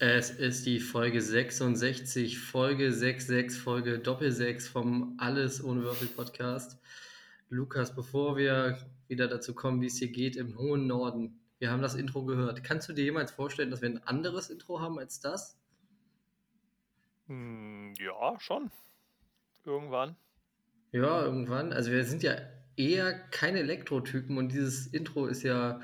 Es 0.00 0.30
ist 0.30 0.64
die 0.64 0.78
Folge 0.78 1.20
66, 1.20 2.38
Folge 2.38 2.92
66, 2.92 3.60
Folge 3.60 3.98
Doppel 3.98 4.30
6 4.30 4.68
vom 4.68 5.16
Alles 5.18 5.62
ohne 5.64 5.82
Würfel 5.82 6.06
Podcast. 6.06 6.78
Lukas, 7.48 7.96
bevor 7.96 8.36
wir 8.36 8.78
wieder 9.08 9.26
dazu 9.26 9.56
kommen, 9.56 9.80
wie 9.80 9.86
es 9.86 9.98
hier 9.98 10.12
geht 10.12 10.36
im 10.36 10.56
hohen 10.56 10.86
Norden, 10.86 11.40
wir 11.58 11.72
haben 11.72 11.82
das 11.82 11.96
Intro 11.96 12.24
gehört. 12.24 12.62
Kannst 12.62 12.88
du 12.88 12.92
dir 12.92 13.02
jemals 13.02 13.32
vorstellen, 13.32 13.72
dass 13.72 13.82
wir 13.82 13.88
ein 13.88 13.98
anderes 14.06 14.50
Intro 14.50 14.80
haben 14.80 15.00
als 15.00 15.18
das? 15.18 15.58
Hm, 17.28 17.94
ja, 17.98 18.38
schon. 18.40 18.70
Irgendwann. 19.64 20.16
Ja, 20.92 21.22
irgendwann. 21.22 21.72
Also 21.72 21.90
wir 21.92 22.04
sind 22.04 22.22
ja 22.22 22.36
eher 22.76 23.12
keine 23.30 23.60
Elektrotypen 23.60 24.38
und 24.38 24.50
dieses 24.50 24.86
Intro 24.86 25.26
ist 25.26 25.42
ja 25.42 25.80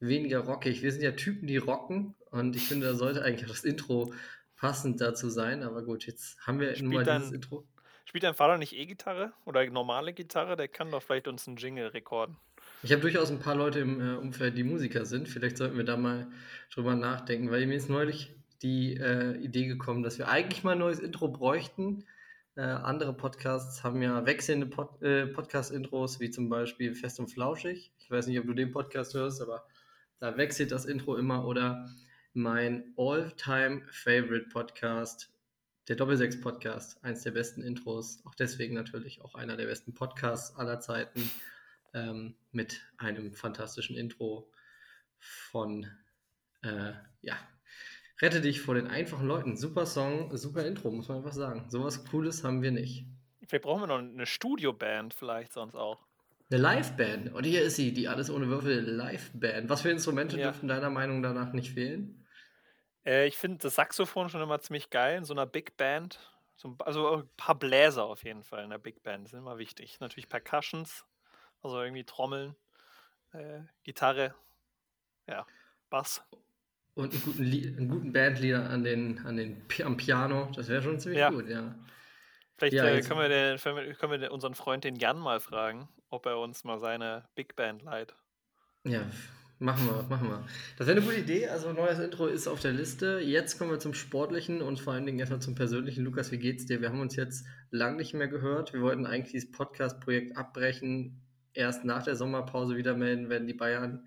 weniger 0.00 0.40
rockig. 0.40 0.82
Wir 0.82 0.92
sind 0.92 1.02
ja 1.02 1.12
Typen, 1.12 1.46
die 1.46 1.56
rocken 1.56 2.14
und 2.30 2.56
ich 2.56 2.66
finde, 2.66 2.86
da 2.86 2.94
sollte 2.94 3.22
eigentlich 3.22 3.44
auch 3.44 3.54
das 3.54 3.64
Intro 3.64 4.12
passend 4.56 5.00
dazu 5.00 5.30
sein. 5.30 5.62
Aber 5.62 5.82
gut, 5.82 6.06
jetzt 6.06 6.38
haben 6.46 6.58
wir 6.58 6.76
nun 6.82 6.92
mal 6.92 7.04
dieses 7.04 7.32
Intro. 7.32 7.64
Spielt 8.04 8.24
dein 8.24 8.34
Vater 8.34 8.58
nicht 8.58 8.74
E-Gitarre 8.74 9.32
oder 9.44 9.64
normale 9.70 10.12
Gitarre? 10.12 10.56
Der 10.56 10.66
kann 10.66 10.90
doch 10.90 11.02
vielleicht 11.02 11.28
uns 11.28 11.46
einen 11.46 11.58
Jingle 11.58 11.88
rekorden. 11.88 12.36
Ich 12.82 12.90
habe 12.92 13.02
durchaus 13.02 13.30
ein 13.30 13.38
paar 13.38 13.54
Leute 13.54 13.80
im 13.80 14.00
äh, 14.00 14.14
Umfeld, 14.14 14.56
die 14.56 14.64
Musiker 14.64 15.04
sind. 15.04 15.28
Vielleicht 15.28 15.58
sollten 15.58 15.76
wir 15.76 15.84
da 15.84 15.96
mal 15.96 16.28
drüber 16.72 16.94
nachdenken, 16.94 17.50
weil 17.50 17.66
mir 17.66 17.76
ist 17.76 17.88
neulich 17.88 18.34
die 18.62 18.96
äh, 18.96 19.36
Idee 19.38 19.66
gekommen, 19.66 20.02
dass 20.02 20.18
wir 20.18 20.28
eigentlich 20.28 20.64
mal 20.64 20.72
ein 20.72 20.78
neues 20.78 21.00
Intro 21.00 21.28
bräuchten. 21.28 22.04
Äh, 22.56 22.62
andere 22.62 23.14
Podcasts 23.14 23.84
haben 23.84 24.02
ja 24.02 24.26
wechselnde 24.26 24.66
Pod 24.66 25.00
äh, 25.02 25.26
Podcast-Intros, 25.26 26.20
wie 26.20 26.30
zum 26.30 26.48
Beispiel 26.48 26.94
Fest 26.94 27.20
und 27.20 27.28
Flauschig. 27.28 27.92
Ich 27.98 28.10
weiß 28.10 28.26
nicht, 28.26 28.40
ob 28.40 28.46
du 28.46 28.54
den 28.54 28.72
Podcast 28.72 29.14
hörst, 29.14 29.40
aber 29.40 29.66
da 30.18 30.36
wechselt 30.36 30.72
das 30.72 30.84
Intro 30.84 31.16
immer. 31.16 31.46
Oder 31.46 31.88
mein 32.32 32.92
All-Time-Favorite-Podcast, 32.96 35.32
der 35.86 35.94
Doppelsechs-Podcast, 35.96 37.04
eins 37.04 37.22
der 37.22 37.30
besten 37.30 37.62
Intros, 37.62 38.20
auch 38.26 38.34
deswegen 38.34 38.74
natürlich 38.74 39.22
auch 39.22 39.34
einer 39.34 39.56
der 39.56 39.66
besten 39.66 39.94
Podcasts 39.94 40.56
aller 40.56 40.80
Zeiten, 40.80 41.30
ähm, 41.94 42.34
mit 42.52 42.82
einem 42.98 43.32
fantastischen 43.32 43.96
Intro 43.96 44.52
von, 45.18 45.86
äh, 46.62 46.92
ja, 47.22 47.38
Rette 48.20 48.40
dich 48.40 48.60
vor 48.60 48.74
den 48.74 48.88
einfachen 48.88 49.26
Leuten. 49.26 49.56
Super 49.56 49.86
Song, 49.86 50.36
super 50.36 50.66
Intro, 50.66 50.90
muss 50.90 51.08
man 51.08 51.18
einfach 51.18 51.32
sagen. 51.32 51.66
Sowas 51.68 52.04
Cooles 52.04 52.42
haben 52.42 52.62
wir 52.62 52.72
nicht. 52.72 53.06
Vielleicht 53.46 53.64
brauchen 53.64 53.82
wir 53.82 53.86
noch 53.86 53.98
eine 53.98 54.26
Studioband, 54.26 55.14
vielleicht 55.14 55.52
sonst 55.52 55.76
auch. 55.76 55.98
Eine 56.50 56.60
Liveband. 56.60 57.32
Und 57.32 57.44
hier 57.44 57.62
ist 57.62 57.76
sie, 57.76 57.92
die 57.92 58.08
Alles 58.08 58.30
ohne 58.30 58.48
Würfel 58.48 58.80
Liveband. 58.80 59.68
Was 59.68 59.82
für 59.82 59.90
Instrumente 59.90 60.36
ja. 60.38 60.44
dürften 60.44 60.66
deiner 60.66 60.90
Meinung 60.90 61.22
danach 61.22 61.52
nicht 61.52 61.72
fehlen? 61.72 62.26
Äh, 63.04 63.26
ich 63.26 63.36
finde 63.36 63.58
das 63.58 63.76
Saxophon 63.76 64.28
schon 64.28 64.42
immer 64.42 64.60
ziemlich 64.60 64.90
geil 64.90 65.18
in 65.18 65.24
so 65.24 65.32
einer 65.32 65.46
Big 65.46 65.76
Band. 65.76 66.18
So, 66.56 66.76
also 66.80 67.18
ein 67.18 67.28
paar 67.36 67.54
Bläser 67.54 68.04
auf 68.04 68.24
jeden 68.24 68.42
Fall 68.42 68.64
in 68.64 68.70
der 68.70 68.78
Big 68.78 69.02
Band 69.04 69.24
das 69.24 69.30
sind 69.30 69.40
immer 69.40 69.58
wichtig. 69.58 70.00
Natürlich 70.00 70.28
Percussions, 70.28 71.04
also 71.62 71.80
irgendwie 71.80 72.04
Trommeln, 72.04 72.56
äh, 73.32 73.60
Gitarre, 73.84 74.34
ja, 75.28 75.46
Bass. 75.88 76.22
Und 76.98 77.12
einen 77.12 77.22
guten, 77.22 77.42
einen 77.44 77.88
guten 77.88 78.12
Bandleader 78.12 78.68
an 78.70 78.82
den, 78.82 79.20
an 79.24 79.36
den, 79.36 79.62
am 79.84 79.96
Piano, 79.96 80.50
das 80.56 80.68
wäre 80.68 80.82
schon 80.82 80.98
ziemlich 80.98 81.20
ja. 81.20 81.30
gut, 81.30 81.48
ja. 81.48 81.76
Vielleicht 82.56 82.74
ja, 82.74 82.86
äh, 82.86 83.00
können, 83.02 83.20
wir 83.20 83.28
den, 83.28 83.96
können 83.96 84.20
wir 84.20 84.32
unseren 84.32 84.56
Freund 84.56 84.82
den 84.82 84.96
Jan 84.96 85.16
mal 85.16 85.38
fragen, 85.38 85.88
ob 86.10 86.26
er 86.26 86.40
uns 86.40 86.64
mal 86.64 86.80
seine 86.80 87.28
Big 87.36 87.54
Band 87.54 87.84
leiht. 87.84 88.16
Ja, 88.82 89.02
Machen 89.60 89.86
wir, 89.86 90.02
machen 90.08 90.28
wir. 90.28 90.44
Das 90.76 90.88
wäre 90.88 90.96
eine 90.96 91.06
gute 91.06 91.20
Idee. 91.20 91.48
Also, 91.48 91.72
neues 91.72 92.00
Intro 92.00 92.26
ist 92.26 92.48
auf 92.48 92.60
der 92.60 92.72
Liste. 92.72 93.20
Jetzt 93.20 93.58
kommen 93.58 93.70
wir 93.70 93.78
zum 93.78 93.94
Sportlichen 93.94 94.60
und 94.60 94.80
vor 94.80 94.92
allen 94.92 95.06
Dingen 95.06 95.20
erstmal 95.20 95.40
zum 95.40 95.54
Persönlichen. 95.54 96.04
Lukas, 96.04 96.32
wie 96.32 96.38
geht's 96.38 96.66
dir? 96.66 96.80
Wir 96.80 96.88
haben 96.88 97.00
uns 97.00 97.14
jetzt 97.14 97.44
lang 97.70 97.96
nicht 97.96 98.14
mehr 98.14 98.28
gehört. 98.28 98.72
Wir 98.72 98.82
wollten 98.82 99.06
eigentlich 99.06 99.32
dieses 99.32 99.52
Podcast-Projekt 99.52 100.36
abbrechen, 100.36 101.22
erst 101.54 101.84
nach 101.84 102.02
der 102.02 102.16
Sommerpause 102.16 102.76
wieder 102.76 102.96
melden, 102.96 103.30
wenn 103.30 103.46
die 103.46 103.54
Bayern 103.54 104.06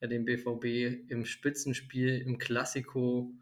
ja, 0.00 0.08
den 0.08 0.24
BVB 0.24 1.10
im 1.10 1.24
Spitzenspiel, 1.24 2.20
im 2.20 2.38
Klassiko, 2.38 3.32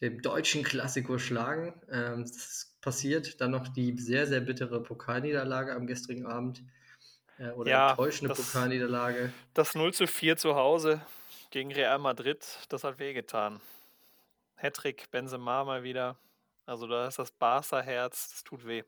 dem 0.00 0.22
deutschen 0.22 0.62
Klassiko 0.62 1.18
schlagen. 1.18 1.74
Ähm, 1.90 2.22
das 2.22 2.76
passiert. 2.80 3.40
Dann 3.40 3.52
noch 3.52 3.68
die 3.68 3.96
sehr, 3.98 4.26
sehr 4.26 4.40
bittere 4.40 4.82
Pokalniederlage 4.82 5.74
am 5.74 5.86
gestrigen 5.86 6.26
Abend 6.26 6.62
äh, 7.38 7.50
oder 7.50 7.70
ja, 7.70 7.90
enttäuschende 7.90 8.34
das, 8.34 8.44
Pokalniederlage. 8.44 9.32
Das 9.54 9.74
0 9.74 9.94
zu 9.94 10.06
4 10.06 10.36
zu 10.36 10.54
Hause 10.54 11.00
gegen 11.50 11.72
Real 11.72 11.98
Madrid, 11.98 12.44
das 12.68 12.84
hat 12.84 12.98
wehgetan. 12.98 13.60
Hattrick, 14.56 15.10
Benzema 15.10 15.64
mal 15.64 15.82
wieder. 15.82 16.16
Also 16.66 16.86
da 16.86 17.06
ist 17.06 17.18
das 17.18 17.32
Barca-Herz, 17.32 18.30
das 18.30 18.44
tut 18.44 18.66
weh. 18.66 18.84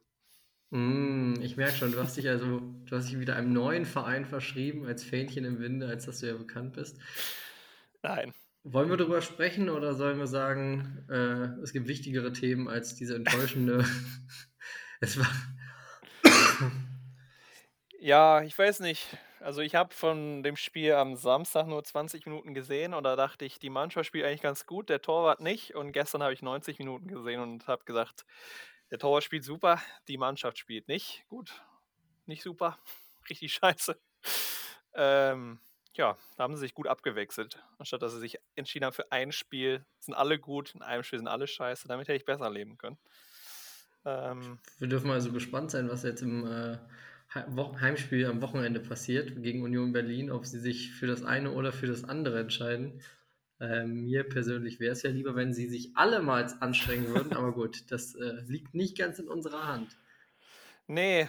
Mm, 0.71 1.35
ich 1.41 1.57
merke 1.57 1.77
schon, 1.77 1.93
du 1.93 2.01
hast 2.01 2.17
dich 2.17 2.29
also, 2.29 2.61
du 2.61 2.97
hast 2.97 3.09
dich 3.09 3.19
wieder 3.19 3.37
einem 3.37 3.53
neuen 3.53 3.85
Verein 3.85 4.25
verschrieben, 4.25 4.87
als 4.87 5.05
Fähnchen 5.05 5.45
im 5.45 5.61
Winde, 5.61 5.87
als 5.87 6.07
dass 6.07 6.21
du 6.21 6.27
ja 6.27 6.35
bekannt 6.35 6.75
bist. 6.75 6.99
Nein. 8.03 8.33
Wollen 8.65 8.89
wir 8.89 8.97
darüber 8.97 9.21
sprechen 9.21 9.69
oder 9.69 9.95
sollen 9.95 10.19
wir 10.19 10.27
sagen, 10.27 11.05
äh, 11.11 11.61
es 11.63 11.73
gibt 11.73 11.87
wichtigere 11.87 12.33
Themen 12.33 12.67
als 12.69 12.95
diese 12.95 13.15
enttäuschende. 13.15 13.85
es 15.01 15.19
war. 15.19 15.29
Ja, 17.99 18.43
ich 18.43 18.59
weiß 18.59 18.81
nicht. 18.81 19.07
Also 19.41 19.61
ich 19.61 19.75
habe 19.75 19.95
von 19.95 20.43
dem 20.43 20.57
Spiel 20.57 20.93
am 20.93 21.17
Samstag 21.17 21.67
nur 21.67 21.85
20 21.85 22.25
Minuten 22.25 22.55
gesehen 22.55 22.95
und 22.95 23.05
da 23.05 23.15
dachte 23.17 23.45
ich, 23.45 23.59
die 23.59 23.69
Mannschaft 23.69 24.07
spielt 24.07 24.25
eigentlich 24.25 24.41
ganz 24.41 24.65
gut, 24.65 24.89
der 24.89 25.03
Torwart 25.03 25.41
nicht. 25.41 25.75
Und 25.75 25.93
gestern 25.93 26.23
habe 26.23 26.33
ich 26.33 26.41
90 26.41 26.79
Minuten 26.79 27.09
gesehen 27.09 27.41
und 27.41 27.67
habe 27.67 27.85
gesagt, 27.85 28.25
der 28.91 28.99
Torwart 28.99 29.25
spielt 29.25 29.45
super, 29.45 29.81
die 30.09 30.19
Mannschaft 30.19 30.59
spielt 30.59 30.89
nicht 30.89 31.25
gut, 31.29 31.63
nicht 32.27 32.43
super, 32.43 32.79
richtig 33.31 33.53
scheiße. 33.55 33.99
Ähm, 34.95 35.59
ja, 35.95 36.17
da 36.37 36.43
haben 36.43 36.57
sie 36.57 36.61
sich 36.61 36.75
gut 36.75 36.89
abgewechselt, 36.89 37.63
anstatt 37.79 38.03
dass 38.03 38.13
sie 38.13 38.21
sich 38.21 38.39
entschieden 38.57 38.85
haben 38.85 38.95
für 38.95 39.11
ein 39.13 39.33
Spiel, 39.33 39.85
sind 40.01 40.15
alle 40.15 40.39
gut, 40.39 40.75
in 40.75 40.83
einem 40.83 41.03
Spiel 41.03 41.19
sind 41.19 41.29
alle 41.29 41.47
scheiße, 41.47 41.89
damit 41.89 42.09
hätte 42.09 42.17
ich 42.17 42.25
besser 42.25 42.51
leben 42.51 42.79
können. 42.79 42.99
Ähm, 44.05 44.59
Wir 44.79 44.89
dürfen 44.89 45.11
also 45.11 45.33
gespannt 45.33 45.71
sein, 45.71 45.89
was 45.89 46.03
jetzt 46.03 46.23
im 46.23 46.47
äh, 46.47 46.79
Heimspiel 47.35 48.27
am 48.27 48.43
Wochenende 48.43 48.81
passiert 48.81 49.43
gegen 49.43 49.63
Union 49.63 49.93
Berlin, 49.93 50.31
ob 50.31 50.47
sie 50.47 50.59
sich 50.59 50.93
für 50.93 51.07
das 51.07 51.25
eine 51.25 51.53
oder 51.53 51.73
für 51.73 51.87
das 51.87 52.05
andere 52.05 52.41
entscheiden. 52.41 53.01
Äh, 53.61 53.85
mir 53.85 54.29
persönlich 54.29 54.81
wäre 54.81 54.93
es 54.93 55.03
ja 55.03 55.11
lieber, 55.11 55.37
wenn 55.37 55.55
sie 55.55 55.69
sich 55.69 55.97
allemals 55.97 56.61
anstrengen 56.61 57.09
würden, 57.09 57.33
aber 57.35 57.53
gut, 57.55 57.91
das 57.91 58.15
äh, 58.15 58.43
liegt 58.47 58.75
nicht 58.75 58.99
ganz 58.99 59.19
in 59.19 59.29
unserer 59.29 59.67
Hand. 59.67 59.97
Nee, 60.87 61.29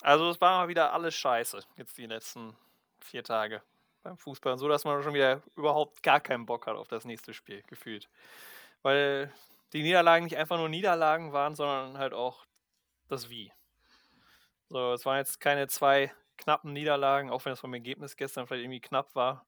also 0.00 0.30
es 0.30 0.40
war 0.40 0.58
mal 0.58 0.68
wieder 0.68 0.92
alles 0.92 1.14
scheiße, 1.14 1.60
jetzt 1.76 1.98
die 1.98 2.06
letzten 2.06 2.56
vier 3.00 3.24
Tage 3.24 3.62
beim 4.02 4.16
Fußball. 4.16 4.52
Und 4.52 4.58
so, 4.58 4.68
dass 4.68 4.84
man 4.84 5.02
schon 5.02 5.14
wieder 5.14 5.42
überhaupt 5.56 6.02
gar 6.02 6.20
keinen 6.20 6.46
Bock 6.46 6.66
hat 6.66 6.76
auf 6.76 6.88
das 6.88 7.04
nächste 7.04 7.34
Spiel, 7.34 7.62
gefühlt. 7.66 8.08
Weil 8.82 9.32
die 9.72 9.82
Niederlagen 9.82 10.24
nicht 10.24 10.36
einfach 10.36 10.56
nur 10.56 10.68
Niederlagen 10.68 11.32
waren, 11.32 11.54
sondern 11.54 11.98
halt 11.98 12.14
auch 12.14 12.46
das 13.08 13.28
Wie. 13.28 13.52
So, 14.68 14.92
es 14.92 15.04
waren 15.04 15.18
jetzt 15.18 15.40
keine 15.40 15.66
zwei 15.66 16.12
knappen 16.36 16.72
Niederlagen, 16.72 17.30
auch 17.30 17.44
wenn 17.44 17.52
es 17.52 17.60
vom 17.60 17.74
Ergebnis 17.74 18.16
gestern 18.16 18.46
vielleicht 18.46 18.64
irgendwie 18.64 18.80
knapp 18.80 19.14
war. 19.14 19.46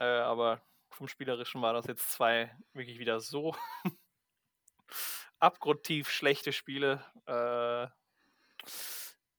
Äh, 0.00 0.04
aber 0.04 0.60
vom 0.90 1.08
Spielerischen 1.08 1.62
war 1.62 1.72
das 1.72 1.86
jetzt 1.86 2.10
zwei 2.10 2.50
wirklich 2.72 2.98
wieder 2.98 3.20
so 3.20 3.54
abgrundtief 5.38 6.10
schlechte 6.10 6.52
Spiele. 6.52 7.04
Äh, 7.26 7.86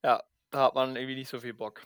ja, 0.03 0.23
da 0.51 0.63
hat 0.63 0.75
man 0.75 0.95
irgendwie 0.95 1.15
nicht 1.15 1.29
so 1.29 1.39
viel 1.39 1.53
Bock. 1.53 1.81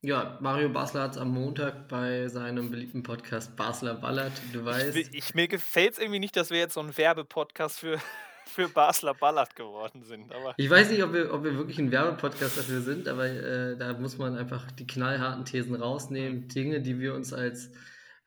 Ja, 0.00 0.38
Mario 0.40 0.68
Basler 0.68 1.02
hat 1.02 1.12
es 1.12 1.18
am 1.18 1.30
Montag 1.30 1.88
bei 1.88 2.28
seinem 2.28 2.70
beliebten 2.70 3.02
Podcast 3.02 3.56
Basler 3.56 3.94
Ballert, 3.94 4.32
du 4.52 4.64
weißt. 4.64 4.94
Ich, 4.94 5.12
ich 5.12 5.34
mir 5.34 5.48
gefällt 5.48 5.94
es 5.94 5.98
irgendwie 5.98 6.20
nicht, 6.20 6.36
dass 6.36 6.50
wir 6.50 6.58
jetzt 6.58 6.74
so 6.74 6.80
ein 6.80 6.96
Werbepodcast 6.96 7.80
für 7.80 7.98
für 8.48 8.68
Basler 8.68 9.14
Ballard 9.14 9.56
geworden 9.56 10.02
sind. 10.02 10.32
Aber 10.32 10.54
ich 10.56 10.70
weiß 10.70 10.90
nicht, 10.90 11.02
ob 11.02 11.12
wir, 11.12 11.32
ob 11.32 11.42
wir 11.44 11.56
wirklich 11.56 11.78
ein 11.78 11.90
Werbepodcast 11.90 12.58
dafür 12.58 12.80
sind, 12.80 13.08
aber 13.08 13.26
äh, 13.26 13.76
da 13.76 13.92
muss 13.94 14.18
man 14.18 14.36
einfach 14.36 14.70
die 14.72 14.86
knallharten 14.86 15.44
Thesen 15.44 15.74
rausnehmen. 15.74 16.40
Mhm. 16.40 16.48
Dinge, 16.48 16.80
die 16.80 16.98
wir 17.00 17.14
uns 17.14 17.32
als 17.32 17.70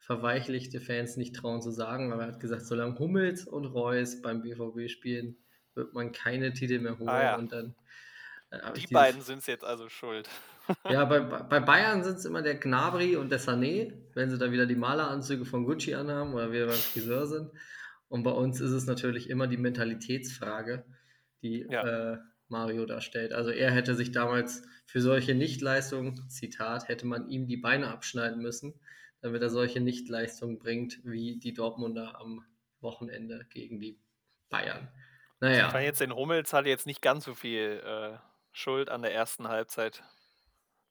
verweichlichte 0.01 0.81
Fans 0.81 1.15
nicht 1.15 1.35
trauen 1.35 1.61
zu 1.61 1.71
sagen. 1.71 2.11
Aber 2.11 2.23
er 2.23 2.33
hat 2.33 2.39
gesagt, 2.39 2.65
solange 2.65 2.97
Hummels 2.99 3.45
und 3.45 3.65
Reus 3.65 4.21
beim 4.21 4.41
BVB 4.41 4.89
spielen, 4.89 5.37
wird 5.75 5.93
man 5.93 6.11
keine 6.11 6.53
Titel 6.53 6.79
mehr 6.79 6.97
holen. 6.97 7.09
Ah, 7.09 7.23
ja. 7.23 7.35
und 7.37 7.51
dann, 7.53 7.75
äh, 8.49 8.73
die 8.73 8.87
beiden 8.87 9.21
sind 9.21 9.39
es 9.39 9.47
jetzt 9.47 9.63
also 9.63 9.87
schuld. 9.89 10.27
ja, 10.89 11.05
bei, 11.05 11.19
bei 11.19 11.59
Bayern 11.59 12.03
sind 12.03 12.17
es 12.17 12.25
immer 12.25 12.41
der 12.41 12.55
Gnabry 12.55 13.15
und 13.15 13.31
der 13.31 13.39
Sané, 13.39 13.93
wenn 14.13 14.29
sie 14.29 14.37
da 14.37 14.51
wieder 14.51 14.65
die 14.65 14.75
Maleranzüge 14.75 15.45
von 15.45 15.65
Gucci 15.65 15.93
anhaben 15.95 16.33
oder 16.33 16.51
wir 16.51 16.65
beim 16.65 16.75
Friseur 16.75 17.27
sind. 17.27 17.51
Und 18.09 18.23
bei 18.23 18.31
uns 18.31 18.59
ist 18.59 18.71
es 18.71 18.87
natürlich 18.87 19.29
immer 19.29 19.47
die 19.47 19.57
Mentalitätsfrage, 19.57 20.83
die 21.41 21.65
Ja. 21.69 22.13
äh, 22.13 22.17
Mario 22.49 22.85
darstellt. 22.85 23.31
Also 23.31 23.51
er 23.51 23.71
hätte 23.71 23.95
sich 23.95 24.11
damals 24.11 24.63
für 24.85 24.99
solche 24.99 25.35
Nichtleistungen, 25.35 26.27
Zitat, 26.29 26.89
hätte 26.89 27.07
man 27.07 27.29
ihm 27.29 27.47
die 27.47 27.55
Beine 27.55 27.87
abschneiden 27.87 28.41
müssen, 28.41 28.73
damit 29.21 29.41
er 29.41 29.49
solche 29.49 29.79
Nichtleistungen 29.79 30.59
bringt, 30.59 30.99
wie 31.03 31.37
die 31.39 31.53
Dortmunder 31.53 32.19
am 32.19 32.45
Wochenende 32.79 33.45
gegen 33.49 33.79
die 33.79 33.99
Bayern. 34.49 34.89
Ich 35.41 35.47
fand 35.47 35.73
Naja, 35.73 35.79
jetzt 35.79 36.01
den 36.01 36.15
Hummels 36.15 36.53
hatte 36.53 36.69
jetzt 36.69 36.85
nicht 36.85 37.01
ganz 37.01 37.25
so 37.25 37.33
viel 37.33 37.81
äh, 37.85 38.17
Schuld 38.51 38.89
an 38.89 39.01
der 39.01 39.13
ersten 39.13 39.47
Halbzeit, 39.47 40.03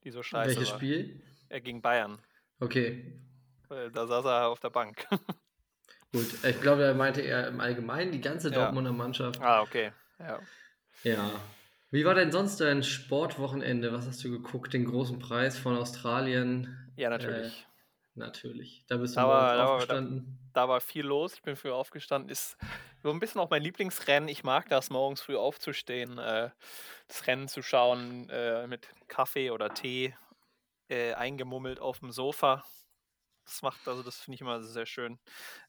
die 0.05 0.11
so 0.11 0.23
scheiße 0.23 0.57
welches 0.57 0.71
war. 0.71 0.79
Spiel? 0.79 1.23
Er 1.49 1.61
gegen 1.61 1.83
Bayern. 1.83 2.19
Okay, 2.61 3.21
da 3.93 4.07
saß 4.07 4.25
er 4.25 4.49
auf 4.49 4.61
der 4.61 4.71
Bank. 4.71 5.07
gut. 6.13 6.45
Ich 6.45 6.61
glaube, 6.61 6.83
er 6.85 6.95
meinte 6.95 7.21
eher 7.21 7.47
im 7.49 7.61
Allgemeinen 7.61 8.11
die 8.13 8.21
ganze 8.21 8.49
Ja. 8.49 8.57
Dortmunder 8.57 8.93
Mannschaft. 8.93 9.41
ah, 9.41 9.63
okay. 9.63 9.93
Ja. 10.19 10.41
Ja. 11.05 11.41
Wie 11.93 12.05
war 12.05 12.15
denn 12.15 12.31
sonst 12.31 12.61
dein 12.61 12.83
Sportwochenende? 12.83 13.93
Was 13.93 14.07
hast 14.07 14.23
du 14.23 14.31
geguckt? 14.31 14.73
Den 14.73 14.85
großen 14.85 15.19
Preis 15.19 15.59
von 15.59 15.77
Australien? 15.77 16.93
Ja, 16.97 17.11
natürlich. 17.11 17.67
Natürlich. 18.15 18.85
Da 18.89 18.97
bist 18.97 19.15
du 19.17 19.21
Da 19.21 19.29
war- 19.29 19.57
da 19.57 19.67
aufgestanden. 19.67 20.39
da 20.53 20.69
war 20.69 20.81
viel 20.81 21.07
los. 21.07 21.35
Ich 21.35 21.43
bin 21.43 21.57
früh 21.57 21.71
aufgestanden. 21.71 22.29
Ist 22.31 22.57
so 23.03 23.11
ein 23.11 23.21
bisschen 23.21 23.41
auch 23.41 23.51
mein 23.51 23.63
Lieblingsrennen. 23.63 24.29
Ich 24.29 24.43
mag 24.45 24.69
das, 24.69 24.91
morgens 24.91 25.21
früh 25.23 25.37
aufzustehen, 25.37 26.19
äh, 26.19 26.51
das 27.09 27.27
Rennen 27.27 27.49
zu 27.49 27.63
schauen 27.63 28.29
äh, 28.31 28.67
mit 28.67 28.89
Kaffee 29.09 29.51
oder 29.51 29.73
Tee 29.73 30.15
äh, 30.89 31.15
eingemummelt 31.15 31.79
auf 31.81 32.01
dem 32.01 32.11
Sofa. 32.11 32.65
Das 33.45 33.63
macht, 33.63 33.87
also 33.89 34.03
das 34.03 34.17
finde 34.21 34.35
ich 34.37 34.41
immer 34.43 34.63
sehr 34.63 34.87
schön. 34.87 35.19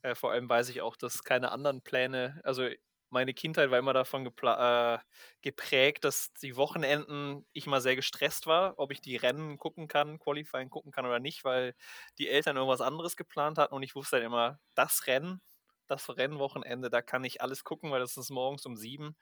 Äh, 0.02 0.16
vor 0.16 0.32
allem 0.32 0.50
weiß 0.50 0.70
ich 0.70 0.82
auch, 0.82 0.96
dass 0.98 1.24
keine 1.24 1.52
anderen 1.52 1.82
Pläne, 1.82 2.42
also 2.44 2.68
meine 3.12 3.34
Kindheit 3.34 3.70
war 3.72 3.80
immer 3.80 3.94
davon 3.94 4.26
äh, 4.26 4.98
geprägt, 5.42 6.04
dass 6.06 6.34
die 6.34 6.56
Wochenenden 6.56 7.46
ich 7.54 7.68
mal 7.68 7.82
sehr 7.82 7.96
gestresst 7.96 8.48
war, 8.48 8.80
ob 8.80 8.92
ich 8.92 9.02
die 9.02 9.18
Rennen 9.18 9.58
gucken 9.58 9.88
kann, 9.88 10.18
Qualifying 10.20 10.70
gucken 10.70 10.92
kann 10.92 11.06
oder 11.06 11.20
nicht, 11.20 11.44
weil 11.44 11.76
die 12.18 12.30
Eltern 12.30 12.56
irgendwas 12.58 12.82
anderes 12.82 13.18
geplant 13.18 13.58
hatten 13.58 13.74
und 13.76 13.84
ich 13.84 13.96
wusste 13.96 14.18
dann 14.18 14.26
immer, 14.26 14.60
das 14.76 15.08
Rennen, 15.08 15.42
das 15.88 16.10
Rennwochenende, 16.10 16.90
da 16.90 17.02
kann 17.02 17.24
ich 17.26 17.42
alles 17.42 17.64
gucken, 17.64 17.92
weil 17.92 18.00
das 18.00 18.18
ist 18.18 18.30
morgens 18.30 18.66
um 18.66 18.78
sieben. 18.78 19.18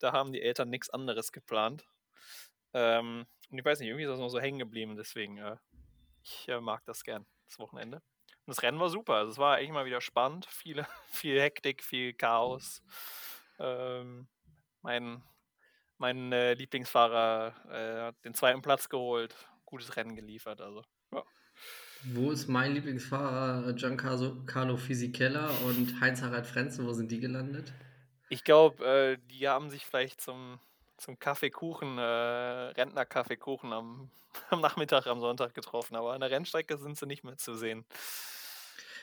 Da 0.00 0.12
haben 0.12 0.32
die 0.32 0.42
Eltern 0.42 0.70
nichts 0.70 0.90
anderes 0.90 1.32
geplant. 1.32 1.86
Ähm, 2.74 3.26
und 3.50 3.58
ich 3.58 3.64
weiß 3.64 3.80
nicht, 3.80 3.88
irgendwie 3.88 4.04
ist 4.04 4.10
das 4.10 4.20
noch 4.20 4.28
so 4.28 4.40
hängen 4.40 4.58
geblieben, 4.58 4.96
deswegen 4.96 5.38
äh, 5.38 5.56
ich 6.22 6.48
äh, 6.48 6.60
mag 6.60 6.84
das 6.86 7.04
gern, 7.04 7.26
das 7.46 7.58
Wochenende. 7.58 8.02
Und 8.48 8.56
das 8.56 8.62
Rennen 8.62 8.80
war 8.80 8.88
super, 8.88 9.16
also 9.16 9.32
es 9.32 9.36
war 9.36 9.56
eigentlich 9.56 9.72
mal 9.72 9.84
wieder 9.84 10.00
spannend, 10.00 10.46
viele, 10.46 10.86
viel 11.10 11.38
Hektik, 11.38 11.84
viel 11.84 12.14
Chaos. 12.14 12.82
Ähm, 13.58 14.26
mein 14.80 15.22
mein 15.98 16.32
äh, 16.32 16.54
Lieblingsfahrer 16.54 17.52
äh, 17.70 18.06
hat 18.06 18.24
den 18.24 18.32
zweiten 18.32 18.62
Platz 18.62 18.88
geholt, 18.88 19.34
gutes 19.66 19.96
Rennen 19.96 20.16
geliefert, 20.16 20.62
also 20.62 20.82
ja. 21.12 21.22
Wo 22.04 22.30
ist 22.30 22.48
mein 22.48 22.72
Lieblingsfahrer 22.72 23.74
Giancarlo 23.74 24.44
Carlo 24.46 24.78
Fisichella 24.78 25.50
und 25.66 26.00
Heinz-Harald 26.00 26.46
Frenzen? 26.46 26.86
Wo 26.86 26.94
sind 26.94 27.10
die 27.10 27.20
gelandet? 27.20 27.74
Ich 28.30 28.44
glaube, 28.44 28.82
äh, 28.82 29.18
die 29.30 29.46
haben 29.46 29.68
sich 29.68 29.84
vielleicht 29.84 30.22
zum, 30.22 30.58
zum 30.96 31.18
Kaffeekuchen, 31.18 31.98
äh, 31.98 32.02
Rentner-Kaffeekuchen 32.02 33.74
am, 33.74 34.10
am 34.48 34.62
Nachmittag 34.62 35.06
am 35.06 35.20
Sonntag 35.20 35.52
getroffen, 35.52 35.96
aber 35.96 36.14
an 36.14 36.22
der 36.22 36.30
Rennstrecke 36.30 36.78
sind 36.78 36.96
sie 36.96 37.06
nicht 37.06 37.24
mehr 37.24 37.36
zu 37.36 37.54
sehen. 37.54 37.84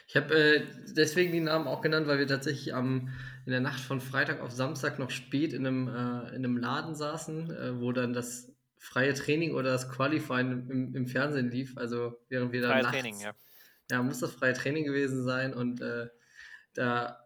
Ich 0.08 0.16
habe 0.16 0.36
äh, 0.36 0.68
deswegen 0.96 1.32
die 1.32 1.40
Namen 1.40 1.68
auch 1.68 1.82
genannt, 1.82 2.08
weil 2.08 2.20
wir 2.20 2.28
tatsächlich 2.28 2.74
am, 2.74 3.10
in 3.46 3.52
der 3.52 3.62
Nacht 3.62 3.80
von 3.80 4.02
Freitag 4.02 4.42
auf 4.42 4.52
Samstag 4.52 5.00
noch 5.00 5.10
spät 5.10 5.54
in 5.54 5.66
einem, 5.66 5.88
äh, 5.88 6.30
in 6.30 6.46
einem 6.46 6.58
Laden 6.58 6.96
saßen, 6.96 7.52
äh, 7.52 7.80
wo 7.80 7.92
dann 7.92 8.14
das 8.14 8.52
freie 8.78 9.14
Training 9.16 9.54
oder 9.56 9.72
das 9.72 9.90
Qualifying 9.90 10.70
im, 10.70 10.96
im 10.96 11.08
Fernsehen 11.08 11.50
lief. 11.50 11.76
Also 11.78 12.20
während 12.30 12.52
wir 12.52 12.62
dann 12.62 12.82
nachts, 12.82 12.92
Training, 12.92 13.20
ja. 13.20 13.32
Ja, 13.90 14.04
muss 14.04 14.20
das 14.20 14.32
freie 14.34 14.54
Training 14.54 14.86
gewesen 14.86 15.24
sein 15.24 15.54
und 15.54 15.82
äh, 15.82 16.08
da 16.74 17.22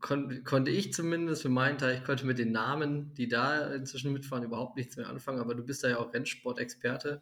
kon 0.00 0.44
konnte 0.44 0.70
ich 0.70 0.92
zumindest 0.92 1.42
für 1.42 1.48
meinen 1.48 1.76
Teil, 1.78 1.96
ich 1.96 2.04
konnte 2.04 2.24
mit 2.24 2.38
den 2.38 2.52
Namen, 2.52 3.12
die 3.14 3.28
da 3.28 3.72
inzwischen 3.74 4.12
mitfahren, 4.12 4.44
überhaupt 4.44 4.76
nichts 4.76 4.96
mehr 4.96 5.08
anfangen, 5.08 5.40
aber 5.40 5.54
du 5.54 5.64
bist 5.64 5.82
da 5.84 5.88
ja 5.88 5.98
auch 5.98 6.12
Rennsportexperte. 6.12 7.20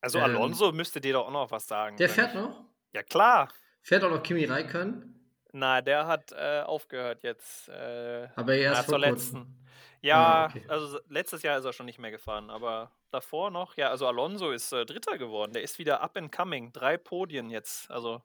Also 0.00 0.18
Ähm, 0.18 0.24
Alonso 0.24 0.72
müsste 0.72 1.00
dir 1.00 1.14
doch 1.14 1.26
auch 1.26 1.32
noch 1.32 1.50
was 1.50 1.66
sagen. 1.66 1.96
Der 1.96 2.08
fährt 2.08 2.34
noch? 2.34 2.64
Ja, 2.92 3.02
klar. 3.02 3.48
Fährt 3.88 4.04
auch 4.04 4.10
noch 4.10 4.22
Kimi 4.22 4.44
Räikkönen? 4.44 5.14
Na, 5.52 5.80
der 5.80 6.06
hat 6.06 6.30
äh, 6.32 6.60
aufgehört 6.60 7.22
jetzt. 7.22 7.70
Äh, 7.70 8.28
Aber 8.36 8.54
erst 8.54 8.82
na, 8.82 8.90
vor 8.90 8.98
letzten. 8.98 9.64
Ja, 10.02 10.44
Ah, 10.44 10.46
okay. 10.46 10.62
also 10.68 11.00
letztes 11.08 11.40
Jahr 11.42 11.58
ist 11.58 11.64
er 11.64 11.72
schon 11.72 11.86
nicht 11.86 11.98
mehr 11.98 12.10
gefahren, 12.10 12.50
aber 12.50 12.92
davor 13.10 13.50
noch, 13.50 13.78
ja, 13.78 13.88
also 13.88 14.06
Alonso 14.06 14.50
ist 14.50 14.72
äh, 14.72 14.84
Dritter 14.84 15.16
geworden. 15.16 15.54
Der 15.54 15.62
ist 15.62 15.78
wieder 15.78 16.02
up 16.02 16.18
and 16.18 16.30
coming. 16.30 16.70
Drei 16.74 16.98
Podien 16.98 17.48
jetzt. 17.48 17.90
Also 17.90 18.22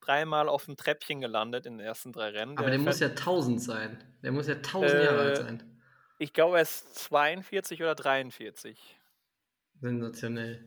dreimal 0.00 0.48
auf 0.48 0.64
dem 0.64 0.76
Treppchen 0.78 1.20
gelandet 1.20 1.66
in 1.66 1.76
den 1.76 1.86
ersten 1.86 2.10
drei 2.10 2.30
Rennen. 2.30 2.56
Aber 2.56 2.70
der 2.70 2.78
muss 2.78 2.98
fährt- 2.98 3.10
ja 3.18 3.22
1000 3.22 3.60
sein. 3.62 4.02
Der 4.22 4.32
muss 4.32 4.48
ja 4.48 4.54
1000 4.54 4.92
Jahre 5.04 5.20
alt 5.20 5.38
Äh, 5.38 5.42
sein. 5.42 5.78
Ich 6.18 6.32
glaube, 6.32 6.56
er 6.56 6.62
ist 6.62 6.94
42 7.04 7.82
oder 7.82 7.94
43. 7.94 8.98
Sensationell. 9.80 10.66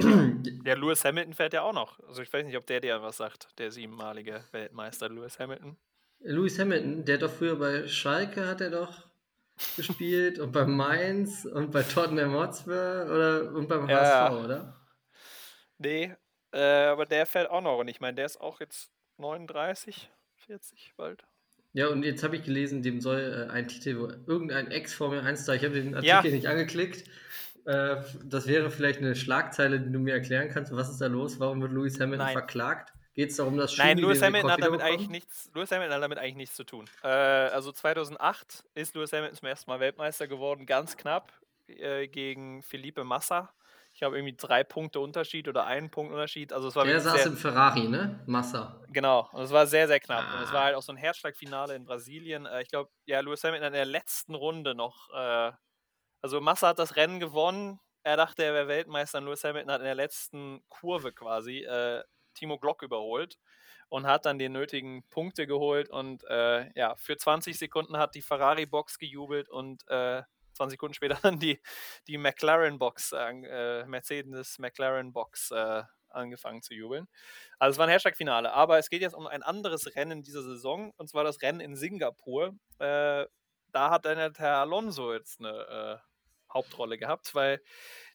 Der 0.00 0.76
Lewis 0.76 1.04
Hamilton 1.04 1.32
fährt 1.32 1.52
ja 1.54 1.62
auch 1.62 1.72
noch. 1.72 1.98
Also 2.06 2.22
ich 2.22 2.32
weiß 2.32 2.44
nicht, 2.44 2.56
ob 2.56 2.66
der 2.66 2.80
dir 2.80 3.00
was 3.02 3.16
sagt, 3.16 3.48
der 3.58 3.70
siebenmalige 3.70 4.44
Weltmeister 4.52 5.08
Lewis 5.08 5.38
Hamilton. 5.38 5.76
Lewis 6.20 6.58
Hamilton, 6.58 7.04
der 7.04 7.14
hat 7.14 7.22
doch 7.22 7.32
früher 7.32 7.56
bei 7.58 7.86
Schalke 7.86 8.46
hat 8.46 8.60
er 8.60 8.70
doch 8.70 9.06
gespielt 9.76 10.38
und 10.38 10.52
bei 10.52 10.66
Mainz 10.66 11.46
und 11.46 11.70
bei 11.70 11.82
Tottenham 11.82 12.34
Hotspur 12.34 12.74
oder 13.06 13.52
und 13.54 13.68
beim 13.68 13.88
Ja. 13.88 14.28
HSV, 14.30 14.44
oder? 14.44 14.76
Nee, 15.78 16.14
äh, 16.52 16.58
aber 16.86 17.06
der 17.06 17.24
fährt 17.26 17.50
auch 17.50 17.62
noch. 17.62 17.78
Und 17.78 17.88
ich 17.88 18.00
meine, 18.00 18.16
der 18.16 18.26
ist 18.26 18.40
auch 18.40 18.60
jetzt 18.60 18.90
39, 19.18 20.10
40 20.46 20.92
bald. 20.96 21.24
Ja, 21.72 21.88
und 21.88 22.02
jetzt 22.02 22.22
habe 22.22 22.36
ich 22.36 22.44
gelesen, 22.44 22.82
dem 22.82 23.00
soll 23.00 23.46
äh, 23.48 23.52
ein 23.52 23.68
Titel, 23.68 23.98
wo 23.98 24.08
irgendein 24.30 24.70
Ex-Formel 24.70 25.20
1 25.20 25.44
da, 25.46 25.54
ich 25.54 25.64
habe 25.64 25.74
den 25.74 25.94
Artikel 25.94 26.08
Ja. 26.08 26.22
nicht 26.22 26.46
angeklickt. 26.48 27.04
Äh, 27.66 27.96
das 28.24 28.46
wäre 28.46 28.70
vielleicht 28.70 29.00
eine 29.00 29.14
Schlagzeile, 29.16 29.80
die 29.80 29.90
du 29.92 29.98
mir 29.98 30.14
erklären 30.14 30.48
kannst. 30.48 30.74
Was 30.74 30.88
ist 30.88 31.00
da 31.00 31.06
los? 31.06 31.40
Warum 31.40 31.60
wird 31.60 31.72
Lewis 31.72 31.98
Hamilton 32.00 32.26
Nein. 32.26 32.32
verklagt? 32.32 32.92
Geht 33.14 33.30
es 33.30 33.36
darum, 33.36 33.56
dass 33.56 33.76
Nein, 33.78 33.96
Schumi 33.96 34.02
Lewis 34.02 34.18
den 34.20 34.26
Hamilton, 34.26 34.50
hat 34.52 34.62
damit 34.62 34.82
eigentlich 34.82 35.08
nichts, 35.08 35.50
Lewis 35.54 35.70
Hamilton 35.72 35.94
hat 35.96 36.02
damit 36.02 36.18
eigentlich 36.18 36.36
nichts 36.36 36.54
zu 36.56 36.64
tun. 36.64 36.84
Äh, 37.02 37.08
also 37.08 37.72
2008 37.72 38.64
ist 38.74 38.94
Lewis 38.94 39.12
Hamilton 39.12 39.36
zum 39.38 39.48
ersten 39.48 39.70
Mal 39.70 39.80
Weltmeister 39.80 40.28
geworden, 40.28 40.66
ganz 40.66 40.96
knapp 40.96 41.32
äh, 41.66 42.06
gegen 42.08 42.62
Felipe 42.62 43.04
Massa. 43.04 43.50
Ich 43.94 44.02
habe 44.02 44.18
irgendwie 44.18 44.36
drei 44.36 44.62
Punkte 44.62 45.00
Unterschied 45.00 45.48
oder 45.48 45.64
einen 45.64 45.90
Punkt 45.90 46.12
Unterschied. 46.12 46.52
Also 46.52 46.68
es 46.68 46.76
war 46.76 46.84
Der 46.84 47.00
saß 47.00 47.14
sehr, 47.22 47.26
im 47.32 47.36
Ferrari, 47.38 47.88
ne? 47.88 48.20
Massa. 48.26 48.82
Genau, 48.92 49.30
und 49.32 49.42
es 49.44 49.50
war 49.50 49.66
sehr, 49.66 49.88
sehr 49.88 49.98
knapp. 50.00 50.34
Und 50.34 50.42
es 50.42 50.50
Ah. 50.50 50.52
war 50.52 50.64
halt 50.64 50.74
auch 50.76 50.82
so 50.82 50.92
ein 50.92 50.98
Herzschlagfinale 50.98 51.74
in 51.74 51.86
Brasilien. 51.86 52.44
Äh, 52.44 52.60
ich 52.60 52.68
glaube, 52.68 52.90
ja, 53.06 53.20
Lewis 53.20 53.42
Hamilton 53.42 53.68
in 53.68 53.72
der 53.72 53.86
letzten 53.86 54.34
Runde 54.34 54.74
noch. 54.74 55.08
Äh, 56.26 56.36
also 56.36 56.40
Massa 56.40 56.68
hat 56.68 56.78
das 56.78 56.96
Rennen 56.96 57.20
gewonnen. 57.20 57.78
Er 58.02 58.16
dachte, 58.16 58.44
er 58.44 58.52
wäre 58.52 58.68
Weltmeister. 58.68 59.20
Lewis 59.20 59.44
Hamilton 59.44 59.70
hat 59.70 59.80
in 59.80 59.86
der 59.86 59.94
letzten 59.94 60.60
Kurve 60.68 61.12
quasi 61.12 61.60
äh, 61.60 62.02
Timo 62.34 62.58
Glock 62.58 62.82
überholt 62.82 63.38
und 63.88 64.06
hat 64.06 64.26
dann 64.26 64.38
die 64.38 64.48
nötigen 64.48 65.08
Punkte 65.08 65.46
geholt. 65.46 65.88
Und 65.88 66.24
äh, 66.24 66.70
ja, 66.78 66.96
für 66.96 67.16
20 67.16 67.56
Sekunden 67.56 67.96
hat 67.96 68.14
die 68.14 68.22
Ferrari-Box 68.22 68.98
gejubelt 68.98 69.48
und 69.48 69.86
äh, 69.88 70.22
20 70.54 70.72
Sekunden 70.72 70.94
später 70.94 71.18
dann 71.22 71.38
die, 71.38 71.60
die 72.08 72.18
McLaren-Box, 72.18 73.12
äh, 73.12 73.84
Mercedes-McLaren-Box 73.86 75.52
äh, 75.52 75.82
angefangen 76.08 76.62
zu 76.62 76.74
jubeln. 76.74 77.06
Also 77.58 77.74
es 77.74 77.78
war 77.78 77.86
ein 77.86 77.92
Hashtag-Finale, 77.92 78.52
aber 78.52 78.78
es 78.78 78.90
geht 78.90 79.02
jetzt 79.02 79.14
um 79.14 79.26
ein 79.26 79.42
anderes 79.42 79.94
Rennen 79.94 80.22
dieser 80.22 80.42
Saison, 80.42 80.92
und 80.96 81.08
zwar 81.08 81.24
das 81.24 81.42
Rennen 81.42 81.60
in 81.60 81.76
Singapur. 81.76 82.54
Äh, 82.78 83.26
da 83.72 83.90
hat 83.90 84.06
dann 84.06 84.16
der 84.16 84.32
Herr 84.38 84.58
Alonso 84.58 85.12
jetzt 85.12 85.40
eine 85.40 86.00
äh, 86.00 86.15
Hauptrolle 86.56 86.98
gehabt, 86.98 87.34
weil 87.34 87.62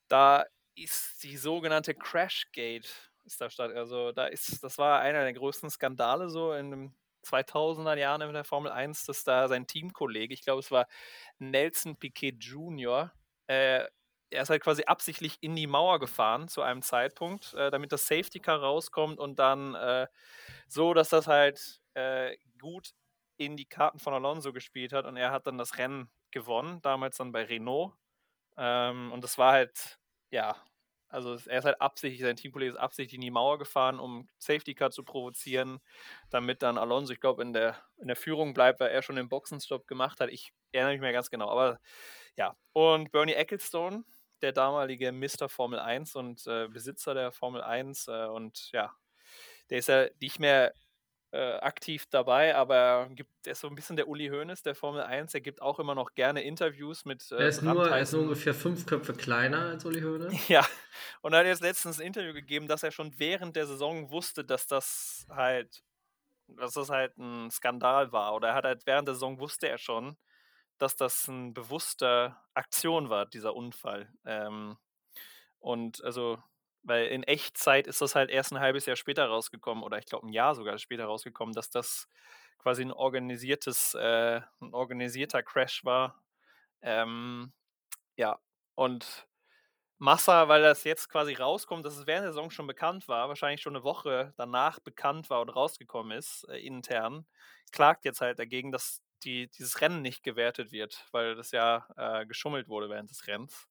da 0.07 0.45
ist 0.75 1.23
die 1.23 1.37
sogenannte 1.37 1.93
Crashgate 1.95 2.89
ist 3.25 3.39
da 3.41 3.49
statt. 3.49 3.71
Also 3.75 4.11
da 4.11 4.25
ist, 4.25 4.63
das 4.63 4.77
war 4.77 4.99
einer 4.99 5.23
der 5.23 5.33
größten 5.33 5.69
Skandale 5.69 6.29
so 6.29 6.53
in 6.53 6.71
den 6.71 6.95
2000er 7.23 7.97
Jahren 7.97 8.21
in 8.21 8.33
der 8.33 8.43
Formel 8.43 8.71
1, 8.71 9.05
dass 9.05 9.23
da 9.23 9.47
sein 9.47 9.67
Teamkollege, 9.67 10.33
ich 10.33 10.43
glaube 10.43 10.59
es 10.59 10.71
war 10.71 10.87
Nelson 11.39 11.97
Piquet 11.97 12.37
Jr., 12.39 13.11
äh, 13.47 13.85
er 14.33 14.43
ist 14.43 14.49
halt 14.49 14.63
quasi 14.63 14.83
absichtlich 14.85 15.37
in 15.41 15.55
die 15.57 15.67
Mauer 15.67 15.99
gefahren 15.99 16.47
zu 16.47 16.61
einem 16.61 16.81
Zeitpunkt, 16.81 17.53
äh, 17.53 17.69
damit 17.69 17.91
das 17.91 18.07
Safety 18.07 18.39
Car 18.39 18.61
rauskommt 18.61 19.19
und 19.19 19.39
dann 19.39 19.75
äh, 19.75 20.07
so, 20.67 20.93
dass 20.93 21.09
das 21.09 21.27
halt 21.27 21.81
äh, 21.95 22.37
gut 22.59 22.91
in 23.37 23.57
die 23.57 23.65
Karten 23.65 23.99
von 23.99 24.13
Alonso 24.13 24.53
gespielt 24.53 24.93
hat 24.93 25.05
und 25.05 25.17
er 25.17 25.31
hat 25.31 25.47
dann 25.47 25.57
das 25.57 25.77
Rennen 25.77 26.09
gewonnen, 26.31 26.81
damals 26.81 27.17
dann 27.17 27.33
bei 27.33 27.43
Renault. 27.43 27.93
Ähm, 28.57 29.11
und 29.11 29.23
das 29.23 29.37
war 29.37 29.53
halt, 29.53 29.99
ja, 30.31 30.55
also 31.09 31.35
er 31.47 31.59
ist 31.59 31.65
halt 31.65 31.81
absichtlich, 31.81 32.21
sein 32.21 32.37
Teamkollege 32.37 32.71
ist 32.71 32.77
absichtlich 32.77 33.15
in 33.15 33.21
die 33.21 33.31
Mauer 33.31 33.57
gefahren, 33.59 33.99
um 33.99 34.29
Safety 34.37 34.73
Car 34.75 34.91
zu 34.91 35.03
provozieren, 35.03 35.79
damit 36.29 36.61
dann 36.63 36.77
Alonso, 36.77 37.11
ich 37.13 37.19
glaube, 37.19 37.41
in 37.41 37.53
der, 37.53 37.77
in 37.99 38.07
der 38.07 38.15
Führung 38.15 38.53
bleibt, 38.53 38.79
weil 38.79 38.91
er 38.91 39.01
schon 39.01 39.17
den 39.17 39.27
Boxenstopp 39.29 39.87
gemacht 39.87 40.21
hat. 40.21 40.29
Ich 40.29 40.53
erinnere 40.71 40.93
mich 40.93 41.01
mehr 41.01 41.11
ganz 41.13 41.29
genau, 41.29 41.49
aber 41.49 41.79
ja. 42.37 42.55
Und 42.73 43.11
Bernie 43.11 43.33
Ecclestone, 43.33 44.05
der 44.41 44.53
damalige 44.53 45.11
Mr. 45.11 45.49
Formel 45.49 45.79
1 45.79 46.15
und 46.15 46.47
äh, 46.47 46.67
Besitzer 46.69 47.13
der 47.13 47.31
Formel 47.33 47.61
1 47.61 48.07
äh, 48.07 48.25
und 48.27 48.71
ja, 48.71 48.93
der 49.69 49.79
ist 49.79 49.89
ja 49.89 50.07
nicht 50.21 50.39
mehr 50.39 50.73
äh, 51.31 51.53
aktiv 51.59 52.05
dabei, 52.09 52.55
aber 52.55 53.07
gibt, 53.11 53.31
er 53.45 53.53
ist 53.53 53.61
so 53.61 53.67
ein 53.67 53.75
bisschen 53.75 53.95
der 53.95 54.07
Uli 54.07 54.27
Hoeneß 54.27 54.63
der 54.63 54.75
Formel 54.75 55.01
1. 55.01 55.33
Er 55.33 55.41
gibt 55.41 55.61
auch 55.61 55.79
immer 55.79 55.95
noch 55.95 56.13
gerne 56.13 56.41
Interviews 56.43 57.05
mit. 57.05 57.31
Äh, 57.31 57.35
er, 57.35 57.47
ist 57.47 57.61
nur, 57.61 57.89
er 57.89 58.01
ist 58.01 58.11
nur 58.11 58.23
ungefähr 58.23 58.53
fünf 58.53 58.85
Köpfe 58.85 59.13
kleiner 59.13 59.61
als 59.69 59.85
Uli 59.85 60.01
Hoeneß. 60.01 60.33
Ja, 60.49 60.67
und 61.21 61.33
er 61.33 61.39
hat 61.39 61.45
jetzt 61.45 61.61
letztens 61.61 61.99
ein 61.99 62.07
Interview 62.07 62.33
gegeben, 62.33 62.67
dass 62.67 62.83
er 62.83 62.91
schon 62.91 63.17
während 63.17 63.55
der 63.55 63.65
Saison 63.65 64.09
wusste, 64.11 64.43
dass 64.43 64.67
das 64.67 65.25
halt, 65.29 65.83
dass 66.47 66.73
das 66.73 66.89
halt 66.89 67.17
ein 67.17 67.49
Skandal 67.49 68.11
war. 68.11 68.35
Oder 68.35 68.49
er 68.49 68.55
hat 68.55 68.65
halt 68.65 68.85
während 68.85 69.07
der 69.07 69.15
Saison 69.15 69.39
wusste 69.39 69.69
er 69.69 69.77
schon, 69.77 70.17
dass 70.79 70.97
das 70.97 71.29
eine 71.29 71.53
bewusste 71.53 72.35
Aktion 72.53 73.09
war, 73.09 73.25
dieser 73.25 73.55
Unfall. 73.55 74.09
Ähm, 74.25 74.77
und 75.59 76.03
also 76.03 76.39
weil 76.83 77.07
in 77.07 77.23
Echtzeit 77.23 77.87
ist 77.87 78.01
das 78.01 78.15
halt 78.15 78.29
erst 78.29 78.51
ein 78.53 78.59
halbes 78.59 78.85
Jahr 78.85 78.95
später 78.95 79.25
rausgekommen 79.27 79.83
oder 79.83 79.97
ich 79.97 80.05
glaube 80.05 80.27
ein 80.27 80.33
Jahr 80.33 80.55
sogar 80.55 80.77
später 80.77 81.05
rausgekommen, 81.05 81.53
dass 81.53 81.69
das 81.69 82.07
quasi 82.57 82.83
ein 82.83 82.91
organisiertes, 82.91 83.95
äh, 83.95 84.41
ein 84.61 84.73
organisierter 84.73 85.43
Crash 85.43 85.83
war. 85.85 86.21
Ähm, 86.81 87.53
ja, 88.17 88.39
und 88.75 89.27
Massa, 89.99 90.47
weil 90.47 90.63
das 90.63 90.83
jetzt 90.83 91.09
quasi 91.09 91.33
rauskommt, 91.35 91.85
dass 91.85 91.95
es 91.97 92.07
während 92.07 92.23
der 92.25 92.31
Saison 92.33 92.49
schon 92.49 92.65
bekannt 92.67 93.07
war, 93.07 93.29
wahrscheinlich 93.29 93.61
schon 93.61 93.75
eine 93.75 93.83
Woche 93.83 94.33
danach 94.37 94.79
bekannt 94.79 95.29
war 95.29 95.41
und 95.41 95.49
rausgekommen 95.49 96.17
ist, 96.17 96.43
äh, 96.49 96.57
intern, 96.57 97.27
klagt 97.71 98.05
jetzt 98.05 98.21
halt 98.21 98.39
dagegen, 98.39 98.71
dass 98.71 99.01
die, 99.23 99.49
dieses 99.51 99.79
Rennen 99.81 100.01
nicht 100.01 100.23
gewertet 100.23 100.71
wird, 100.71 101.07
weil 101.11 101.35
das 101.35 101.51
ja 101.51 101.87
äh, 101.97 102.25
geschummelt 102.25 102.67
wurde 102.67 102.89
während 102.89 103.11
des 103.11 103.27
Rennens. 103.27 103.67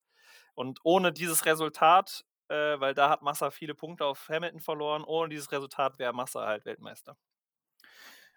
Und 0.54 0.78
ohne 0.84 1.12
dieses 1.12 1.46
Resultat 1.46 2.24
äh, 2.50 2.80
weil 2.80 2.94
da 2.94 3.08
hat 3.08 3.22
Massa 3.22 3.50
viele 3.50 3.74
Punkte 3.74 4.04
auf 4.04 4.28
Hamilton 4.28 4.60
verloren. 4.60 5.04
Ohne 5.04 5.28
dieses 5.30 5.50
Resultat 5.52 5.98
wäre 5.98 6.12
Massa 6.12 6.46
halt 6.46 6.64
Weltmeister. 6.64 7.16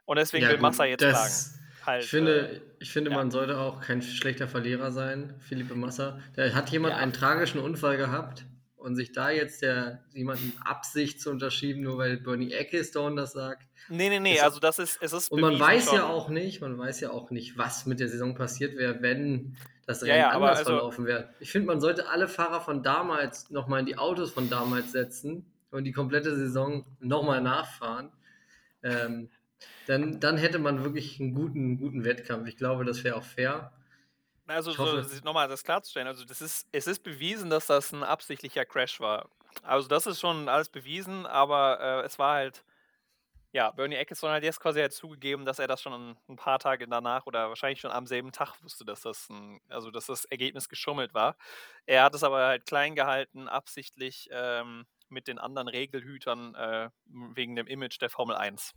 Und 0.05 0.17
deswegen 0.17 0.46
ja, 0.46 0.51
will 0.51 0.60
Massa 0.60 0.86
jetzt 0.86 1.01
sagen. 1.01 1.60
Halt, 1.86 2.03
ich 2.03 2.10
finde, 2.10 2.50
äh, 2.50 2.62
ich 2.79 2.91
finde 2.91 3.12
ja. 3.12 3.17
man 3.17 3.32
sollte 3.32 3.58
auch 3.58 3.82
kein 3.82 4.01
schlechter 4.01 4.48
Verlierer 4.48 4.91
sein, 4.91 5.36
Philippe 5.39 5.75
Massa. 5.75 6.20
Da 6.36 6.50
hat 6.53 6.70
jemand 6.70 6.93
ja. 6.93 7.00
einen 7.00 7.12
tragischen 7.12 7.60
Unfall 7.60 7.98
gehabt 7.98 8.46
und 8.75 8.96
sich 8.96 9.12
da 9.12 9.32
jetzt 9.32 9.62
der 9.62 10.03
jemanden 10.13 10.53
Absicht 10.63 11.20
zu 11.20 11.29
unterschieben, 11.29 11.82
nur 11.82 11.98
weil 11.98 12.17
Bernie 12.17 12.53
Ecclestone 12.53 13.15
das 13.15 13.34
sagt. 13.34 13.67
Nee, 13.89 14.10
nee, 14.10 14.20
nee, 14.20 14.39
also 14.39 14.60
das 14.60 14.79
ist, 14.79 14.98
es 15.01 15.12
ist 15.12 15.32
Und 15.32 15.41
man 15.41 15.60
weiß 15.60 15.86
schon. 15.86 15.96
ja 15.96 16.05
auch 16.05 16.29
nicht, 16.29 16.62
man 16.62 16.77
weiß 16.77 17.00
ja 17.01 17.10
auch 17.10 17.32
nicht, 17.32 17.58
was 17.58 17.86
mit 17.86 18.00
der 18.00 18.08
Saison 18.08 18.36
passiert 18.36 18.77
wäre, 18.77 19.01
wenn 19.01 19.58
das 19.85 20.03
Rennen 20.03 20.11
ja, 20.11 20.17
ja, 20.17 20.29
anders 20.31 20.59
also, 20.59 20.71
verlaufen 20.71 21.05
wäre. 21.05 21.33
Ich 21.39 21.51
finde, 21.51 21.67
man 21.67 21.81
sollte 21.81 22.07
alle 22.09 22.27
Fahrer 22.27 22.61
von 22.61 22.83
damals 22.83 23.49
nochmal 23.49 23.81
in 23.81 23.85
die 23.85 23.97
Autos 23.97 24.31
von 24.31 24.49
damals 24.49 24.91
setzen 24.91 25.45
und 25.71 25.83
die 25.83 25.91
komplette 25.91 26.35
Saison 26.35 26.85
nochmal 26.99 27.41
nachfahren. 27.41 28.11
Ähm, 28.83 29.29
dann, 29.87 30.19
dann 30.19 30.37
hätte 30.37 30.59
man 30.59 30.83
wirklich 30.83 31.19
einen 31.19 31.33
guten, 31.33 31.77
guten 31.77 32.05
Wettkampf. 32.05 32.47
Ich 32.47 32.57
glaube, 32.57 32.85
das 32.85 33.03
wäre 33.03 33.15
auch 33.15 33.23
fair. 33.23 33.71
Also 34.45 34.71
so, 34.71 35.01
nochmal 35.23 35.47
das 35.47 35.63
klarzustellen, 35.63 36.07
also 36.07 36.25
das 36.25 36.41
ist, 36.41 36.67
es 36.73 36.85
ist 36.85 37.01
bewiesen, 37.01 37.49
dass 37.49 37.67
das 37.67 37.93
ein 37.93 38.03
absichtlicher 38.03 38.65
Crash 38.65 38.99
war. 38.99 39.29
Also 39.61 39.87
das 39.87 40.05
ist 40.05 40.19
schon 40.19 40.49
alles 40.49 40.67
bewiesen, 40.67 41.25
aber 41.25 41.79
äh, 41.79 42.05
es 42.05 42.19
war 42.19 42.35
halt 42.35 42.63
ja, 43.53 43.69
Bernie 43.69 43.95
Ecclestone 43.95 44.33
hat 44.33 44.43
jetzt 44.43 44.60
quasi 44.60 44.79
halt 44.79 44.93
zugegeben, 44.93 45.45
dass 45.45 45.60
er 45.60 45.67
das 45.67 45.81
schon 45.81 46.17
ein 46.27 46.36
paar 46.36 46.57
Tage 46.57 46.88
danach 46.88 47.27
oder 47.27 47.50
wahrscheinlich 47.50 47.79
schon 47.79 47.91
am 47.91 48.07
selben 48.07 48.31
Tag 48.31 48.62
wusste, 48.63 48.83
dass 48.83 49.01
das 49.01 49.29
ein, 49.29 49.62
also 49.69 49.91
dass 49.91 50.07
das 50.07 50.25
Ergebnis 50.25 50.69
geschummelt 50.69 51.13
war. 51.13 51.38
Er 51.86 52.03
hat 52.03 52.15
es 52.15 52.24
aber 52.24 52.48
halt 52.48 52.65
klein 52.65 52.95
gehalten, 52.95 53.48
absichtlich 53.48 54.27
ähm, 54.31 54.86
mit 55.07 55.27
den 55.27 55.38
anderen 55.38 55.67
Regelhütern 55.67 56.55
äh, 56.55 56.89
wegen 57.05 57.55
dem 57.55 57.67
Image 57.67 58.01
der 58.01 58.10
Formel 58.10 58.36
1. 58.36 58.74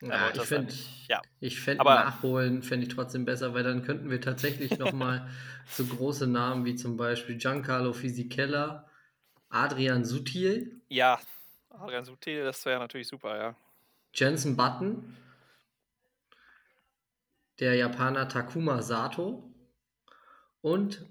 Ja, 0.00 0.30
ich 0.34 0.42
finde, 0.42 0.74
ja. 1.08 1.22
ich 1.38 1.60
fände 1.60 1.84
nachholen 1.84 2.64
fände 2.64 2.86
ich 2.86 2.92
trotzdem 2.92 3.24
besser, 3.24 3.54
weil 3.54 3.62
dann 3.62 3.84
könnten 3.84 4.10
wir 4.10 4.20
tatsächlich 4.20 4.76
nochmal 4.76 5.30
so 5.68 5.84
große 5.84 6.26
Namen 6.26 6.64
wie 6.64 6.74
zum 6.74 6.96
Beispiel 6.96 7.36
Giancarlo 7.36 7.92
Fisichella, 7.92 8.90
Adrian 9.50 10.04
Sutil. 10.04 10.82
Ja, 10.88 11.20
Adrian 11.70 12.04
Sutil, 12.04 12.42
das 12.42 12.66
wäre 12.66 12.80
natürlich 12.80 13.06
super, 13.06 13.38
ja. 13.38 13.56
Jensen 14.14 14.56
Button, 14.56 15.16
der 17.58 17.74
Japaner 17.74 18.28
Takuma 18.28 18.82
Sato 18.82 19.52
und 20.60 21.04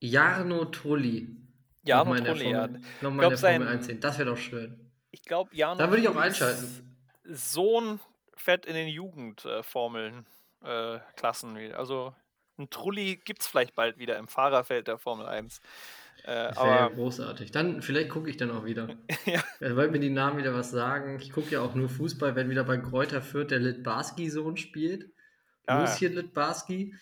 Jarno 0.00 0.66
Trulli. 0.66 1.36
Jarno 1.82 2.14
Trulli, 2.16 2.50
ja. 2.50 2.68
Nochmal 3.00 3.24
in 3.24 3.30
der 3.30 3.38
Formel 3.38 3.68
1 3.68 3.86
sehen. 3.86 4.00
Das 4.00 4.18
wäre 4.18 4.30
doch 4.30 4.36
schön. 4.36 4.90
Ich 5.10 5.22
glaube, 5.22 5.54
Jarno 5.54 5.78
Da 5.78 5.88
würde 5.88 6.02
ich 6.02 6.08
auch 6.08 6.16
einschalten. 6.16 6.96
Sohn 7.24 8.00
fett 8.36 8.66
in 8.66 8.74
den 8.74 8.88
Jugendformeln, 8.88 10.26
äh, 10.62 10.98
Klassen. 11.16 11.56
Also 11.74 12.14
ein 12.58 12.70
Trulli 12.70 13.16
gibt 13.16 13.42
es 13.42 13.46
vielleicht 13.46 13.74
bald 13.74 13.98
wieder 13.98 14.18
im 14.18 14.28
Fahrerfeld 14.28 14.88
der 14.88 14.98
Formel 14.98 15.26
1. 15.26 15.60
Äh, 16.24 16.54
wäre 16.56 16.66
ja 16.66 16.88
großartig. 16.88 17.50
Dann, 17.52 17.80
vielleicht 17.82 18.10
gucke 18.10 18.28
ich 18.28 18.36
dann 18.36 18.50
auch 18.50 18.64
wieder. 18.64 18.96
ja. 19.24 19.42
Wollt 19.76 19.92
mir 19.92 20.00
die 20.00 20.10
Namen 20.10 20.38
wieder 20.38 20.54
was 20.54 20.70
sagen? 20.70 21.18
Ich 21.20 21.32
gucke 21.32 21.50
ja 21.50 21.62
auch 21.62 21.74
nur 21.74 21.88
Fußball, 21.88 22.36
wenn 22.36 22.50
wieder 22.50 22.64
bei 22.64 22.76
Kräuter 22.76 23.22
Fürth 23.22 23.50
der 23.50 23.60
Litbarski-Sohn 23.60 24.56
spielt. 24.56 25.10
Ah. 25.66 25.82
Lucien 25.82 26.14
Litbarski. 26.14 26.94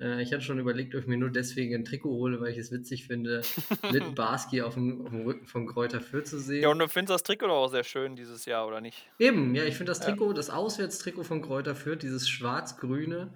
Äh, 0.00 0.22
ich 0.22 0.32
hatte 0.32 0.42
schon 0.42 0.58
überlegt, 0.58 0.94
ob 0.94 1.02
ich 1.02 1.06
mir 1.06 1.16
nur 1.16 1.30
deswegen 1.30 1.74
ein 1.74 1.84
Trikot 1.84 2.10
hole, 2.10 2.40
weil 2.40 2.50
ich 2.50 2.58
es 2.58 2.72
witzig 2.72 3.06
finde, 3.06 3.42
Litbarski 3.90 4.62
auf 4.62 4.74
dem, 4.74 5.02
auf 5.02 5.10
dem 5.10 5.22
Rücken 5.22 5.46
von 5.46 5.66
Kräuter 5.66 6.00
Fürth 6.00 6.26
zu 6.26 6.38
sehen. 6.38 6.62
Ja, 6.62 6.68
und 6.68 6.78
du 6.78 6.88
findest 6.88 7.14
das 7.14 7.22
Trikot 7.22 7.46
doch 7.46 7.54
auch 7.54 7.68
sehr 7.68 7.84
schön 7.84 8.16
dieses 8.16 8.44
Jahr, 8.44 8.66
oder 8.66 8.80
nicht? 8.80 9.08
Eben, 9.18 9.54
ja, 9.54 9.64
ich 9.64 9.76
finde 9.76 9.90
das 9.90 10.00
Trikot, 10.00 10.28
ja. 10.28 10.34
das 10.34 10.50
Auswärtstrikot 10.50 11.24
von 11.24 11.42
Kräuter 11.42 11.74
Fürth, 11.74 12.02
dieses 12.02 12.28
schwarz-grüne. 12.28 13.32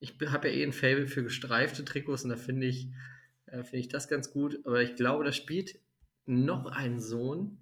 Ich 0.00 0.14
habe 0.26 0.48
ja 0.48 0.54
eh 0.54 0.62
ein 0.62 0.72
Fable 0.72 1.06
für 1.06 1.24
gestreifte 1.24 1.84
Trikots 1.84 2.22
und 2.22 2.30
da 2.30 2.36
finde 2.36 2.66
ich, 2.66 2.88
äh, 3.52 3.62
finde 3.62 3.78
ich 3.78 3.88
das 3.88 4.08
ganz 4.08 4.30
gut. 4.32 4.58
Aber 4.64 4.82
ich 4.82 4.96
glaube, 4.96 5.24
da 5.24 5.32
spielt 5.32 5.78
noch 6.26 6.66
ein 6.66 7.00
Sohn. 7.00 7.58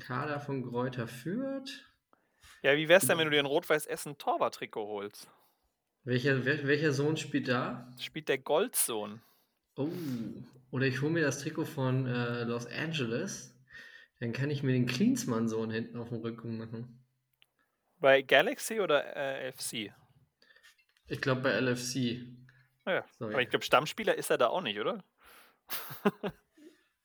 Kader 0.00 0.40
von 0.40 0.62
Gräuter 0.62 1.08
führt. 1.08 1.84
Ja, 2.62 2.76
wie 2.76 2.88
wär's 2.88 3.06
denn, 3.06 3.18
wenn 3.18 3.26
du 3.26 3.30
dir 3.30 3.40
ein 3.40 3.46
Rot-Weiß-Essen 3.46 4.18
Torwart-Trikot 4.18 4.86
holst? 4.86 5.28
Welcher, 6.04 6.44
wel, 6.44 6.66
welcher 6.66 6.92
Sohn 6.92 7.16
spielt 7.16 7.48
da? 7.48 7.90
Spielt 7.98 8.28
der 8.28 8.38
Goldsohn. 8.38 9.20
Oh, 9.76 9.90
oder 10.70 10.86
ich 10.86 11.00
hole 11.00 11.12
mir 11.12 11.22
das 11.22 11.40
Trikot 11.40 11.64
von 11.64 12.06
äh, 12.06 12.44
Los 12.44 12.66
Angeles. 12.66 13.54
Dann 14.20 14.32
kann 14.32 14.50
ich 14.50 14.62
mir 14.62 14.72
den 14.72 14.86
Klinsmann-Sohn 14.86 15.70
hinten 15.70 15.98
auf 15.98 16.08
dem 16.08 16.18
Rücken 16.18 16.58
machen. 16.58 17.04
Bei 17.98 18.22
Galaxy 18.22 18.80
oder 18.80 19.16
äh, 19.16 19.52
FC? 19.52 19.92
Ich 21.08 21.20
glaube 21.20 21.42
bei 21.42 21.60
LFC. 21.60 22.26
Ja, 22.86 23.04
so, 23.18 23.26
aber 23.26 23.42
ich 23.42 23.50
glaube, 23.50 23.64
Stammspieler 23.64 24.14
ist 24.14 24.30
er 24.30 24.38
da 24.38 24.46
auch 24.48 24.62
nicht, 24.62 24.78
oder? 24.78 25.02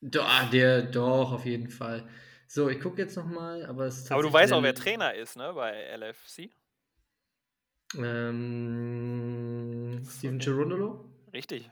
doch, 0.01 0.25
ah, 0.25 0.45
der, 0.51 0.83
doch, 0.83 1.31
auf 1.31 1.45
jeden 1.45 1.69
Fall. 1.69 2.07
So, 2.47 2.69
ich 2.69 2.79
gucke 2.79 3.01
jetzt 3.01 3.15
nochmal, 3.15 3.65
aber 3.65 3.85
es 3.85 4.11
Aber 4.11 4.21
du 4.21 4.31
weißt 4.31 4.53
auch, 4.53 4.61
wer 4.61 4.75
Trainer 4.75 5.13
ist, 5.15 5.37
ne, 5.37 5.53
bei 5.53 5.71
LFC? 5.97 6.51
Ähm, 7.95 8.81
Steven 10.05 10.39
Gerundolo? 10.39 11.09
Richtig. 11.33 11.71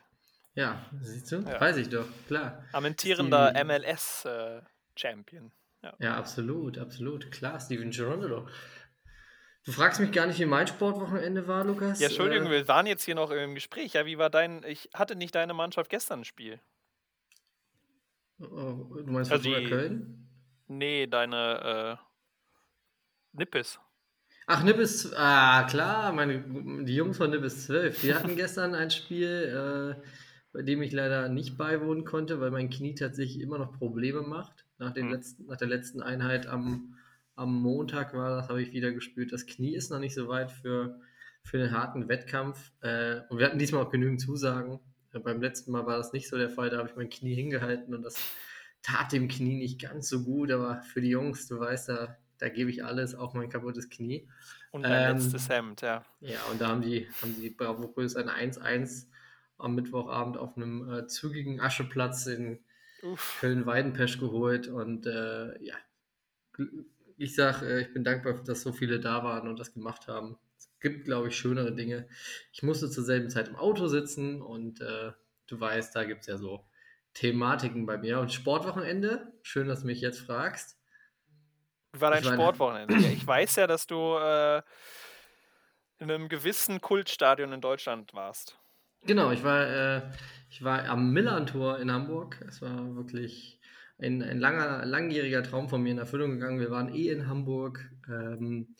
Ja, 0.55 0.85
siehst 1.01 1.31
du? 1.31 1.41
Ja. 1.41 1.61
Weiß 1.61 1.77
ich 1.77 1.89
doch, 1.89 2.07
klar. 2.27 2.63
Ammentierender 2.73 3.53
MLS-Champion. 3.63 5.51
Äh, 5.81 5.85
ja. 5.85 5.93
ja, 5.99 6.17
absolut, 6.17 6.77
absolut. 6.77 7.31
Klar, 7.31 7.59
Steven 7.59 7.91
Gerundolo. 7.91 8.47
Du 9.69 9.73
fragst 9.75 9.99
mich 9.99 10.11
gar 10.11 10.25
nicht, 10.25 10.39
wie 10.39 10.47
mein 10.47 10.65
Sportwochenende 10.65 11.47
war, 11.47 11.63
Lukas. 11.63 11.99
Ja, 11.99 12.07
Entschuldigung, 12.07 12.47
äh, 12.47 12.51
wir 12.53 12.67
waren 12.67 12.87
jetzt 12.87 13.03
hier 13.03 13.13
noch 13.13 13.29
im 13.29 13.53
Gespräch. 13.53 13.93
Ja, 13.93 14.07
wie 14.07 14.17
war 14.17 14.31
dein. 14.31 14.63
Ich 14.63 14.89
hatte 14.95 15.15
nicht 15.15 15.35
deine 15.35 15.53
Mannschaft 15.53 15.91
gestern 15.91 16.21
ein 16.21 16.25
Spiel. 16.25 16.59
Oh, 18.39 18.95
du 18.95 19.11
meinst 19.11 19.31
also 19.31 19.43
die, 19.43 19.63
Köln? 19.65 20.27
Nee, 20.69 21.05
deine 21.05 21.99
äh, 22.01 23.37
Nippes. 23.37 23.79
Ach, 24.47 24.63
Nippes, 24.63 25.13
ah, 25.13 25.61
klar, 25.69 26.13
meine, 26.13 26.43
die 26.85 26.95
Jungs 26.95 27.17
von 27.17 27.29
Nippes 27.29 27.67
12, 27.67 28.01
die 28.01 28.15
hatten 28.15 28.35
gestern 28.35 28.73
ein 28.73 28.89
Spiel, 28.89 29.95
äh, 30.01 30.01
bei 30.51 30.63
dem 30.63 30.81
ich 30.81 30.93
leider 30.93 31.29
nicht 31.29 31.59
beiwohnen 31.59 32.05
konnte, 32.05 32.41
weil 32.41 32.49
mein 32.49 32.71
Knie 32.71 32.95
tatsächlich 32.95 33.39
immer 33.39 33.59
noch 33.59 33.77
Probleme 33.77 34.23
macht. 34.23 34.65
Nach, 34.79 34.91
den 34.95 35.05
hm. 35.05 35.11
letzten, 35.11 35.45
nach 35.45 35.57
der 35.57 35.67
letzten 35.67 36.01
Einheit 36.01 36.47
am 36.47 36.95
am 37.39 37.55
Montag 37.61 38.13
war 38.13 38.35
das, 38.35 38.49
habe 38.49 38.61
ich 38.61 38.73
wieder 38.73 38.91
gespürt, 38.91 39.31
das 39.31 39.45
Knie 39.45 39.73
ist 39.73 39.91
noch 39.91 39.99
nicht 39.99 40.13
so 40.13 40.27
weit 40.27 40.51
für, 40.51 40.99
für 41.43 41.57
einen 41.57 41.71
harten 41.71 42.09
Wettkampf. 42.09 42.71
Äh, 42.81 43.21
und 43.29 43.39
wir 43.39 43.45
hatten 43.45 43.57
diesmal 43.57 43.83
auch 43.83 43.89
genügend 43.89 44.19
Zusagen. 44.19 44.79
Äh, 45.13 45.19
beim 45.19 45.41
letzten 45.41 45.71
Mal 45.71 45.85
war 45.85 45.97
das 45.97 46.11
nicht 46.11 46.27
so 46.27 46.37
der 46.37 46.49
Fall, 46.49 46.69
da 46.69 46.77
habe 46.77 46.89
ich 46.89 46.95
mein 46.97 47.09
Knie 47.09 47.33
hingehalten 47.33 47.95
und 47.95 48.03
das 48.03 48.17
tat 48.81 49.13
dem 49.13 49.29
Knie 49.29 49.55
nicht 49.55 49.81
ganz 49.81 50.09
so 50.09 50.23
gut, 50.23 50.51
aber 50.51 50.81
für 50.81 50.99
die 50.99 51.09
Jungs, 51.09 51.47
du 51.47 51.59
weißt, 51.59 51.89
da, 51.89 52.17
da 52.39 52.49
gebe 52.49 52.69
ich 52.69 52.83
alles, 52.83 53.15
auch 53.15 53.33
mein 53.33 53.49
kaputtes 53.49 53.89
Knie. 53.89 54.27
Und 54.71 54.83
dein 54.83 55.11
ähm, 55.11 55.17
letztes 55.17 55.49
Hemd, 55.49 55.81
ja. 55.81 56.05
Ja, 56.19 56.39
und 56.51 56.59
da 56.59 56.67
haben 56.67 56.81
die, 56.81 57.07
haben 57.21 57.35
die 57.39 57.49
bravourös 57.49 58.17
ein 58.17 58.27
1-1 58.27 59.07
am 59.57 59.75
Mittwochabend 59.75 60.37
auf 60.37 60.57
einem 60.57 60.91
äh, 60.91 61.07
zügigen 61.07 61.61
Ascheplatz 61.61 62.25
in 62.25 62.59
Köln-Weidenpesch 63.39 64.19
geholt 64.19 64.67
und 64.67 65.05
äh, 65.05 65.63
ja, 65.63 65.75
ich 67.19 67.35
sage, 67.35 67.65
äh, 67.67 67.81
ich 67.81 67.93
bin 67.93 68.03
dankbar, 68.03 68.33
dass 68.43 68.61
so 68.61 68.71
viele 68.71 68.99
da 68.99 69.23
waren 69.23 69.47
und 69.47 69.59
das 69.59 69.73
gemacht 69.73 70.07
haben. 70.07 70.37
Es 70.57 70.69
gibt, 70.79 71.05
glaube 71.05 71.27
ich, 71.27 71.37
schönere 71.37 71.75
Dinge. 71.75 72.07
Ich 72.51 72.63
musste 72.63 72.89
zur 72.89 73.03
selben 73.03 73.29
Zeit 73.29 73.49
im 73.49 73.55
Auto 73.55 73.87
sitzen 73.87 74.41
und 74.41 74.81
äh, 74.81 75.11
du 75.47 75.59
weißt, 75.59 75.95
da 75.95 76.05
gibt 76.05 76.21
es 76.21 76.27
ja 76.27 76.37
so 76.37 76.65
Thematiken 77.13 77.85
bei 77.85 77.97
mir. 77.97 78.19
Und 78.19 78.31
Sportwochenende, 78.31 79.33
schön, 79.41 79.67
dass 79.67 79.81
du 79.81 79.87
mich 79.87 80.01
jetzt 80.01 80.19
fragst. 80.19 80.77
Wie 81.91 82.01
war 82.01 82.11
dein 82.11 82.23
ich 82.23 82.29
Sportwochenende? 82.29 82.95
ich 82.95 83.25
weiß 83.25 83.57
ja, 83.57 83.67
dass 83.67 83.85
du 83.85 84.15
äh, 84.15 84.61
in 85.97 86.09
einem 86.09 86.29
gewissen 86.29 86.79
Kultstadion 86.79 87.51
in 87.51 87.61
Deutschland 87.61 88.13
warst. 88.13 88.57
Genau, 89.03 89.31
ich 89.31 89.43
war, 89.43 89.67
äh, 89.67 90.11
ich 90.49 90.63
war 90.63 90.85
am 90.87 91.11
Millantor 91.11 91.79
in 91.79 91.91
Hamburg. 91.91 92.43
Es 92.47 92.61
war 92.61 92.95
wirklich 92.95 93.58
ein, 94.01 94.23
ein 94.23 94.39
langer, 94.39 94.85
langjähriger 94.85 95.43
Traum 95.43 95.69
von 95.69 95.81
mir 95.81 95.91
in 95.91 95.97
Erfüllung 95.97 96.31
gegangen. 96.31 96.59
Wir 96.59 96.71
waren 96.71 96.93
eh 96.93 97.09
in 97.09 97.27
Hamburg 97.27 97.89
ähm, 98.07 98.75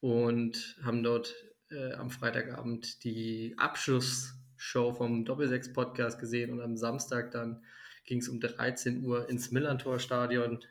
und 0.00 0.76
haben 0.82 1.02
dort 1.02 1.34
äh, 1.70 1.92
am 1.92 2.10
Freitagabend 2.10 3.04
die 3.04 3.54
Abschlussshow 3.56 4.92
vom 4.92 5.24
Doppelsechs-Podcast 5.24 6.18
gesehen 6.18 6.52
und 6.52 6.60
am 6.60 6.76
Samstag 6.76 7.30
dann 7.30 7.62
ging 8.06 8.18
es 8.18 8.28
um 8.28 8.40
13 8.40 9.04
Uhr 9.04 9.28
ins 9.28 9.52
Millantor-Stadion. 9.52 10.64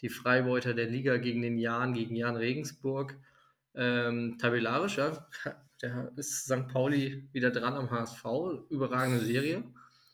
Die 0.00 0.08
Freibeuter 0.08 0.74
der 0.74 0.86
Liga 0.86 1.16
gegen 1.16 1.42
den 1.42 1.58
Jan, 1.58 1.94
gegen 1.94 2.14
Jan 2.14 2.36
Regensburg. 2.36 3.16
Ähm, 3.74 4.36
tabellarisch, 4.38 4.98
ja, 4.98 5.28
der 5.82 6.12
ist 6.16 6.44
St. 6.44 6.68
Pauli 6.68 7.28
wieder 7.32 7.50
dran 7.50 7.74
am 7.74 7.90
HSV. 7.90 8.24
Überragende 8.68 9.24
Serie. 9.24 9.64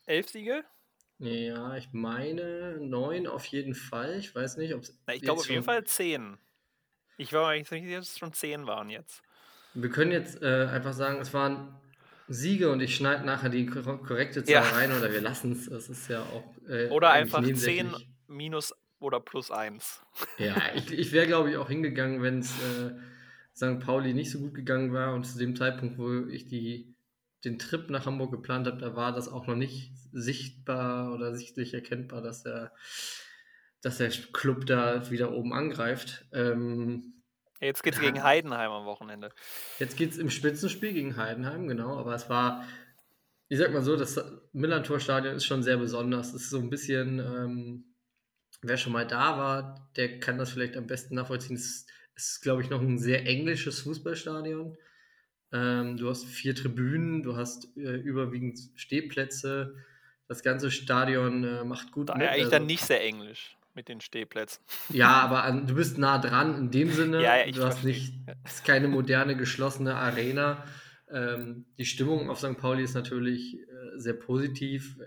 Elf 0.07 0.29
Siege? 0.29 0.65
Ja, 1.19 1.77
ich 1.77 1.89
meine 1.93 2.79
neun 2.81 3.27
auf 3.27 3.45
jeden 3.47 3.75
Fall. 3.75 4.19
Ich 4.19 4.35
weiß 4.35 4.57
nicht, 4.57 4.75
ob 4.75 4.83
es. 4.83 4.99
Ich 5.13 5.23
glaube 5.23 5.41
auf 5.41 5.51
jeden 5.51 5.65
Fall 5.65 5.85
zehn. 5.85 6.39
Ich 7.17 7.33
war 7.33 7.49
eigentlich 7.49 7.69
sicher, 7.69 7.99
dass 7.99 8.11
es 8.11 8.19
schon 8.19 8.33
zehn 8.33 8.67
waren 8.67 8.89
jetzt. 8.91 9.23
Wir 9.75 9.91
können 9.91 10.13
jetzt 10.13 10.41
äh, 10.43 10.67
einfach 10.67 10.93
sagen, 10.93 11.21
es 11.21 11.35
waren 11.35 11.75
Siege 12.29 12.71
und 12.71 12.81
ich 12.81 12.95
schneide 12.95 13.25
nachher 13.25 13.49
die 13.49 13.67
korrekte 13.67 14.45
Zahl 14.45 14.53
ja. 14.53 14.61
rein 14.63 14.93
oder 14.93 15.13
wir 15.13 15.21
lassen 15.21 15.53
es. 15.53 15.69
Das 15.69 15.89
ist 15.89 16.09
ja 16.09 16.23
auch. 16.23 16.55
Äh, 16.69 16.89
oder 16.91 17.11
einfach 17.11 17.43
zehn 17.55 17.93
minus 18.29 18.73
oder 19.01 19.21
plus 19.21 19.51
eins. 19.51 20.03
Ja, 20.39 20.57
ich, 20.75 20.93
ich 20.93 21.13
wäre, 21.13 21.27
glaube 21.27 21.51
ich, 21.51 21.57
auch 21.57 21.69
hingegangen, 21.69 22.23
wenn 22.23 22.41
es. 22.41 22.51
Äh, 22.51 22.93
St. 23.59 23.81
Pauli 23.81 24.15
nicht 24.15 24.31
so 24.31 24.39
gut 24.39 24.55
gegangen 24.55 24.93
war 24.93 25.15
und 25.15 25.25
zu 25.25 25.37
dem 25.37 25.57
Zeitpunkt, 25.57 25.99
wo 25.99 26.29
ich 26.29 26.47
die, 26.47 26.95
den 27.45 27.59
Trip 27.59 27.89
nach 27.91 28.07
Hamburg 28.07 28.33
geplant 28.33 28.67
habe, 28.67 28.79
da 28.79 28.97
war 28.97 29.13
das 29.13 29.29
auch 29.29 29.47
noch 29.47 29.55
nicht 29.55 29.93
sichtbar 30.13 31.13
oder 31.13 31.35
sichtlich 31.35 31.75
erkennbar, 31.75 32.21
dass 32.21 32.43
der, 32.43 32.73
dass 33.81 33.99
der 33.99 34.11
Club 34.11 34.67
da 34.67 35.11
wieder 35.11 35.33
oben 35.33 35.53
angreift. 35.53 36.27
Ähm, 36.33 37.23
Jetzt 37.61 37.83
geht 37.83 37.95
es 37.95 38.01
ja, 38.01 38.07
gegen 38.07 38.23
Heidenheim 38.23 38.71
am 38.71 38.85
Wochenende. 38.85 39.31
Jetzt 39.79 39.97
geht 39.97 40.13
es 40.13 40.19
im 40.19 40.31
Spitzenspiel 40.31 40.93
gegen 40.93 41.17
Heidenheim, 41.17 41.67
genau, 41.67 41.97
aber 41.97 42.15
es 42.15 42.29
war, 42.29 42.65
ich 43.49 43.59
sag 43.59 43.73
mal 43.73 43.83
so, 43.83 43.97
das 43.97 44.21
Millantor-Stadion 44.53 45.35
ist 45.35 45.45
schon 45.45 45.63
sehr 45.63 45.77
besonders. 45.77 46.29
Es 46.29 46.43
ist 46.43 46.51
so 46.51 46.59
ein 46.59 46.71
bisschen, 46.71 47.19
ähm, 47.19 47.97
wer 48.63 48.77
schon 48.77 48.93
mal 48.93 49.07
da 49.07 49.39
war, 49.39 49.91
der 49.97 50.21
kann 50.21 50.39
das 50.39 50.51
vielleicht 50.51 50.77
am 50.77 50.87
besten 50.87 51.17
nachvollziehen. 51.17 51.57
Es 51.57 51.87
ist, 52.15 52.43
glaube 52.43 52.63
ich, 52.63 52.71
noch 52.71 52.81
ein 52.81 52.99
sehr 52.99 53.27
englisches 53.27 53.81
Fußballstadion. 53.81 54.77
Ähm, 55.53 55.97
du 55.97 56.09
hast 56.09 56.27
vier 56.27 56.55
Tribünen, 56.55 57.23
du 57.23 57.37
hast 57.37 57.77
äh, 57.77 57.97
überwiegend 57.97 58.59
Stehplätze. 58.75 59.75
Das 60.27 60.43
ganze 60.43 60.71
Stadion 60.71 61.45
äh, 61.45 61.65
macht 61.65 61.93
gut. 61.93 62.11
Da 62.11 62.15
mit. 62.15 62.27
eigentlich 62.27 62.45
also, 62.45 62.51
dann 62.51 62.67
nicht 62.67 62.85
sehr 62.85 63.03
englisch 63.03 63.57
mit 63.75 63.89
den 63.89 64.01
Stehplätzen. 64.01 64.63
Ja, 64.91 65.13
aber 65.21 65.45
an, 65.45 65.67
du 65.67 65.75
bist 65.75 65.97
nah 65.97 66.19
dran 66.19 66.59
in 66.59 66.71
dem 66.71 66.91
Sinne. 66.91 67.17
ja, 67.23 67.37
ja, 67.37 67.47
ich 67.47 67.57
du 67.57 67.65
hast 67.65 67.85
nicht, 67.85 68.13
es 68.45 68.57
ist 68.57 68.65
keine 68.65 68.89
moderne, 68.89 69.37
geschlossene 69.37 69.95
Arena. 69.95 70.65
Ähm, 71.11 71.65
die 71.79 71.87
Stimmung 71.87 72.29
auf 72.29 72.39
St. 72.39 72.59
Pauli 72.59 72.83
ist 72.83 72.95
natürlich 72.95 73.55
äh, 73.55 73.67
sehr 73.97 74.15
positiv. 74.15 74.99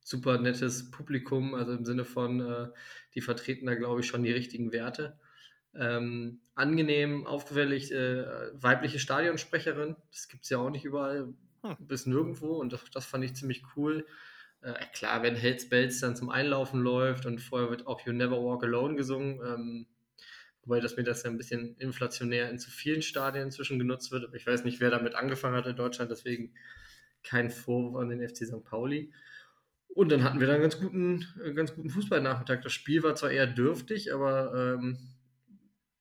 Super 0.00 0.38
nettes 0.38 0.90
Publikum, 0.90 1.54
also 1.54 1.72
im 1.72 1.84
Sinne 1.84 2.04
von, 2.04 2.40
äh, 2.40 2.68
die 3.14 3.22
vertreten 3.22 3.66
da, 3.66 3.74
glaube 3.74 4.00
ich, 4.00 4.06
schon 4.06 4.22
die 4.22 4.32
richtigen 4.32 4.72
Werte 4.72 5.18
ähm, 5.78 6.40
angenehm, 6.54 7.26
auffällig 7.26 7.92
äh, 7.92 8.24
weibliche 8.54 8.98
Stadionsprecherin. 8.98 9.96
Das 10.10 10.28
gibt 10.28 10.44
es 10.44 10.50
ja 10.50 10.58
auch 10.58 10.70
nicht 10.70 10.84
überall 10.84 11.34
hm. 11.62 11.76
bis 11.80 12.06
nirgendwo 12.06 12.56
und 12.56 12.72
das, 12.72 12.84
das, 12.92 13.06
fand 13.06 13.24
ich 13.24 13.34
ziemlich 13.34 13.62
cool. 13.76 14.06
Äh, 14.62 14.74
klar, 14.92 15.22
wenn 15.22 15.36
Hells 15.36 15.68
Bells 15.68 16.00
dann 16.00 16.16
zum 16.16 16.30
Einlaufen 16.30 16.80
läuft 16.80 17.26
und 17.26 17.40
vorher 17.40 17.70
wird 17.70 17.86
auch 17.86 18.00
You 18.06 18.12
Never 18.12 18.42
Walk 18.42 18.64
Alone 18.64 18.96
gesungen, 18.96 19.40
ähm, 19.44 19.86
wobei 20.62 20.80
das 20.80 20.96
mir 20.96 21.04
das 21.04 21.22
ja 21.22 21.30
ein 21.30 21.36
bisschen 21.36 21.76
inflationär 21.76 22.50
in 22.50 22.58
zu 22.58 22.70
vielen 22.70 23.02
Stadien 23.02 23.44
inzwischen 23.44 23.78
genutzt 23.78 24.10
wird. 24.12 24.24
Aber 24.24 24.34
ich 24.34 24.46
weiß 24.46 24.64
nicht, 24.64 24.80
wer 24.80 24.90
damit 24.90 25.14
angefangen 25.14 25.56
hat 25.56 25.66
in 25.66 25.76
Deutschland, 25.76 26.10
deswegen 26.10 26.54
kein 27.22 27.50
Vorwurf 27.50 27.96
an 27.96 28.08
den 28.08 28.26
FC 28.26 28.46
St. 28.46 28.64
Pauli. 28.64 29.12
Und 29.88 30.12
dann 30.12 30.24
hatten 30.24 30.40
wir 30.40 30.46
dann 30.46 30.56
einen 30.56 30.64
ganz 30.64 30.78
guten, 30.78 31.26
äh, 31.42 31.52
ganz 31.52 31.74
guten 31.74 31.90
Fußballnachmittag. 31.90 32.60
Das 32.60 32.72
Spiel 32.72 33.02
war 33.02 33.14
zwar 33.14 33.30
eher 33.30 33.46
dürftig, 33.46 34.12
aber 34.12 34.76
ähm, 34.76 34.98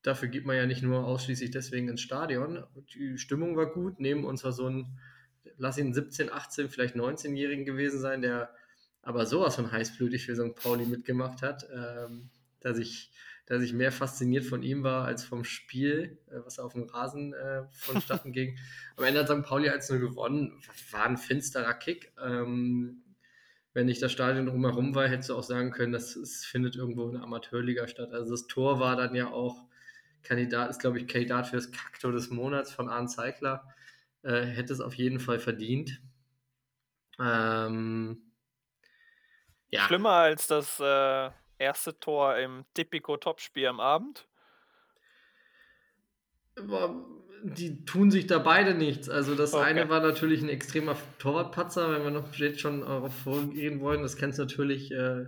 Dafür 0.05 0.27
geht 0.27 0.45
man 0.45 0.55
ja 0.55 0.67
nicht 0.67 0.83
nur 0.83 1.03
ausschließlich 1.03 1.49
deswegen 1.49 1.89
ins 1.89 2.01
Stadion. 2.01 2.63
Die 2.93 3.17
Stimmung 3.17 3.57
war 3.57 3.65
gut. 3.65 3.99
Neben 3.99 4.23
uns 4.23 4.43
war 4.43 4.51
so 4.51 4.69
ein, 4.69 4.99
lass 5.57 5.79
ihn 5.79 5.95
17, 5.95 6.31
18, 6.31 6.69
vielleicht 6.69 6.95
19-Jährigen 6.95 7.65
gewesen 7.65 7.99
sein, 7.99 8.21
der 8.21 8.53
aber 9.01 9.25
sowas 9.25 9.55
von 9.55 9.71
heißblütig 9.71 10.27
für 10.27 10.35
St. 10.35 10.53
Pauli 10.53 10.85
mitgemacht 10.85 11.41
hat, 11.41 11.67
ähm, 11.73 12.29
dass, 12.59 12.77
ich, 12.77 13.09
dass 13.47 13.63
ich 13.63 13.73
mehr 13.73 13.91
fasziniert 13.91 14.45
von 14.45 14.61
ihm 14.61 14.83
war 14.83 15.05
als 15.05 15.23
vom 15.23 15.43
Spiel, 15.43 16.19
äh, 16.27 16.37
was 16.45 16.59
auf 16.59 16.73
dem 16.73 16.83
Rasen 16.83 17.33
äh, 17.33 17.63
vonstatten 17.71 18.31
ging. 18.31 18.59
Am 18.97 19.05
Ende 19.05 19.21
hat 19.21 19.27
St. 19.27 19.41
Pauli 19.41 19.71
1-0 19.71 19.97
gewonnen. 19.97 20.61
War 20.91 21.07
ein 21.07 21.17
finsterer 21.17 21.73
Kick. 21.73 22.13
Ähm, 22.23 23.01
wenn 23.73 23.87
nicht 23.87 24.03
das 24.03 24.11
Stadion 24.11 24.45
drumherum 24.45 24.93
war, 24.93 25.07
hättest 25.07 25.29
du 25.29 25.35
auch 25.35 25.43
sagen 25.43 25.71
können, 25.71 25.93
das 25.93 26.15
es 26.15 26.45
findet 26.45 26.75
irgendwo 26.75 27.07
in 27.07 27.13
der 27.13 27.23
Amateurliga 27.23 27.87
statt. 27.87 28.11
Also 28.11 28.29
das 28.29 28.45
Tor 28.45 28.79
war 28.79 28.95
dann 28.95 29.15
ja 29.15 29.31
auch 29.31 29.65
Kandidat 30.25 30.69
ist, 30.69 30.79
glaube 30.79 30.99
ich, 30.99 31.07
Kandidat 31.07 31.47
für 31.47 31.55
das 31.55 31.71
Kaktor 31.71 32.11
des 32.11 32.29
Monats 32.29 32.71
von 32.71 32.89
Arne 32.89 33.07
Zeigler. 33.07 33.63
Äh, 34.23 34.41
hätte 34.41 34.73
es 34.73 34.81
auf 34.81 34.95
jeden 34.95 35.19
Fall 35.19 35.39
verdient. 35.39 36.01
Ähm, 37.19 38.31
ja. 39.69 39.81
Schlimmer 39.81 40.11
als 40.11 40.47
das 40.47 40.79
äh, 40.79 41.29
erste 41.57 41.99
Tor 41.99 42.37
im 42.37 42.65
Tipico-Topspiel 42.73 43.67
am 43.67 43.79
Abend? 43.79 44.27
Die 47.43 47.85
tun 47.85 48.11
sich 48.11 48.27
da 48.27 48.39
beide 48.39 48.73
nichts. 48.73 49.09
Also 49.09 49.35
das 49.35 49.53
okay. 49.53 49.63
eine 49.63 49.89
war 49.89 49.99
natürlich 49.99 50.41
ein 50.41 50.49
extremer 50.49 50.95
Torwartpatzer, 51.19 51.91
wenn 51.91 52.03
wir 52.03 52.11
noch 52.11 52.33
jetzt 52.33 52.61
schon 52.61 52.81
darauf 52.81 53.13
vorgehen 53.13 53.81
wollen. 53.81 54.01
Das 54.01 54.17
kannst 54.17 54.39
du 54.39 54.43
natürlich 54.43 54.91
äh, 54.91 55.25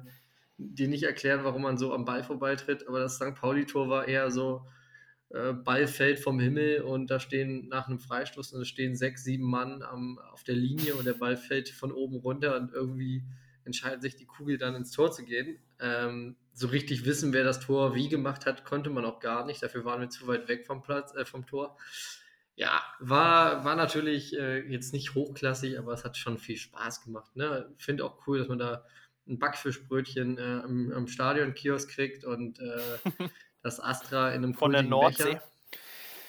dir 0.57 0.87
nicht 0.87 1.03
erklären, 1.03 1.43
warum 1.43 1.61
man 1.61 1.77
so 1.77 1.93
am 1.93 2.05
Ball 2.05 2.23
vorbeitritt. 2.23 2.87
Aber 2.87 2.99
das 2.99 3.15
St. 3.15 3.35
Pauli-Tor 3.35 3.89
war 3.89 4.07
eher 4.07 4.31
so, 4.31 4.65
äh, 5.29 5.53
Ball 5.53 5.87
fällt 5.87 6.19
vom 6.19 6.39
Himmel 6.39 6.81
und 6.81 7.11
da 7.11 7.19
stehen 7.19 7.67
nach 7.67 7.87
einem 7.87 7.99
Freistoß 7.99 8.53
und 8.53 8.65
stehen 8.65 8.95
sechs, 8.95 9.23
sieben 9.23 9.49
Mann 9.49 9.81
am, 9.81 10.19
auf 10.31 10.43
der 10.43 10.55
Linie 10.55 10.95
und 10.95 11.05
der 11.05 11.13
Ball 11.13 11.37
fällt 11.37 11.69
von 11.69 11.91
oben 11.91 12.17
runter 12.17 12.55
und 12.55 12.73
irgendwie 12.73 13.23
entscheidet 13.65 14.01
sich 14.01 14.15
die 14.15 14.25
Kugel 14.25 14.57
dann 14.57 14.75
ins 14.75 14.91
Tor 14.91 15.11
zu 15.11 15.25
gehen. 15.25 15.59
Ähm, 15.79 16.37
so 16.53 16.67
richtig 16.67 17.05
wissen, 17.05 17.33
wer 17.33 17.43
das 17.43 17.59
Tor 17.59 17.93
wie 17.93 18.09
gemacht 18.09 18.45
hat, 18.45 18.65
konnte 18.65 18.89
man 18.89 19.05
auch 19.05 19.19
gar 19.19 19.45
nicht. 19.45 19.61
Dafür 19.61 19.85
waren 19.85 20.01
wir 20.01 20.09
zu 20.09 20.25
weit 20.27 20.47
weg 20.47 20.65
vom 20.65 20.81
Platz, 20.81 21.13
äh, 21.13 21.25
vom 21.25 21.45
Tor. 21.45 21.77
Ja, 22.55 22.81
war, 22.99 23.63
war 23.65 23.75
natürlich 23.75 24.35
äh, 24.35 24.59
jetzt 24.67 24.93
nicht 24.93 25.13
hochklassig, 25.13 25.77
aber 25.77 25.93
es 25.93 26.03
hat 26.03 26.17
schon 26.17 26.39
viel 26.39 26.57
Spaß 26.57 27.03
gemacht. 27.03 27.35
Ne? 27.35 27.71
Finde 27.77 28.05
auch 28.05 28.25
cool, 28.25 28.39
dass 28.39 28.47
man 28.47 28.57
da 28.57 28.85
ein 29.27 29.37
Backfischbrötchen 29.37 30.37
äh, 30.37 30.61
am, 30.63 30.91
am 30.91 31.07
Stadion-Kiosk 31.07 31.91
kriegt 31.91 32.23
und 32.23 32.59
äh, 32.59 33.27
das 33.67 33.79
Astra 33.79 34.29
in 34.29 34.43
einem 34.43 34.53
Von 34.53 34.71
der 34.71 34.83
Nordsee. 34.83 35.23
Becher. 35.23 35.43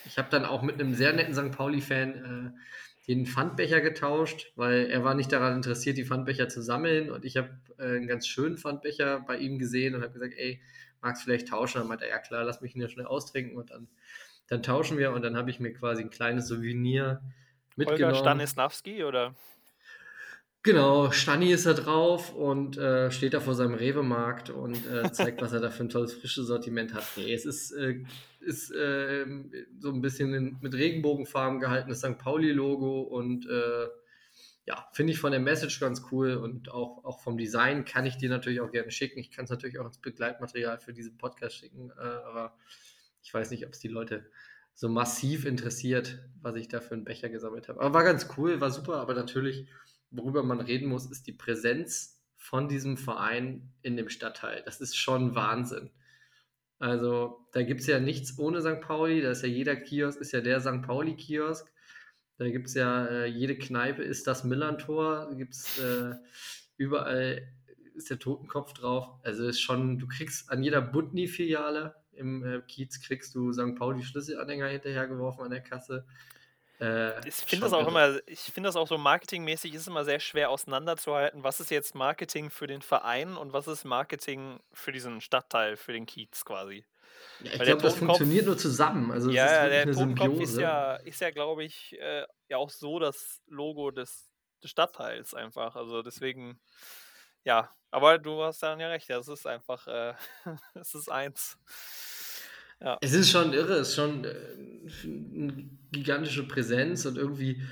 Ich 0.05 0.19
habe 0.19 0.29
dann 0.31 0.45
auch 0.45 0.63
mit 0.63 0.81
einem 0.81 0.95
sehr 0.95 1.13
netten 1.13 1.35
St. 1.35 1.57
Pauli-Fan 1.57 2.55
äh, 2.57 2.61
den 3.09 3.27
Pfandbecher 3.27 3.81
getauscht, 3.81 4.53
weil 4.57 4.87
er 4.91 5.05
war 5.05 5.15
nicht 5.15 5.33
daran 5.33 5.57
interessiert, 5.57 5.97
die 5.97 6.05
Pfandbecher 6.05 6.49
zu 6.49 6.61
sammeln. 6.63 7.11
Und 7.11 7.25
ich 7.25 7.37
habe 7.37 7.51
äh, 7.79 7.85
einen 7.85 8.07
ganz 8.07 8.27
schönen 8.27 8.59
Pfandbecher 8.59 9.21
bei 9.21 9.39
ihm 9.39 9.59
gesehen 9.59 9.95
und 9.95 10.03
habe 10.03 10.13
gesagt, 10.13 10.35
ey, 10.37 10.61
magst 11.01 11.23
du 11.23 11.25
vielleicht 11.27 11.49
tauschen? 11.49 11.79
Dann 11.79 11.89
meinte 11.89 12.05
er, 12.05 12.11
ja 12.11 12.19
klar, 12.19 12.45
lass 12.45 12.61
mich 12.61 12.75
ihn 12.75 12.83
ja 12.83 12.89
schnell 12.89 13.07
austrinken 13.07 13.57
und 13.57 13.71
dann, 13.71 13.89
dann 14.49 14.63
tauschen 14.63 14.99
wir. 14.99 15.13
Und 15.13 15.23
dann 15.23 15.37
habe 15.37 15.51
ich 15.51 15.61
mir 15.61 15.73
quasi 15.73 16.03
ein 16.03 16.11
kleines 16.11 16.49
Souvenir 16.49 17.23
mitgenommen. 17.77 18.15
Holger 18.15 18.15
Stanislavski 18.15 19.05
oder? 19.05 19.35
Genau, 20.69 21.11
Stani 21.13 21.51
ist 21.51 21.65
da 21.65 21.73
drauf 21.73 22.35
und 22.35 22.77
äh, 22.77 23.11
steht 23.11 23.33
da 23.33 23.41
vor 23.41 23.55
seinem 23.55 23.73
Rewe-Markt 23.73 24.51
und 24.51 24.77
äh, 24.87 25.11
zeigt, 25.13 25.41
was 25.41 25.55
er 25.55 25.61
da 25.61 25.71
für 25.71 25.85
ein 25.85 25.89
tolles 25.89 26.13
frisches 26.13 26.47
Sortiment 26.47 26.93
hat. 26.93 27.05
Nee, 27.17 27.33
es 27.33 27.47
ist, 27.47 27.73
äh, 27.73 28.05
ist 28.41 28.71
äh, 28.73 29.25
so 29.79 29.91
ein 29.91 30.03
bisschen 30.03 30.35
in, 30.35 30.59
mit 30.61 30.75
Regenbogenfarben 30.75 31.59
gehaltenes 31.59 32.01
St. 32.01 32.19
Pauli-Logo 32.19 33.01
und 33.01 33.49
äh, 33.49 33.87
ja, 34.67 34.87
finde 34.93 35.15
ich 35.15 35.19
von 35.19 35.31
der 35.31 35.41
Message 35.41 35.81
ganz 35.81 36.03
cool 36.13 36.35
und 36.35 36.71
auch, 36.71 37.03
auch 37.03 37.21
vom 37.21 37.39
Design 37.39 37.87
kann 37.87 38.05
ich 38.05 38.19
dir 38.19 38.29
natürlich 38.29 38.61
auch 38.61 38.71
gerne 38.71 38.91
schicken. 38.91 39.21
Ich 39.21 39.31
kann 39.31 39.47
es 39.47 39.51
natürlich 39.51 39.79
auch 39.79 39.87
als 39.87 39.97
Begleitmaterial 39.97 40.77
für 40.81 40.93
diesen 40.93 41.17
Podcast 41.17 41.57
schicken, 41.57 41.93
äh, 41.99 42.03
aber 42.03 42.55
ich 43.23 43.33
weiß 43.33 43.53
nicht, 43.53 43.65
ob 43.65 43.73
es 43.73 43.79
die 43.79 43.89
Leute 43.89 44.27
so 44.75 44.91
massiv 44.91 45.47
interessiert, 45.47 46.19
was 46.43 46.57
ich 46.57 46.69
da 46.69 46.83
für 46.83 46.93
einen 46.93 47.05
Becher 47.05 47.31
gesammelt 47.31 47.69
habe. 47.69 47.81
Aber 47.81 47.95
war 47.95 48.05
ganz 48.05 48.29
cool, 48.37 48.61
war 48.61 48.71
super, 48.71 48.97
aber 48.97 49.15
natürlich 49.15 49.67
worüber 50.11 50.43
man 50.43 50.61
reden 50.61 50.89
muss, 50.89 51.07
ist 51.11 51.27
die 51.27 51.33
Präsenz 51.33 52.23
von 52.37 52.69
diesem 52.69 52.97
Verein 52.97 53.73
in 53.83 53.97
dem 53.97 54.09
Stadtteil. 54.09 54.63
Das 54.65 54.81
ist 54.81 54.97
schon 54.97 55.35
Wahnsinn. 55.35 55.91
Also 56.79 57.47
da 57.53 57.63
gibt 57.63 57.81
es 57.81 57.87
ja 57.87 57.99
nichts 57.99 58.39
ohne 58.39 58.61
St. 58.61 58.81
Pauli. 58.81 59.21
Da 59.21 59.33
ist 59.33 59.43
ja 59.43 59.49
jeder 59.49 59.77
Kiosk, 59.77 60.21
ist 60.21 60.33
ja 60.33 60.41
der 60.41 60.61
St. 60.61 60.83
Pauli-Kiosk. 60.83 61.71
Da 62.39 62.49
gibt 62.49 62.69
es 62.69 62.75
ja, 62.75 63.07
äh, 63.07 63.27
jede 63.27 63.59
Kneipe 63.59 64.03
ist 64.03 64.27
das 64.27 64.45
Millantor. 64.45 65.27
Da 65.31 65.35
gibt 65.35 65.55
es 65.55 65.79
äh, 65.79 66.15
überall 66.77 67.43
ist 67.95 68.11
der 68.11 68.21
Totenkopf 68.21 68.73
drauf. 68.75 69.09
Also 69.25 69.49
ist 69.49 69.61
schon, 69.61 69.99
du 69.99 70.07
kriegst 70.07 70.51
an 70.51 70.63
jeder 70.63 70.81
Butni-Filiale 70.81 71.97
im 72.13 72.45
äh, 72.45 72.61
Kiez 72.67 73.01
kriegst 73.01 73.35
du 73.35 73.53
St. 73.53 73.75
Pauli 73.77 74.03
Schlüsselanhänger 74.03 74.69
hinterhergeworfen 74.69 75.45
an 75.45 75.51
der 75.51 75.61
Kasse. 75.61 76.07
Äh, 76.81 77.27
ich 77.27 77.35
finde 77.35 77.67
das 77.67 77.73
auch 77.73 77.81
irre. 77.81 77.89
immer, 77.91 78.21
ich 78.27 78.41
finde 78.41 78.69
das 78.69 78.77
auch 78.77 78.87
so 78.87 78.99
marketingmäßig 78.99 79.75
ist 79.75 79.89
immer 79.89 80.05
sehr 80.05 80.21
schwer 80.21 80.51
auseinanderzuhalten, 80.51 81.43
was 81.43 81.61
ist 81.61 81.71
jetzt 81.71 81.95
Marketing 81.95 82.51
für 82.51 82.67
den 82.67 82.83
Verein 82.83 83.37
und 83.37 83.53
was 83.53 83.67
ist 83.67 83.85
Marketing 83.85 84.61
für 84.73 84.93
diesen 84.93 85.21
Stadtteil, 85.21 85.77
für 85.77 85.93
den 85.93 86.07
Kiez 86.07 86.45
quasi. 86.45 86.85
Ja, 87.41 87.53
ich 87.53 87.63
glaube, 87.63 87.83
das 87.83 87.97
funktioniert 87.97 88.47
nur 88.47 88.57
zusammen. 88.57 89.11
Also 89.11 89.31
ja, 89.31 89.69
der 89.69 89.91
Totenkopf 89.91 90.41
ist 90.41 90.59
ja, 90.59 90.95
ist 90.97 91.21
ja 91.21 91.31
glaube 91.31 91.65
ich, 91.65 91.97
äh, 91.99 92.25
ja 92.49 92.57
auch 92.57 92.71
so 92.71 92.99
das 92.99 93.41
Logo 93.47 93.91
des, 93.91 94.31
des 94.63 94.71
Stadtteils 94.71 95.35
einfach. 95.35 95.75
Also 95.75 96.03
deswegen, 96.03 96.61
ja, 97.45 97.73
aber 97.91 98.19
du 98.19 98.43
hast 98.43 98.63
dann 98.63 98.79
ja 98.79 98.89
recht, 98.89 99.09
ja, 99.09 99.19
es 99.19 99.29
ist 99.29 99.47
einfach, 99.47 99.87
äh, 99.87 100.15
es 100.75 100.95
ist 100.95 101.11
eins. 101.11 101.59
Ja. 102.81 102.99
Es 103.01 103.13
ist 103.13 103.31
schon 103.31 103.53
irre, 103.53 103.75
es 103.75 103.89
ist 103.89 103.95
schon 103.97 104.25
äh, 104.25 104.35
eine 105.05 105.69
gigantische 105.91 106.47
Präsenz 106.47 107.07
und 107.07 107.17
irgendwie 107.17 107.63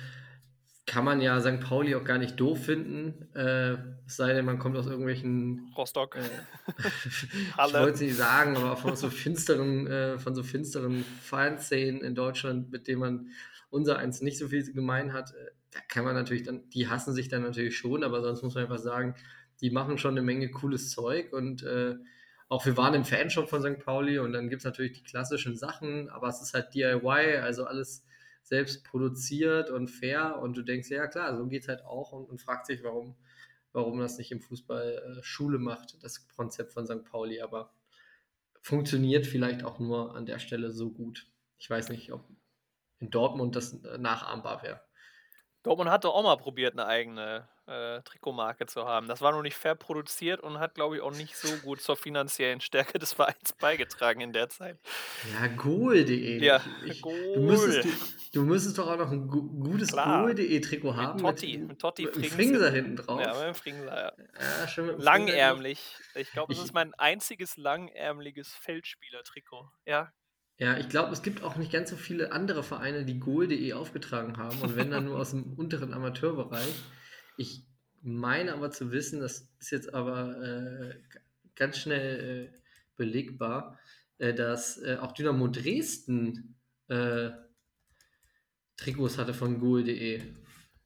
kann 0.87 1.05
man 1.05 1.21
ja 1.21 1.41
St. 1.41 1.61
Pauli 1.61 1.97
auch 1.97 2.05
gar 2.05 2.19
nicht 2.19 2.39
doof 2.39 2.65
finden, 2.65 3.29
äh, 3.35 3.77
es 4.07 4.17
sei 4.17 4.33
denn, 4.33 4.45
man 4.45 4.61
kommt 4.61 4.77
aus 4.77 4.87
irgendwelchen 4.87 5.73
Rostock. 5.77 6.17
Äh, 6.17 6.21
ich 7.07 7.75
wollte 7.75 7.95
es 7.95 8.01
nicht 8.01 8.17
sagen, 8.17 8.57
aber 8.57 8.77
von 8.77 8.95
so 8.95 9.11
finsteren, 9.11 9.89
äh, 9.89 10.19
von 10.19 10.35
so 10.37 10.45
finsteren 10.45 11.05
Fanszenen 11.21 12.03
in 12.03 12.15
Deutschland, 12.15 12.71
mit 12.71 12.87
denen 12.87 13.01
man 13.01 13.31
unser 13.69 13.99
eins 13.99 14.23
nicht 14.23 14.39
so 14.39 14.49
viel 14.49 14.73
gemein 14.73 15.13
hat, 15.13 15.33
äh, 15.33 15.51
da 15.73 15.81
kann 15.89 16.05
man 16.05 16.15
natürlich 16.15 16.45
dann, 16.45 16.69
die 16.71 16.89
hassen 16.89 17.13
sich 17.13 17.29
dann 17.29 17.43
natürlich 17.43 17.77
schon, 17.77 18.05
aber 18.05 18.23
sonst 18.23 18.45
muss 18.45 18.55
man 18.55 18.65
einfach 18.65 18.79
sagen, 18.79 19.17
die 19.61 19.71
machen 19.71 19.99
schon 19.99 20.13
eine 20.13 20.23
Menge 20.23 20.51
cooles 20.51 20.91
Zeug 20.91 21.33
und 21.33 21.65
äh, 21.65 21.97
auch 22.49 22.65
wir 22.65 22.77
waren 22.77 22.95
im 22.95 23.05
Fanshop 23.05 23.49
von 23.49 23.61
St. 23.61 23.85
Pauli 23.85 24.19
und 24.19 24.33
dann 24.33 24.49
gibt 24.49 24.61
es 24.61 24.65
natürlich 24.65 24.93
die 24.93 25.03
klassischen 25.03 25.57
Sachen, 25.57 26.09
aber 26.11 26.29
es 26.29 26.41
ist 26.41 26.55
halt 26.55 26.75
DIY, 26.75 27.39
also 27.39 27.65
alles 27.65 28.05
selbst 28.43 28.85
produziert 28.85 29.71
und 29.71 29.89
fair 29.89 30.39
und 30.39 30.57
du 30.57 30.63
denkst, 30.63 30.89
ja 30.91 31.09
klar, 31.09 31.37
so 31.37 31.47
geht 31.47 31.63
es 31.63 31.69
halt 31.69 31.85
auch 31.85 32.13
und, 32.13 32.27
und 32.27 32.41
fragt 32.41 32.67
sich, 32.67 32.85
warum, 32.85 33.17
warum 33.73 33.99
das 33.99 34.19
nicht 34.19 34.31
im 34.31 34.41
Fußball 34.41 35.19
äh, 35.19 35.23
Schule 35.23 35.59
macht, 35.59 36.03
das 36.05 36.29
Konzept 36.29 36.73
von 36.73 36.87
St. 36.87 37.05
Pauli, 37.05 37.41
aber 37.41 37.73
funktioniert 38.63 39.27
vielleicht 39.27 39.65
auch 39.65 39.81
nur 39.81 40.15
an 40.15 40.27
der 40.27 40.39
Stelle 40.39 40.71
so 40.71 40.91
gut. 40.91 41.27
Ich 41.59 41.69
weiß 41.69 41.89
nicht, 41.89 42.13
ob 42.13 42.29
in 43.01 43.11
Dortmund 43.11 43.57
das 43.57 43.73
äh, 43.83 43.99
nachahmbar 43.99 44.63
wäre. 44.63 44.81
Dortmund 45.65 45.91
hatte 45.91 46.11
auch 46.11 46.23
mal 46.23 46.37
probiert, 46.37 46.75
eine 46.75 46.87
eigene 46.87 47.49
äh, 47.67 48.01
Trikotmarke 48.03 48.67
zu 48.67 48.85
haben. 48.85 49.09
Das 49.09 49.21
war 49.21 49.33
noch 49.33 49.43
nicht 49.43 49.57
fair 49.57 49.75
produziert 49.75 50.41
und 50.41 50.59
hat, 50.59 50.75
glaube 50.75 50.97
ich, 50.97 51.03
auch 51.03 51.15
nicht 51.15 51.37
so 51.37 51.49
gut 51.59 51.81
zur 51.81 51.97
finanziellen 51.97 52.61
Stärke 52.61 52.99
des 52.99 53.13
Vereins 53.13 53.53
beigetragen 53.61 54.21
in 54.21 54.33
der 54.33 54.49
Zeit. 54.49 54.79
Ja, 55.33 55.49
Goal.de. 55.49 56.43
Ja, 56.43 56.61
ich, 56.85 57.03
Du 57.03 57.41
müsstest, 57.41 57.89
du, 58.35 58.43
müsstest 58.43 58.79
doch 58.79 58.89
auch 58.89 58.99
noch 58.99 59.11
ein 59.11 59.27
gutes 59.29 59.93
Goal.de-Trikot 59.93 60.95
haben. 60.95 61.19
Totti, 61.19 61.59
mit, 61.59 61.69
mit 61.69 61.79
Totti 61.81 62.05
mit 62.05 62.27
Fringser 62.27 62.71
hinten 62.71 62.97
drauf. 62.97 63.21
Ja, 63.21 63.35
mit 63.35 63.43
dem 63.43 63.55
Fringser, 63.55 63.97
ja. 63.97 64.13
ja 64.77 64.83
mit 64.83 64.99
Langärmlich. 64.99 65.97
Ich 66.15 66.31
glaube, 66.33 66.55
das 66.55 66.63
ist 66.63 66.73
mein 66.73 66.95
einziges 66.95 67.57
langärmliches 67.57 68.55
Feldspieler-Trikot. 68.55 69.69
Ja, 69.85 70.13
ja, 70.59 70.79
ich 70.79 70.89
glaube, 70.89 71.13
es 71.13 71.23
gibt 71.23 71.43
auch 71.43 71.57
nicht 71.57 71.71
ganz 71.71 71.91
so 71.91 71.97
viele 71.97 72.33
andere 72.33 72.63
Vereine, 72.63 73.05
die 73.05 73.21
Goal.de 73.21 73.75
aufgetragen 73.75 74.39
haben 74.39 74.59
und 74.63 74.75
wenn 74.75 74.91
dann 74.91 75.05
nur 75.05 75.19
aus 75.19 75.33
dem 75.33 75.53
unteren 75.53 75.93
Amateurbereich. 75.93 76.75
Ich 77.37 77.65
meine 78.03 78.53
aber 78.53 78.71
zu 78.71 78.93
wissen, 78.93 79.21
das 79.21 79.49
ist 79.59 79.71
jetzt 79.71 79.93
aber 79.95 80.43
äh, 80.43 80.95
ganz 81.55 81.79
schnell 81.79 82.51
äh, 82.53 82.59
belegbar, 82.97 83.79
äh, 84.19 84.35
dass 84.35 84.79
äh, 84.79 84.99
auch 85.01 85.13
Dynamo 85.13 85.49
Dresden 85.49 86.57
äh, 86.89 87.31
Trikots 88.77 89.19
hatte 89.19 89.35
von 89.35 89.59
Goal.de. 89.59 90.23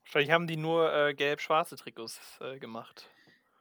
Wahrscheinlich 0.05 0.31
haben 0.31 0.47
die 0.47 0.57
nur 0.57 0.93
äh, 0.93 1.15
gelb-schwarze 1.15 1.77
Trikots 1.77 2.21
gemacht. 2.59 3.09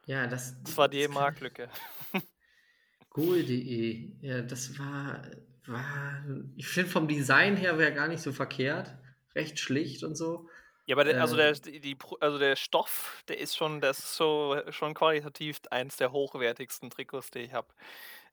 Ja, 0.06 0.26
das, 0.26 0.60
das 0.62 0.76
war 0.76 0.88
die 0.88 1.06
Marktlücke. 1.08 1.68
Goal.de, 3.10 4.12
ja, 4.20 4.42
das 4.42 4.78
war 4.78 5.22
war, 5.70 6.24
ich 6.56 6.66
finde 6.66 6.90
vom 6.90 7.08
Design 7.08 7.56
her 7.56 7.78
wäre 7.78 7.92
gar 7.92 8.08
nicht 8.08 8.22
so 8.22 8.32
verkehrt. 8.32 8.94
Recht 9.34 9.58
schlicht 9.58 10.02
und 10.02 10.16
so. 10.16 10.48
Ja, 10.90 10.96
aber 10.96 11.04
der, 11.04 11.20
also, 11.20 11.36
der, 11.36 11.50
ähm. 11.50 11.82
die, 11.82 11.96
also 12.18 12.38
der 12.38 12.56
Stoff, 12.56 13.22
der 13.28 13.38
ist 13.38 13.56
schon, 13.56 13.80
das 13.80 14.00
ist 14.00 14.16
so 14.16 14.60
schon 14.70 14.92
qualitativ 14.92 15.60
eins 15.70 15.96
der 15.96 16.10
hochwertigsten 16.10 16.90
Trikots, 16.90 17.30
die 17.30 17.38
ich 17.38 17.52
habe. 17.52 17.68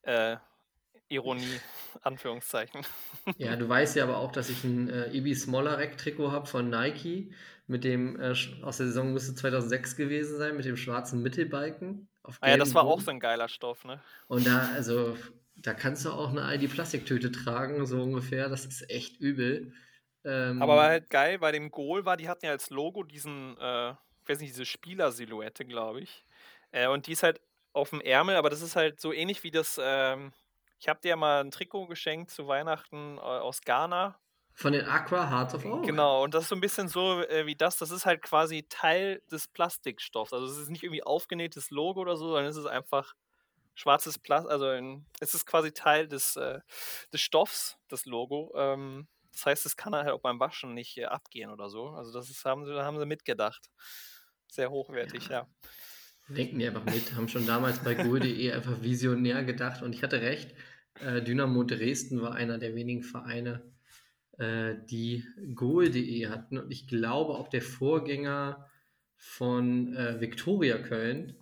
Äh, 0.01 0.37
Ironie, 1.07 1.59
Anführungszeichen. 2.01 2.81
Ja, 3.37 3.55
du 3.55 3.69
weißt 3.69 3.95
ja 3.95 4.05
aber 4.05 4.17
auch, 4.17 4.31
dass 4.31 4.49
ich 4.49 4.63
ein 4.63 4.89
äh, 4.89 5.11
Ibi 5.11 5.35
Smolarek 5.35 5.99
Trikot 5.99 6.31
habe 6.31 6.47
von 6.47 6.71
Nike, 6.71 7.31
mit 7.67 7.83
dem 7.83 8.19
äh, 8.19 8.33
aus 8.63 8.77
der 8.77 8.87
Saison 8.87 9.13
müsste 9.13 9.35
2006 9.35 9.95
gewesen 9.95 10.39
sein, 10.39 10.57
mit 10.57 10.65
dem 10.65 10.77
schwarzen 10.77 11.21
Mittelbalken. 11.21 12.07
ah 12.41 12.49
ja, 12.49 12.57
das 12.57 12.73
war 12.73 12.85
auch 12.85 13.01
so 13.01 13.11
ein 13.11 13.19
geiler 13.19 13.49
Stoff, 13.49 13.85
ne? 13.85 14.01
Und 14.29 14.47
da, 14.47 14.71
also 14.73 15.15
da 15.57 15.75
kannst 15.75 16.05
du 16.05 16.09
auch 16.09 16.31
eine 16.31 16.55
ID-Plastiktüte 16.55 17.31
tragen, 17.31 17.85
so 17.85 18.01
ungefähr. 18.01 18.49
Das 18.49 18.65
ist 18.65 18.89
echt 18.89 19.21
übel. 19.21 19.73
Ähm, 20.23 20.61
Aber 20.61 20.75
war 20.75 20.87
halt 20.89 21.09
geil, 21.09 21.39
bei 21.39 21.51
dem 21.51 21.71
Goal 21.71 22.05
war, 22.05 22.17
die 22.17 22.29
hatten 22.29 22.45
ja 22.45 22.51
als 22.51 22.69
Logo 22.69 23.03
diesen, 23.03 23.57
äh, 23.59 23.91
ich 23.91 24.29
weiß 24.29 24.39
nicht, 24.39 24.51
diese 24.51 24.65
Spielersilhouette, 24.65 25.65
glaube 25.65 26.01
ich. 26.01 26.25
Äh, 26.71 26.87
und 26.87 27.07
die 27.07 27.13
ist 27.13 27.23
halt 27.23 27.41
auf 27.73 27.91
dem 27.91 28.01
Ärmel, 28.01 28.35
aber 28.35 28.49
das 28.49 28.61
ist 28.61 28.75
halt 28.75 28.99
so 28.99 29.13
ähnlich 29.13 29.43
wie 29.43 29.51
das, 29.51 29.79
ähm, 29.81 30.33
ich 30.79 30.89
habe 30.89 30.99
dir 31.01 31.15
mal 31.15 31.41
ein 31.43 31.51
Trikot 31.51 31.87
geschenkt 31.87 32.31
zu 32.31 32.47
Weihnachten 32.47 33.17
äh, 33.17 33.21
aus 33.21 33.61
Ghana. 33.61 34.19
Von 34.53 34.73
den 34.73 34.85
Aqua 34.85 35.29
Hearts 35.29 35.53
of 35.53 35.65
Oak. 35.65 35.85
Genau, 35.85 36.23
und 36.23 36.33
das 36.33 36.43
ist 36.43 36.49
so 36.49 36.55
ein 36.55 36.61
bisschen 36.61 36.87
so 36.87 37.21
äh, 37.21 37.45
wie 37.45 37.55
das. 37.55 37.77
Das 37.77 37.91
ist 37.91 38.07
halt 38.07 38.23
quasi 38.23 38.65
Teil 38.67 39.21
des 39.31 39.47
Plastikstoffs. 39.47 40.33
Also 40.33 40.47
es 40.47 40.57
ist 40.57 40.69
nicht 40.69 40.83
irgendwie 40.83 41.03
aufgenähtes 41.03 41.69
Logo 41.69 42.01
oder 42.01 42.17
so, 42.17 42.25
sondern 42.29 42.45
es 42.45 42.57
ist 42.57 42.65
einfach 42.65 43.13
schwarzes 43.75 44.17
Plastik, 44.17 44.51
also 44.51 44.71
in, 44.71 45.05
es 45.19 45.35
ist 45.35 45.45
quasi 45.45 45.71
Teil 45.71 46.07
des, 46.07 46.35
äh, 46.35 46.61
des 47.13 47.21
Stoffs, 47.21 47.77
das 47.87 48.05
Logo. 48.07 48.51
Ähm, 48.55 49.07
das 49.37 49.45
heißt, 49.45 49.65
es 49.67 49.77
kann 49.77 49.93
halt 49.93 50.09
auch 50.09 50.21
beim 50.21 50.39
Waschen 50.39 50.73
nicht 50.73 50.97
äh, 50.97 51.05
abgehen 51.05 51.51
oder 51.51 51.69
so. 51.69 51.89
Also 51.89 52.11
das 52.11 52.31
ist, 52.31 52.43
haben, 52.43 52.65
sie, 52.65 52.73
haben 52.73 52.97
sie 52.97 53.05
mitgedacht. 53.05 53.69
Sehr 54.47 54.71
hochwertig, 54.71 55.27
ja. 55.29 55.47
ja. 56.29 56.35
Denken 56.35 56.57
die 56.57 56.65
einfach 56.65 56.85
mit, 56.85 57.13
haben 57.13 57.27
schon 57.27 57.45
damals 57.45 57.83
bei 57.83 57.93
Goal.de 57.93 58.51
einfach 58.51 58.81
visionär 58.81 59.43
gedacht 59.43 59.83
und 59.83 59.93
ich 59.93 60.01
hatte 60.01 60.21
recht. 60.21 60.55
Äh, 60.99 61.21
Dynamo 61.21 61.63
Dresden 61.63 62.19
war 62.19 62.33
einer 62.33 62.57
der 62.57 62.73
wenigen 62.73 63.03
Vereine, 63.03 63.61
äh, 64.39 64.73
die 64.89 65.23
Goal.de 65.53 66.27
hatten 66.29 66.57
und 66.57 66.71
ich 66.71 66.87
glaube 66.87 67.35
auch 67.35 67.47
der 67.47 67.61
Vorgänger 67.61 68.67
von 69.17 69.95
äh, 69.95 70.19
Viktoria 70.19 70.79
Köln, 70.79 71.35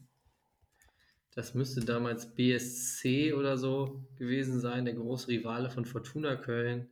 das 1.34 1.54
müsste 1.54 1.80
damals 1.80 2.36
BSC 2.36 3.34
oder 3.34 3.58
so 3.58 4.06
gewesen 4.18 4.60
sein, 4.60 4.84
der 4.84 4.96
große 4.96 5.30
Rivale 5.30 5.70
von 5.70 5.86
Fortuna 5.86 6.36
Köln. 6.36 6.90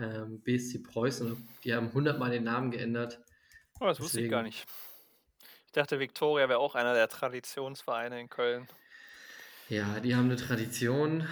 Ähm, 0.00 0.40
BSC 0.40 0.78
Preußen, 0.78 1.48
die 1.62 1.74
haben 1.74 1.92
hundertmal 1.92 2.30
den 2.30 2.44
Namen 2.44 2.70
geändert. 2.70 3.20
Oh, 3.80 3.86
das 3.86 3.98
Deswegen. 3.98 4.04
wusste 4.04 4.20
ich 4.20 4.30
gar 4.30 4.42
nicht. 4.42 4.66
Ich 5.66 5.72
dachte, 5.72 5.98
Viktoria 5.98 6.48
wäre 6.48 6.58
auch 6.58 6.74
einer 6.74 6.94
der 6.94 7.08
Traditionsvereine 7.08 8.20
in 8.20 8.28
Köln. 8.28 8.68
Ja, 9.68 9.98
die 10.00 10.14
haben 10.14 10.26
eine 10.26 10.36
Tradition, 10.36 11.26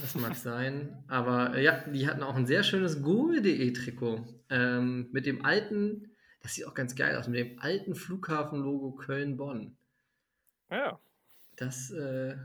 das 0.00 0.14
mag 0.14 0.34
sein. 0.36 1.04
Aber 1.08 1.54
äh, 1.54 1.62
ja, 1.62 1.78
die 1.86 2.06
hatten 2.08 2.22
auch 2.22 2.34
ein 2.34 2.46
sehr 2.46 2.62
schönes 2.62 3.02
Google.de 3.02 3.72
Trikot 3.72 4.26
ähm, 4.50 5.08
mit 5.12 5.26
dem 5.26 5.44
alten 5.44 6.10
Das 6.42 6.54
sieht 6.54 6.66
auch 6.66 6.74
ganz 6.74 6.96
geil 6.96 7.16
aus 7.16 7.28
mit 7.28 7.38
dem 7.38 7.58
alten 7.60 7.94
Flughafen-Logo 7.94 8.92
Köln-Bonn. 8.92 9.76
Ja. 10.70 10.98
Das, 11.56 11.90
äh, 11.90 12.36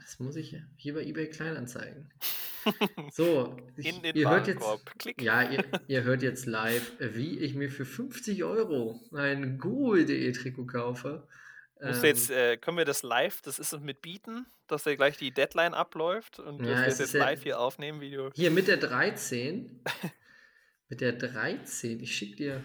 das 0.00 0.18
muss 0.18 0.36
ich 0.36 0.56
hier 0.76 0.94
bei 0.94 1.02
eBay 1.02 1.28
Kleinanzeigen. 1.28 2.10
So, 3.12 3.56
ich, 3.76 3.86
In 3.86 4.02
den 4.02 4.16
ihr 4.16 4.28
hört 4.28 4.46
jetzt. 4.46 4.64
Klick. 4.98 5.22
ja, 5.22 5.42
ihr, 5.42 5.64
ihr 5.86 6.04
hört 6.04 6.22
jetzt 6.22 6.46
live, 6.46 6.92
wie 6.98 7.38
ich 7.38 7.54
mir 7.54 7.70
für 7.70 7.84
50 7.84 8.44
Euro 8.44 9.00
ein 9.12 9.58
Google.de 9.58 10.32
Trikot 10.32 10.66
kaufe. 10.66 11.26
Ähm, 11.80 11.94
jetzt, 12.02 12.30
äh, 12.30 12.56
können 12.56 12.76
wir 12.76 12.84
das 12.84 13.02
live, 13.02 13.40
das 13.42 13.58
ist 13.58 13.72
es 13.72 13.80
mit 13.80 14.02
bieten, 14.02 14.46
dass 14.66 14.84
ja 14.84 14.94
gleich 14.96 15.16
die 15.16 15.30
Deadline 15.30 15.74
abläuft 15.74 16.38
und 16.40 16.64
Ja, 16.64 16.72
dass 16.72 16.80
wir 16.80 16.88
es 16.88 16.98
jetzt 16.98 17.12
live 17.14 17.42
hier 17.42 17.60
aufnehmen, 17.60 18.00
Video. 18.00 18.30
Hier 18.34 18.50
mit 18.50 18.68
der 18.68 18.78
13. 18.78 19.84
mit 20.88 21.00
der 21.00 21.12
13. 21.12 22.00
Ich 22.00 22.16
schicke 22.16 22.36
dir. 22.36 22.64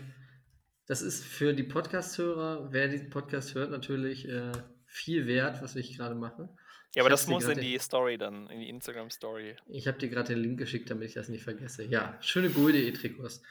Das 0.87 1.01
ist 1.01 1.23
für 1.23 1.53
die 1.53 1.63
Podcast-Hörer, 1.63 2.69
wer 2.71 2.87
diesen 2.87 3.09
Podcast 3.09 3.55
hört, 3.55 3.71
natürlich 3.71 4.27
äh, 4.27 4.51
viel 4.85 5.27
wert, 5.27 5.61
was 5.61 5.75
ich 5.75 5.95
gerade 5.97 6.15
mache. 6.15 6.49
Ja, 6.95 7.01
aber 7.01 7.09
das 7.09 7.27
muss 7.27 7.47
in 7.47 7.59
die 7.59 7.77
Story 7.79 8.17
dann, 8.17 8.47
in 8.47 8.59
die 8.59 8.69
Instagram-Story. 8.69 9.55
Ich 9.67 9.87
habe 9.87 9.97
dir 9.97 10.09
gerade 10.09 10.33
den 10.33 10.43
Link 10.43 10.59
geschickt, 10.59 10.89
damit 10.91 11.07
ich 11.07 11.15
das 11.15 11.27
nicht 11.27 11.43
vergesse. 11.43 11.85
Ja, 11.85 12.17
schöne 12.21 12.49
Goal.de 12.49 12.91
Trikots. 12.91 13.41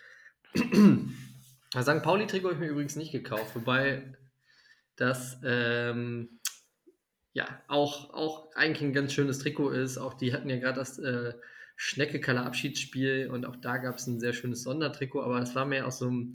Das 0.55 0.63
St. 1.87 2.03
Pauli-Trikot 2.03 2.49
habe 2.49 2.55
ich 2.55 2.61
mir 2.61 2.69
übrigens 2.69 2.95
nicht 2.95 3.11
gekauft, 3.11 3.55
wobei 3.55 4.17
das 4.97 5.39
ähm, 5.45 6.39
ja 7.33 7.63
auch, 7.67 8.11
auch 8.15 8.55
eigentlich 8.55 8.83
ein 8.83 8.93
ganz 8.93 9.13
schönes 9.13 9.41
Trikot 9.41 9.71
ist. 9.71 9.99
Auch 9.99 10.15
die 10.15 10.33
hatten 10.33 10.49
ja 10.49 10.59
gerade 10.59 10.79
das 10.79 10.99
äh, 10.99 11.33
Schnecke-Kaller 11.77 12.47
Abschiedsspiel 12.47 13.29
und 13.33 13.45
auch 13.45 13.57
da 13.57 13.79
gab 13.79 13.97
es 13.97 14.07
ein 14.07 14.21
sehr 14.21 14.35
schönes 14.35 14.63
Sondertrikot, 14.63 15.23
aber 15.23 15.41
das 15.41 15.55
war 15.55 15.65
mehr 15.65 15.87
aus 15.87 15.99
so 15.99 16.07
einem. 16.07 16.35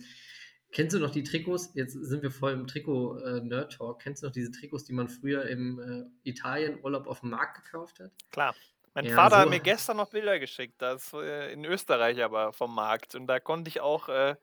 Kennst 0.71 0.95
du 0.95 0.99
noch 0.99 1.11
die 1.11 1.23
Trikots? 1.23 1.71
Jetzt 1.73 1.93
sind 1.93 2.21
wir 2.23 2.31
voll 2.31 2.51
im 2.53 2.67
Trikot-Nerd-Talk. 2.67 3.99
Kennst 4.01 4.21
du 4.21 4.27
noch 4.27 4.33
diese 4.33 4.51
Trikots, 4.51 4.83
die 4.83 4.93
man 4.93 5.07
früher 5.07 5.45
im 5.47 5.79
äh, 5.79 6.29
Italien-Urlaub 6.29 7.07
auf 7.07 7.21
dem 7.21 7.29
Markt 7.29 7.63
gekauft 7.63 7.99
hat? 7.99 8.11
Klar. 8.31 8.53
Mein 8.93 9.05
Ja, 9.05 9.15
Vater 9.15 9.35
so- 9.37 9.41
hat 9.43 9.49
mir 9.49 9.59
gestern 9.59 9.97
noch 9.97 10.09
Bilder 10.09 10.39
geschickt, 10.39 10.75
das 10.81 11.13
äh, 11.13 11.53
in 11.53 11.63
Österreich 11.65 12.21
aber 12.23 12.51
vom 12.51 12.73
Markt. 12.75 13.15
Und 13.15 13.27
da 13.27 13.39
konnte 13.39 13.69
ich 13.69 13.79
auch, 13.79 14.09
äh, 14.09 14.35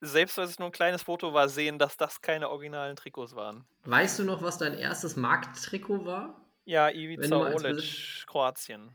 selbst 0.00 0.36
wenn 0.36 0.44
es 0.44 0.58
nur 0.58 0.68
ein 0.68 0.72
kleines 0.72 1.02
Foto 1.02 1.32
war, 1.32 1.48
sehen, 1.48 1.78
dass 1.78 1.96
das 1.96 2.20
keine 2.20 2.50
originalen 2.50 2.96
Trikots 2.96 3.34
waren. 3.34 3.64
Weißt 3.84 4.18
du 4.18 4.24
noch, 4.24 4.42
was 4.42 4.58
dein 4.58 4.74
erstes 4.74 5.16
Markttrikot 5.16 6.04
war? 6.04 6.40
Ja, 6.66 6.90
Ivica 6.90 7.36
Olic, 7.54 8.24
Kroatien. 8.26 8.94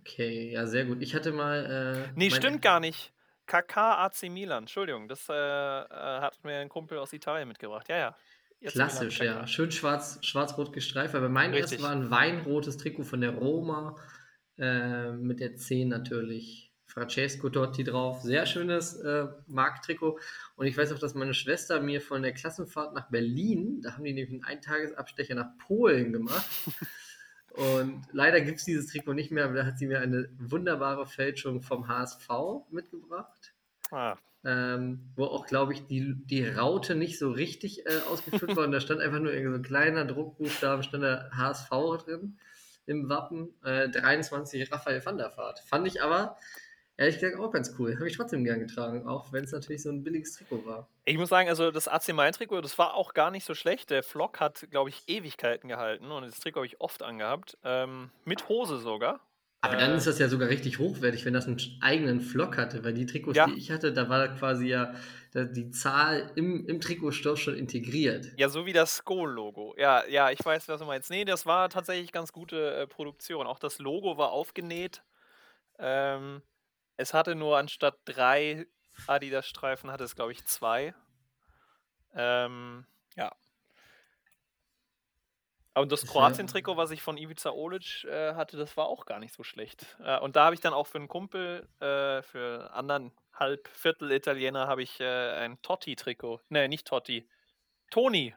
Okay, 0.00 0.50
ja, 0.50 0.66
sehr 0.66 0.86
gut. 0.86 1.00
Ich 1.02 1.14
hatte 1.14 1.30
mal. 1.32 2.08
Äh, 2.10 2.12
Nee, 2.16 2.30
stimmt 2.30 2.60
gar 2.62 2.80
nicht. 2.80 3.12
KK 3.46 4.04
AC 4.04 4.30
Milan, 4.30 4.64
Entschuldigung, 4.64 5.08
das 5.08 5.28
äh, 5.28 5.34
äh, 5.34 5.86
hat 6.20 6.42
mir 6.44 6.58
ein 6.58 6.68
Kumpel 6.68 6.98
aus 6.98 7.12
Italien 7.12 7.48
mitgebracht. 7.48 7.88
Ja, 7.88 7.96
ja. 7.96 8.16
Milan, 8.60 8.72
Klassisch, 8.72 9.20
ja. 9.20 9.46
Schön 9.46 9.70
schwarz, 9.70 10.18
schwarz-rot 10.22 10.72
gestreift. 10.72 11.14
Aber 11.14 11.28
mein 11.28 11.52
erstes 11.52 11.82
war 11.82 11.90
ein 11.90 12.10
weinrotes 12.10 12.78
Trikot 12.78 13.04
von 13.04 13.20
der 13.20 13.30
Roma. 13.30 13.96
Äh, 14.56 15.12
mit 15.12 15.40
der 15.40 15.56
10 15.56 15.88
natürlich. 15.88 16.72
Francesco 16.86 17.50
Totti 17.50 17.82
drauf. 17.82 18.22
Sehr 18.22 18.46
schönes 18.46 18.94
äh, 19.00 19.26
Markttrikot. 19.48 20.18
Und 20.54 20.66
ich 20.66 20.76
weiß 20.76 20.92
auch, 20.92 20.98
dass 20.98 21.14
meine 21.14 21.34
Schwester 21.34 21.80
mir 21.80 22.00
von 22.00 22.22
der 22.22 22.32
Klassenfahrt 22.32 22.94
nach 22.94 23.10
Berlin, 23.10 23.80
da 23.82 23.94
haben 23.94 24.04
die 24.04 24.12
nämlich 24.12 24.30
einen 24.30 24.44
Eintagesabstecher 24.44 25.34
nach 25.34 25.58
Polen 25.58 26.12
gemacht. 26.12 26.46
Und 27.54 28.02
leider 28.12 28.40
gibt 28.40 28.58
es 28.58 28.64
dieses 28.64 28.86
Trikot 28.86 29.14
nicht 29.14 29.30
mehr, 29.30 29.44
aber 29.44 29.54
da 29.54 29.66
hat 29.66 29.78
sie 29.78 29.86
mir 29.86 30.00
eine 30.00 30.28
wunderbare 30.38 31.06
Fälschung 31.06 31.62
vom 31.62 31.88
HSV 31.88 32.28
mitgebracht. 32.70 33.54
Ah, 33.90 34.16
ähm, 34.44 35.10
wo 35.16 35.24
auch, 35.24 35.46
glaube 35.46 35.72
ich, 35.72 35.86
die, 35.86 36.14
die 36.26 36.46
Raute 36.46 36.94
nicht 36.94 37.18
so 37.18 37.30
richtig 37.30 37.86
äh, 37.86 38.00
ausgeführt 38.10 38.56
war. 38.56 38.64
Und 38.64 38.72
da 38.72 38.80
stand 38.80 39.00
einfach 39.00 39.20
nur 39.20 39.32
irgend 39.32 39.52
so 39.52 39.58
ein 39.58 39.62
kleiner 39.62 40.04
Druckbuchstaben, 40.04 40.82
stand 40.82 41.04
da 41.04 41.30
HSV 41.32 41.70
drin 42.04 42.38
im 42.86 43.08
Wappen. 43.08 43.54
Äh, 43.64 43.88
23 43.88 44.70
Raphael 44.70 45.04
van 45.04 45.16
der 45.16 45.34
Vaart. 45.36 45.60
Fand 45.60 45.86
ich 45.86 46.02
aber, 46.02 46.36
ehrlich 46.96 47.18
gesagt, 47.18 47.38
auch 47.38 47.50
ganz 47.50 47.74
cool. 47.78 47.94
Habe 47.96 48.08
ich 48.08 48.16
trotzdem 48.16 48.44
gern 48.44 48.60
getragen, 48.60 49.06
auch 49.06 49.32
wenn 49.32 49.44
es 49.44 49.52
natürlich 49.52 49.82
so 49.82 49.90
ein 49.90 50.02
billiges 50.02 50.34
Trikot 50.36 50.64
war. 50.64 50.88
Ich 51.04 51.18
muss 51.18 51.28
sagen, 51.28 51.48
also 51.48 51.70
das 51.70 51.88
AC 51.88 52.12
Mailand 52.12 52.36
Trikot, 52.36 52.60
das 52.62 52.78
war 52.78 52.94
auch 52.94 53.14
gar 53.14 53.30
nicht 53.30 53.44
so 53.44 53.54
schlecht. 53.54 53.90
Der 53.90 54.02
Flock 54.02 54.40
hat, 54.40 54.66
glaube 54.70 54.90
ich, 54.90 55.02
Ewigkeiten 55.08 55.68
gehalten 55.68 56.10
und 56.10 56.24
das 56.26 56.40
Trikot 56.40 56.60
habe 56.60 56.66
ich 56.66 56.80
oft 56.80 57.02
angehabt. 57.02 57.58
Ähm, 57.64 58.10
mit 58.24 58.48
Hose 58.48 58.78
sogar. 58.78 59.20
Aber 59.60 59.76
dann 59.76 59.92
Äh, 59.92 59.96
ist 59.96 60.06
das 60.06 60.18
ja 60.18 60.28
sogar 60.28 60.50
richtig 60.50 60.78
hochwertig, 60.78 61.24
wenn 61.24 61.32
das 61.32 61.46
einen 61.46 61.58
eigenen 61.80 62.20
Flock 62.20 62.58
hatte, 62.58 62.84
weil 62.84 62.92
die 62.92 63.06
Trikots, 63.06 63.36
Ja. 63.38 63.46
die 63.46 63.54
ich 63.54 63.70
hatte, 63.70 63.94
da 63.94 64.10
war 64.10 64.28
quasi 64.36 64.66
ja 64.66 64.94
die 65.34 65.70
Zahl 65.70 66.30
im, 66.36 66.66
im 66.66 66.80
Trikotstoff 66.80 67.38
schon 67.40 67.56
integriert. 67.56 68.28
Ja, 68.36 68.48
so 68.50 68.66
wie 68.66 68.72
das 68.74 68.96
Skoll-Logo. 68.96 69.74
Ja, 69.78 70.04
ja, 70.06 70.30
ich 70.30 70.44
weiß, 70.44 70.68
was 70.68 70.80
du 70.80 70.86
meinst. 70.86 71.08
Nee, 71.10 71.24
das 71.24 71.46
war 71.46 71.70
tatsächlich 71.70 72.12
ganz 72.12 72.30
gute 72.32 72.74
äh, 72.74 72.86
Produktion. 72.86 73.46
Auch 73.46 73.58
das 73.58 73.78
Logo 73.78 74.16
war 74.18 74.30
aufgenäht. 74.32 75.02
Ähm, 75.78 76.42
es 76.96 77.14
hatte 77.14 77.34
nur 77.34 77.58
anstatt 77.58 77.98
drei 78.04 78.66
Adidas-Streifen, 79.06 79.90
hatte 79.90 80.04
es, 80.04 80.14
glaube 80.14 80.32
ich, 80.32 80.44
zwei. 80.44 80.94
Ähm, 82.14 82.86
ja. 83.16 83.32
Und 85.74 85.90
das 85.90 86.06
Kroatien-Trikot, 86.06 86.76
was 86.76 86.92
ich 86.92 87.02
von 87.02 87.16
Ivica 87.16 87.50
Olic 87.50 88.04
äh, 88.04 88.34
hatte, 88.34 88.56
das 88.56 88.76
war 88.76 88.86
auch 88.86 89.06
gar 89.06 89.18
nicht 89.18 89.34
so 89.34 89.42
schlecht. 89.42 89.96
Äh, 89.98 90.20
und 90.20 90.36
da 90.36 90.44
habe 90.44 90.54
ich 90.54 90.60
dann 90.60 90.72
auch 90.72 90.86
für 90.86 90.98
einen 90.98 91.08
Kumpel, 91.08 91.68
äh, 91.80 92.22
für 92.22 92.60
einen 92.60 92.90
anderen 92.90 93.12
Halbviertel-Italiener, 93.34 94.68
habe 94.68 94.82
ich 94.84 95.00
äh, 95.00 95.32
ein 95.32 95.60
Totti-Trikot. 95.62 96.42
Ne, 96.48 96.68
nicht 96.68 96.86
Totti. 96.86 97.28
Toni. 97.90 98.36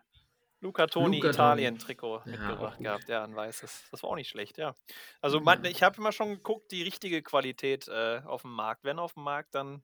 Luca 0.60 0.88
Toni. 0.88 1.20
Italien-Trikot 1.20 2.24
Ja, 2.26 2.32
mitgebracht 2.32 2.80
gehabt. 2.80 3.10
Ja, 3.10 3.24
ein 3.24 3.36
weißes. 3.36 3.90
Das 3.92 4.04
war 4.04 4.10
auch 4.10 4.16
nicht 4.16 4.30
schlecht, 4.30 4.58
ja. 4.58 4.76
Also 5.22 5.40
man, 5.40 5.64
ich 5.66 5.84
habe 5.84 5.98
immer 5.98 6.12
schon 6.12 6.30
geguckt, 6.30 6.72
die 6.72 6.84
richtige 6.84 7.22
Qualität 7.22 7.88
äh, 7.88 8.22
auf 8.26 8.42
dem 8.42 8.52
Markt. 8.52 8.84
Wenn 8.84 9.00
auf 9.00 9.14
dem 9.14 9.24
Markt, 9.24 9.54
dann, 9.54 9.84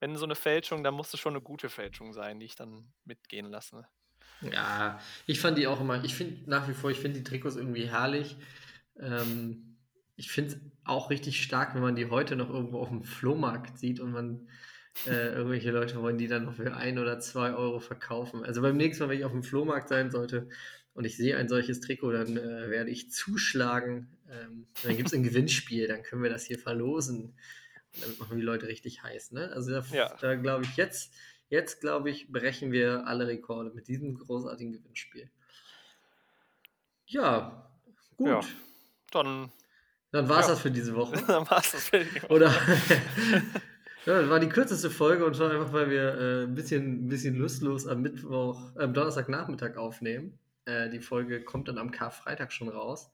wenn 0.00 0.16
so 0.16 0.24
eine 0.24 0.34
Fälschung, 0.34 0.82
dann 0.82 0.94
muss 0.94 1.12
es 1.12 1.20
schon 1.20 1.34
eine 1.34 1.42
gute 1.42 1.68
Fälschung 1.68 2.12
sein, 2.12 2.40
die 2.40 2.46
ich 2.46 2.54
dann 2.54 2.92
mitgehen 3.04 3.46
lasse. 3.50 3.86
Ja, 4.40 4.98
ich 5.26 5.40
fand 5.40 5.58
die 5.58 5.66
auch 5.66 5.80
immer, 5.80 6.02
ich 6.04 6.14
finde 6.14 6.48
nach 6.48 6.68
wie 6.68 6.74
vor, 6.74 6.90
ich 6.90 6.98
finde 6.98 7.18
die 7.18 7.24
Trikots 7.24 7.56
irgendwie 7.56 7.88
herrlich. 7.88 8.36
Ähm, 8.98 9.78
ich 10.16 10.30
finde 10.30 10.54
es 10.54 10.60
auch 10.84 11.10
richtig 11.10 11.42
stark, 11.42 11.74
wenn 11.74 11.82
man 11.82 11.96
die 11.96 12.10
heute 12.10 12.36
noch 12.36 12.48
irgendwo 12.48 12.80
auf 12.80 12.88
dem 12.88 13.04
Flohmarkt 13.04 13.78
sieht 13.78 14.00
und 14.00 14.12
man 14.12 14.48
äh, 15.06 15.34
irgendwelche 15.34 15.70
Leute 15.70 16.00
wollen 16.00 16.18
die 16.18 16.26
dann 16.28 16.44
noch 16.46 16.54
für 16.54 16.74
ein 16.74 16.98
oder 16.98 17.18
zwei 17.20 17.52
Euro 17.54 17.80
verkaufen. 17.80 18.44
Also 18.44 18.62
beim 18.62 18.76
nächsten 18.76 19.04
Mal, 19.04 19.10
wenn 19.10 19.18
ich 19.18 19.24
auf 19.24 19.32
dem 19.32 19.42
Flohmarkt 19.42 19.88
sein 19.88 20.10
sollte 20.10 20.48
und 20.94 21.04
ich 21.04 21.16
sehe 21.16 21.36
ein 21.36 21.48
solches 21.48 21.80
Trikot, 21.80 22.12
dann 22.12 22.36
äh, 22.36 22.70
werde 22.70 22.90
ich 22.90 23.10
zuschlagen. 23.10 24.08
Ähm, 24.30 24.66
dann 24.82 24.96
gibt 24.96 25.08
es 25.08 25.14
ein 25.14 25.22
Gewinnspiel, 25.22 25.86
dann 25.88 26.02
können 26.02 26.22
wir 26.22 26.30
das 26.30 26.44
hier 26.44 26.58
verlosen. 26.58 27.36
Und 27.94 28.02
damit 28.02 28.18
machen 28.18 28.36
die 28.38 28.42
Leute 28.42 28.66
richtig 28.68 29.02
heiß. 29.02 29.32
Ne? 29.32 29.50
Also 29.52 29.70
da, 29.72 29.84
Ja. 29.92 30.16
da 30.20 30.34
glaube 30.34 30.64
ich 30.64 30.76
jetzt, 30.76 31.12
jetzt 31.48 31.80
glaube 31.80 32.10
ich, 32.10 32.32
brechen 32.32 32.72
wir 32.72 33.06
alle 33.06 33.26
Rekorde 33.26 33.70
mit 33.74 33.88
diesem 33.88 34.14
großartigen 34.14 34.72
Gewinnspiel. 34.72 35.30
Ja, 37.06 37.70
gut. 38.16 38.28
Ja. 38.28 38.40
Dann, 39.12 39.52
Dann 40.10 40.28
war 40.28 40.40
es 40.40 40.46
Ja. 40.46 40.52
das 40.52 40.60
für 40.62 40.70
diese 40.70 40.94
Woche. 40.96 41.22
dann 41.26 41.48
war 41.48 41.58
es 41.60 41.72
das. 41.72 41.88
für 41.88 42.00
die 42.04 42.14
Woche. 42.22 42.28
Oder 42.32 42.52
ja, 44.06 44.20
das 44.20 44.30
war 44.30 44.40
die 44.40 44.48
kürzeste 44.48 44.88
Folge 44.88 45.26
und 45.26 45.34
zwar 45.34 45.50
einfach, 45.50 45.72
weil 45.72 45.90
wir 45.90 46.14
äh, 46.14 46.44
ein, 46.44 46.54
bisschen, 46.54 47.06
ein 47.06 47.08
bisschen 47.08 47.34
lustlos 47.34 47.86
am 47.86 48.02
Mittwoch, 48.02 48.74
äh, 48.76 48.84
am 48.84 48.94
Donnerstagnachmittag 48.94 49.76
aufnehmen. 49.76 50.38
Äh, 50.64 50.90
die 50.90 51.00
Folge 51.00 51.42
kommt 51.42 51.68
dann 51.68 51.78
am 51.78 51.90
Karfreitag 51.90 52.52
schon 52.52 52.68
raus. 52.68 53.10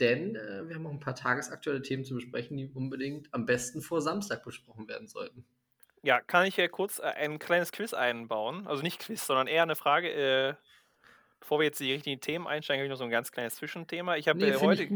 Denn 0.00 0.36
äh, 0.36 0.68
wir 0.68 0.74
haben 0.74 0.86
auch 0.86 0.92
ein 0.92 1.00
paar 1.00 1.14
tagesaktuelle 1.14 1.82
Themen 1.82 2.04
zu 2.04 2.14
besprechen, 2.14 2.56
die 2.56 2.68
unbedingt 2.68 3.32
am 3.32 3.46
besten 3.46 3.80
vor 3.80 4.00
Samstag 4.00 4.44
besprochen 4.44 4.88
werden 4.88 5.08
sollten. 5.08 5.44
Ja, 6.02 6.20
kann 6.20 6.46
ich 6.46 6.56
hier 6.56 6.68
kurz 6.68 6.98
äh, 6.98 7.02
ein 7.02 7.38
kleines 7.38 7.72
Quiz 7.72 7.94
einbauen? 7.94 8.66
Also 8.66 8.82
nicht 8.82 9.00
Quiz, 9.00 9.26
sondern 9.26 9.46
eher 9.46 9.62
eine 9.62 9.76
Frage. 9.76 10.56
Bevor 11.40 11.60
wir 11.60 11.66
jetzt 11.66 11.80
die 11.80 11.92
richtigen 11.92 12.20
Themen 12.20 12.46
einsteigen, 12.46 12.80
habe 12.80 12.86
ich 12.86 12.90
noch 12.90 12.98
so 12.98 13.04
ein 13.04 13.10
ganz 13.10 13.30
kleines 13.32 13.56
Zwischenthema. 13.56 14.16
Ich 14.16 14.28
habe 14.28 14.38
Nee, 14.38 14.50
äh, 14.50 14.60
heute, 14.60 14.82
ich 14.82 14.90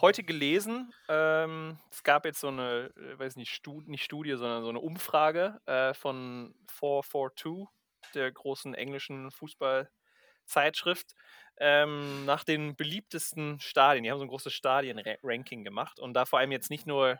heute 0.00 0.22
gelesen, 0.22 0.92
ähm, 1.08 1.78
es 1.90 2.02
gab 2.02 2.24
jetzt 2.24 2.40
so 2.40 2.48
eine, 2.48 2.90
äh, 2.96 3.18
weiß 3.18 3.36
nicht, 3.36 3.50
Stud 3.50 3.88
nicht 3.88 4.04
Studie, 4.04 4.36
sondern 4.36 4.62
so 4.62 4.68
eine 4.68 4.80
Umfrage 4.80 5.60
äh, 5.66 5.94
von 5.94 6.54
442, 6.68 7.66
der 8.14 8.30
großen 8.30 8.74
englischen 8.74 9.30
Fußballzeitschrift, 9.30 11.14
ähm, 11.58 12.24
nach 12.26 12.44
den 12.44 12.76
beliebtesten 12.76 13.58
Stadien. 13.60 14.04
Die 14.04 14.10
haben 14.10 14.18
so 14.18 14.24
ein 14.24 14.30
großes 14.30 14.52
Stadien-Ranking 14.52 15.64
gemacht 15.64 15.98
und 15.98 16.14
da 16.14 16.26
vor 16.26 16.38
allem 16.38 16.52
jetzt 16.52 16.70
nicht 16.70 16.86
nur, 16.86 17.18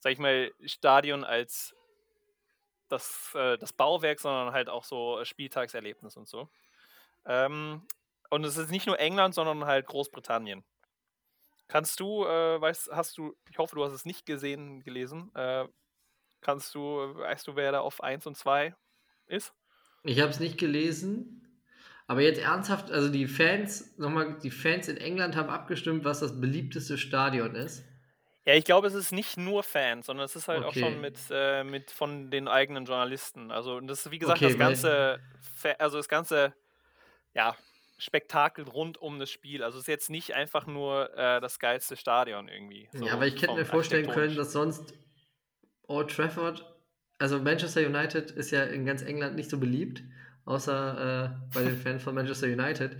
sag 0.00 0.12
ich 0.12 0.18
mal, 0.18 0.52
Stadion 0.64 1.24
als 1.24 1.74
das, 2.90 3.32
äh, 3.34 3.56
das 3.56 3.72
Bauwerk, 3.72 4.20
sondern 4.20 4.52
halt 4.52 4.68
auch 4.68 4.84
so 4.84 5.24
Spieltagserlebnis 5.24 6.16
und 6.16 6.28
so. 6.28 6.48
Ähm, 7.24 7.86
und 8.30 8.44
es 8.44 8.56
ist 8.56 8.70
nicht 8.70 8.86
nur 8.86 8.98
England, 8.98 9.34
sondern 9.34 9.66
halt 9.66 9.86
Großbritannien. 9.86 10.64
Kannst 11.68 12.00
du, 12.00 12.24
äh, 12.24 12.60
weißt, 12.60 12.90
hast 12.92 13.16
du, 13.16 13.36
ich 13.48 13.58
hoffe, 13.58 13.76
du 13.76 13.84
hast 13.84 13.92
es 13.92 14.04
nicht 14.04 14.26
gesehen, 14.26 14.82
gelesen. 14.82 15.32
Äh, 15.34 15.68
kannst 16.42 16.74
du, 16.74 16.80
weißt 17.16 17.46
du, 17.48 17.56
wer 17.56 17.72
da 17.72 17.80
auf 17.80 18.02
1 18.02 18.26
und 18.26 18.36
2 18.36 18.74
ist? 19.26 19.54
Ich 20.04 20.20
habe 20.20 20.30
es 20.30 20.40
nicht 20.40 20.58
gelesen. 20.58 21.62
Aber 22.06 22.20
jetzt 22.22 22.40
ernsthaft, 22.40 22.90
also 22.90 23.08
die 23.08 23.26
Fans, 23.28 23.96
nochmal, 23.98 24.38
die 24.42 24.50
Fans 24.50 24.88
in 24.88 24.96
England 24.98 25.36
haben 25.36 25.48
abgestimmt, 25.48 26.04
was 26.04 26.20
das 26.20 26.40
beliebteste 26.40 26.98
Stadion 26.98 27.54
ist. 27.54 27.84
Ja, 28.46 28.54
ich 28.54 28.64
glaube, 28.64 28.86
es 28.86 28.94
ist 28.94 29.12
nicht 29.12 29.36
nur 29.36 29.62
Fans, 29.62 30.06
sondern 30.06 30.24
es 30.24 30.34
ist 30.34 30.48
halt 30.48 30.62
auch 30.64 30.74
schon 30.74 30.98
Okay. 30.98 31.00
mit, 31.00 31.18
äh, 31.30 31.62
mit 31.62 31.90
von 31.90 32.30
den 32.30 32.48
eigenen 32.48 32.86
Journalisten. 32.86 33.50
Also 33.50 33.76
und 33.76 33.86
das 33.86 34.06
ist 34.06 34.12
wie 34.12 34.18
gesagt 34.18 34.42
Okay, 34.42 34.54
das 34.54 34.56
ganze, 34.56 35.20
also 35.78 35.98
das 35.98 36.08
ganze, 36.08 36.54
ja, 37.34 37.56
Spektakel 38.00 38.64
rund 38.64 38.98
um 38.98 39.18
das 39.18 39.30
Spiel. 39.30 39.62
Also 39.62 39.78
es 39.78 39.84
ist 39.84 39.88
jetzt 39.88 40.10
nicht 40.10 40.34
einfach 40.34 40.66
nur 40.66 41.16
äh, 41.16 41.40
das 41.40 41.58
geilste 41.58 41.96
Stadion 41.96 42.48
irgendwie. 42.48 42.88
so 42.92 43.04
ja, 43.04 43.12
aber 43.12 43.26
ich 43.26 43.34
hätte 43.34 43.46
vom 43.46 43.56
mir 43.56 43.64
vorstellen 43.64 44.08
können, 44.08 44.34
dass 44.36 44.52
sonst 44.52 44.94
Old 45.86 46.10
Trafford, 46.10 46.64
also 47.18 47.38
Manchester 47.38 47.86
United 47.86 48.30
ist 48.30 48.50
ja 48.50 48.64
in 48.64 48.86
ganz 48.86 49.02
England 49.02 49.36
nicht 49.36 49.50
so 49.50 49.58
beliebt, 49.58 50.02
außer 50.44 51.24
äh, 51.24 51.54
bei 51.54 51.62
den 51.62 51.76
Fans 51.76 52.02
von 52.02 52.14
Manchester 52.14 52.46
United. 52.46 52.96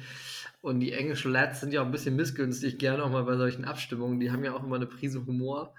Und 0.61 0.81
die 0.81 0.93
englischen 0.93 1.33
Lads 1.33 1.61
sind 1.61 1.73
ja 1.73 1.81
auch 1.81 1.87
ein 1.87 1.93
bisschen 1.93 2.17
missgünstig, 2.17 2.79
gerne 2.79 3.03
auch 3.03 3.11
mal 3.11 3.25
bei 3.25 3.37
solchen 3.37 3.65
Abstimmungen. 3.65 4.21
Die 4.21 4.31
haben 4.31 4.45
ja 4.45 4.53
auch 4.55 4.63
immer 4.63 4.77
eine 4.77 4.87
Prise 4.87 5.25
Humor. 5.25 5.75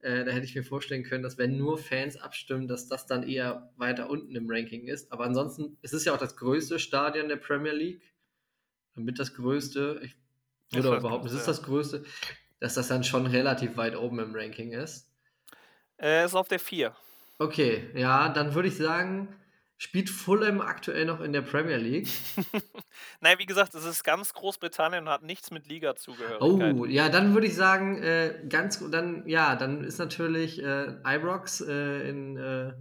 Äh, 0.00 0.24
da 0.24 0.32
hätte 0.32 0.46
ich 0.46 0.54
mir 0.54 0.64
vorstellen 0.64 1.04
können, 1.04 1.22
dass 1.22 1.38
wenn 1.38 1.56
nur 1.56 1.78
Fans 1.78 2.16
abstimmen, 2.16 2.66
dass 2.66 2.88
das 2.88 3.06
dann 3.06 3.22
eher 3.22 3.70
weiter 3.76 4.10
unten 4.10 4.34
im 4.34 4.50
Ranking 4.50 4.88
ist. 4.88 5.12
Aber 5.12 5.24
ansonsten, 5.24 5.76
es 5.82 5.92
ist 5.92 6.04
ja 6.04 6.14
auch 6.14 6.18
das 6.18 6.36
größte 6.36 6.78
Stadion 6.78 7.28
der 7.28 7.36
Premier 7.36 7.72
League. 7.72 8.02
Mit 8.96 9.18
das 9.18 9.34
größte, 9.34 10.00
ich 10.02 10.16
würde 10.72 10.88
auch 10.88 10.94
das 10.94 11.02
behaupten, 11.02 11.26
es 11.28 11.34
ist 11.34 11.48
das 11.48 11.62
größte, 11.62 12.04
dass 12.60 12.74
das 12.74 12.88
dann 12.88 13.04
schon 13.04 13.26
relativ 13.26 13.76
weit 13.76 13.96
oben 13.96 14.18
im 14.18 14.34
Ranking 14.34 14.72
ist. 14.72 15.10
Äh, 15.98 16.24
ist 16.24 16.34
auf 16.34 16.48
der 16.48 16.58
4. 16.58 16.94
Okay, 17.38 17.90
ja, 17.94 18.30
dann 18.30 18.54
würde 18.54 18.68
ich 18.68 18.76
sagen, 18.76 19.28
spielt 19.78 20.08
Fulham 20.08 20.60
aktuell 20.60 21.04
noch 21.04 21.20
in 21.20 21.32
der 21.32 21.42
Premier 21.42 21.76
League. 21.76 22.08
Nein, 23.20 23.38
wie 23.38 23.46
gesagt, 23.46 23.74
es 23.74 23.84
ist 23.84 24.04
ganz 24.04 24.32
Großbritannien 24.32 25.04
und 25.04 25.10
hat 25.10 25.22
nichts 25.22 25.50
mit 25.50 25.66
Liga-Zugehörigkeit. 25.66 26.74
Oh, 26.74 26.86
ja, 26.86 27.08
dann 27.08 27.34
würde 27.34 27.46
ich 27.46 27.54
sagen, 27.54 28.02
äh, 28.02 28.42
ganz, 28.48 28.82
dann, 28.90 29.26
ja, 29.26 29.56
dann 29.56 29.84
ist 29.84 29.98
natürlich 29.98 30.62
äh, 30.62 30.94
Ibrox 31.04 31.60
äh, 31.60 32.08
in, 32.08 32.36
äh, 32.36 32.72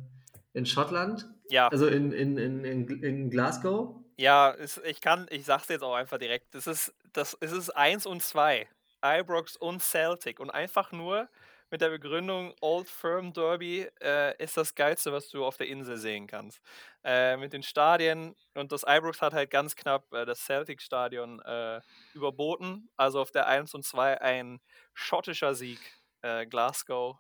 in 0.54 0.65
Schottland, 0.65 1.28
Ja, 1.49 1.67
also 1.67 1.88
in, 1.88 2.13
in, 2.13 2.38
in, 2.38 2.63
in, 2.63 3.04
in 3.04 3.30
Glasgow. 3.30 4.04
Ja, 4.17 4.51
es, 4.54 4.78
ich 4.86 5.01
kann, 5.01 5.28
ich 5.30 5.45
sag's 5.45 5.67
jetzt 5.67 5.84
auch 5.84 5.95
einfach 5.95 6.17
direkt. 6.17 6.54
Das 6.56 6.67
ist, 6.67 6.93
das, 7.13 7.38
es 7.41 7.51
ist 7.51 7.69
1 7.71 8.06
und 8.06 8.21
2. 8.23 8.67
Ibrox 9.04 9.58
und 9.58 9.82
Celtic. 9.82 10.39
Und 10.39 10.49
einfach 10.49 10.91
nur 10.91 11.30
mit 11.69 11.82
der 11.82 11.89
Begründung, 11.89 12.54
Old 12.62 12.89
Firm 12.89 13.34
Derby 13.34 13.89
äh, 14.01 14.41
ist 14.41 14.56
das 14.56 14.75
Geilste, 14.75 15.12
was 15.12 15.30
du 15.30 15.43
auf 15.43 15.58
der 15.58 15.67
Insel 15.67 15.97
sehen 15.97 16.28
kannst. 16.28 16.62
Äh, 17.04 17.38
mit 17.38 17.54
den 17.54 17.63
Stadien 17.63 18.36
und 18.54 18.71
das 18.71 18.84
Ibrox 18.88 19.21
hat 19.21 19.34
halt 19.34 19.49
ganz 19.51 19.75
knapp 19.75 20.12
äh, 20.13 20.25
das 20.25 20.45
Celtic-Stadion 20.45 21.41
äh, 21.41 21.82
überboten. 22.13 22.89
Also 22.97 23.19
auf 23.21 23.32
der 23.32 23.47
1 23.47 23.73
und 23.73 23.84
2 23.84 24.21
ein 24.21 24.62
schottischer 24.93 25.54
Sieg, 25.56 25.80
äh, 26.21 26.45
Glasgow. 26.45 27.17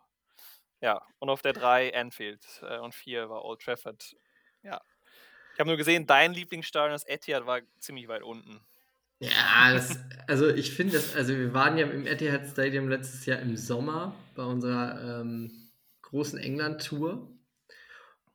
Ja, 0.81 1.01
und 1.19 1.29
auf 1.29 1.41
der 1.41 1.53
3 1.53 1.93
Anfield 1.95 2.45
äh, 2.61 2.77
und 2.77 2.93
4 2.93 3.29
war 3.29 3.43
Old 3.43 3.61
Trafford. 3.61 4.15
Ich 5.55 5.59
habe 5.59 5.69
nur 5.69 5.77
gesehen, 5.77 6.05
dein 6.05 6.33
Lieblingsstadion, 6.33 6.91
das 6.91 7.07
Etihad, 7.07 7.45
war 7.45 7.61
ziemlich 7.79 8.09
weit 8.09 8.23
unten. 8.23 8.59
Ja, 9.19 9.71
das, 9.73 9.97
also 10.27 10.49
ich 10.49 10.71
finde 10.71 10.93
das, 10.93 11.15
also 11.15 11.33
wir 11.33 11.53
waren 11.53 11.77
ja 11.77 11.87
im 11.87 12.05
Etihad 12.05 12.45
Stadium 12.45 12.89
letztes 12.89 13.25
Jahr 13.25 13.39
im 13.39 13.55
Sommer 13.55 14.13
bei 14.35 14.43
unserer 14.43 15.21
ähm, 15.21 15.71
großen 16.01 16.37
England-Tour 16.37 17.31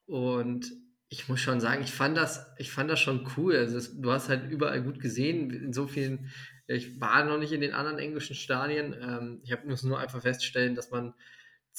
und 0.07 0.73
ich 1.11 1.29
muss 1.29 1.41
schon 1.41 1.61
sagen, 1.61 1.83
ich 1.83 1.93
fand 1.93 2.17
das, 2.17 2.47
ich 2.57 2.71
fand 2.71 2.89
das 2.89 3.01
schon 3.01 3.29
cool. 3.37 3.55
Also 3.55 3.77
es, 3.77 4.01
du 4.01 4.11
hast 4.11 4.31
halt 4.31 4.51
überall 4.51 4.81
gut 4.83 4.99
gesehen, 5.01 5.51
in 5.51 5.73
so 5.75 5.87
vielen, 5.87 6.31
ich 6.69 7.01
war 7.01 7.25
noch 7.25 7.37
nicht 7.37 7.53
in 7.53 7.61
den 7.61 7.75
anderen 7.75 7.99
englischen 7.99 8.35
Stadien. 8.35 8.95
Ähm, 8.99 9.41
ich 9.45 9.53
hab, 9.53 9.67
muss 9.67 9.83
nur 9.83 9.99
einfach 9.99 10.23
feststellen, 10.23 10.75
dass 10.75 10.91
man 10.91 11.13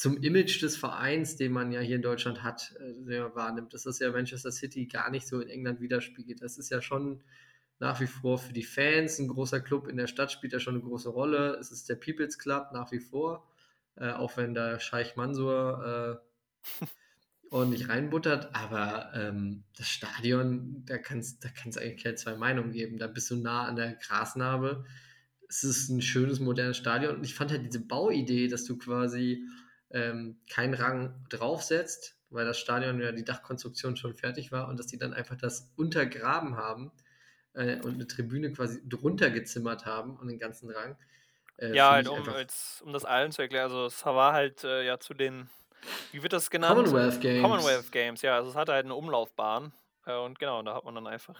zum 0.02 0.16
Image 0.16 0.60
des 0.60 0.76
Vereins, 0.76 1.36
den 1.36 1.52
man 1.52 1.70
ja 1.70 1.78
hier 1.78 1.94
in 1.94 2.02
Deutschland 2.02 2.42
hat, 2.42 2.74
äh, 2.80 3.20
wahrnimmt, 3.36 3.72
dass 3.72 3.84
das 3.84 4.00
ja 4.00 4.10
Manchester 4.10 4.50
City 4.50 4.86
gar 4.86 5.10
nicht 5.10 5.28
so 5.28 5.38
in 5.38 5.48
England 5.48 5.80
widerspiegelt. 5.80 6.42
Das 6.42 6.58
ist 6.58 6.72
ja 6.72 6.82
schon 6.82 7.22
nach 7.78 8.00
wie 8.00 8.08
vor 8.08 8.38
für 8.38 8.52
die 8.52 8.64
Fans 8.64 9.20
ein 9.20 9.28
großer 9.28 9.60
Club 9.60 9.86
in 9.86 9.96
der 9.96 10.08
Stadt, 10.08 10.32
spielt 10.32 10.54
ja 10.54 10.58
schon 10.58 10.74
eine 10.74 10.82
große 10.82 11.08
Rolle. 11.08 11.56
Es 11.60 11.70
ist 11.70 11.88
der 11.88 11.94
People's 11.94 12.36
Club 12.36 12.70
nach 12.72 12.90
wie 12.90 12.98
vor, 12.98 13.48
äh, 13.94 14.10
auch 14.10 14.36
wenn 14.36 14.54
da 14.54 14.80
Scheich 14.80 15.14
Mansur 15.14 16.20
äh, 16.82 16.84
ordentlich 17.52 17.88
reinbuttert, 17.88 18.56
aber 18.56 19.12
ähm, 19.14 19.62
das 19.76 19.86
Stadion, 19.86 20.82
da 20.84 20.98
kann 20.98 21.20
es 21.20 21.38
da 21.38 21.48
kann's 21.48 21.78
eigentlich 21.78 22.02
keine 22.02 22.16
zwei 22.16 22.34
Meinungen 22.34 22.72
geben. 22.72 22.98
Da 22.98 23.06
bist 23.06 23.30
du 23.30 23.36
nah 23.36 23.66
an 23.66 23.76
der 23.76 23.92
Grasnarbe. 23.94 24.84
Es 25.48 25.62
ist 25.62 25.90
ein 25.90 26.02
schönes, 26.02 26.40
modernes 26.40 26.76
Stadion 26.76 27.14
und 27.14 27.24
ich 27.24 27.36
fand 27.36 27.52
halt 27.52 27.64
diese 27.64 27.86
Bauidee, 27.86 28.48
dass 28.48 28.64
du 28.64 28.76
quasi 28.76 29.46
ähm, 29.92 30.40
keinen 30.50 30.74
Rang 30.74 31.24
draufsetzt, 31.28 32.16
weil 32.30 32.44
das 32.46 32.58
Stadion 32.58 33.00
ja 33.00 33.12
die 33.12 33.24
Dachkonstruktion 33.24 33.96
schon 33.96 34.14
fertig 34.14 34.52
war 34.52 34.68
und 34.68 34.78
dass 34.78 34.86
die 34.86 34.98
dann 34.98 35.12
einfach 35.14 35.36
das 35.36 35.70
untergraben 35.76 36.56
haben 36.56 36.92
äh, 37.54 37.76
und 37.76 37.94
eine 37.94 38.06
Tribüne 38.06 38.52
quasi 38.52 38.80
drunter 38.88 39.30
gezimmert 39.30 39.86
haben 39.86 40.16
und 40.16 40.28
den 40.28 40.38
ganzen 40.38 40.70
Rang. 40.70 40.96
Äh, 41.58 41.74
Ja, 41.74 41.92
halt, 41.92 42.08
um, 42.08 42.28
als, 42.28 42.82
um 42.84 42.92
das 42.92 43.04
allen 43.04 43.32
zu 43.32 43.42
erklären. 43.42 43.64
Also, 43.64 43.86
es 43.86 44.04
war 44.04 44.32
halt 44.32 44.64
äh, 44.64 44.84
ja 44.84 44.98
zu 44.98 45.14
den, 45.14 45.50
wie 46.10 46.22
wird 46.22 46.32
das 46.32 46.50
genannt? 46.50 46.76
Commonwealth 46.76 47.20
Games. 47.20 47.42
Commonwealth 47.42 47.92
Games, 47.92 48.22
ja. 48.22 48.36
Also, 48.36 48.50
es 48.50 48.56
hatte 48.56 48.72
halt 48.72 48.86
eine 48.86 48.94
Umlaufbahn. 48.94 49.72
Äh, 50.06 50.16
und 50.16 50.38
genau, 50.38 50.62
da 50.62 50.74
hat 50.74 50.84
man 50.84 50.94
dann 50.94 51.06
einfach 51.06 51.38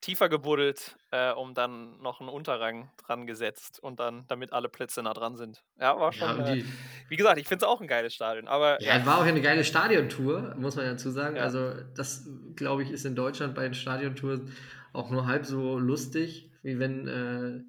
tiefer 0.00 0.28
gebuddelt, 0.28 0.96
äh, 1.10 1.32
um 1.32 1.54
dann 1.54 1.98
noch 2.00 2.20
einen 2.20 2.28
Unterrang 2.28 2.90
dran 2.98 3.26
gesetzt 3.26 3.80
und 3.82 3.98
dann, 3.98 4.24
damit 4.28 4.52
alle 4.52 4.68
Plätze 4.68 5.02
nah 5.02 5.14
dran 5.14 5.36
sind. 5.36 5.64
Ja, 5.80 5.98
war 5.98 6.12
Ja, 6.12 6.12
schon, 6.12 6.40
und 6.40 6.46
äh, 6.46 6.64
wie 7.08 7.16
gesagt, 7.16 7.38
ich 7.38 7.48
finde 7.48 7.64
es 7.64 7.68
auch 7.68 7.80
ein 7.80 7.88
geiles 7.88 8.14
Stadion. 8.14 8.46
Aber 8.46 8.80
Ja, 8.82 8.94
ja, 8.94 9.00
es 9.00 9.06
war 9.06 9.18
auch 9.18 9.24
eine 9.24 9.40
geile 9.40 9.64
Stadiontour, 9.64 10.54
muss 10.58 10.76
man 10.76 10.84
dazu 10.86 11.10
sagen. 11.10 11.36
Ja. 11.36 11.42
Also, 11.42 11.72
das, 11.94 12.28
glaube 12.54 12.82
ich, 12.82 12.90
ist 12.90 13.04
in 13.04 13.14
Deutschland 13.16 13.54
bei 13.54 13.62
den 13.62 13.74
Stadiontouren 13.74 14.52
auch 14.92 15.10
nur 15.10 15.26
halb 15.26 15.44
so 15.46 15.78
lustig, 15.78 16.50
wie 16.62 16.78
wenn. 16.78 17.08
Äh, 17.08 17.64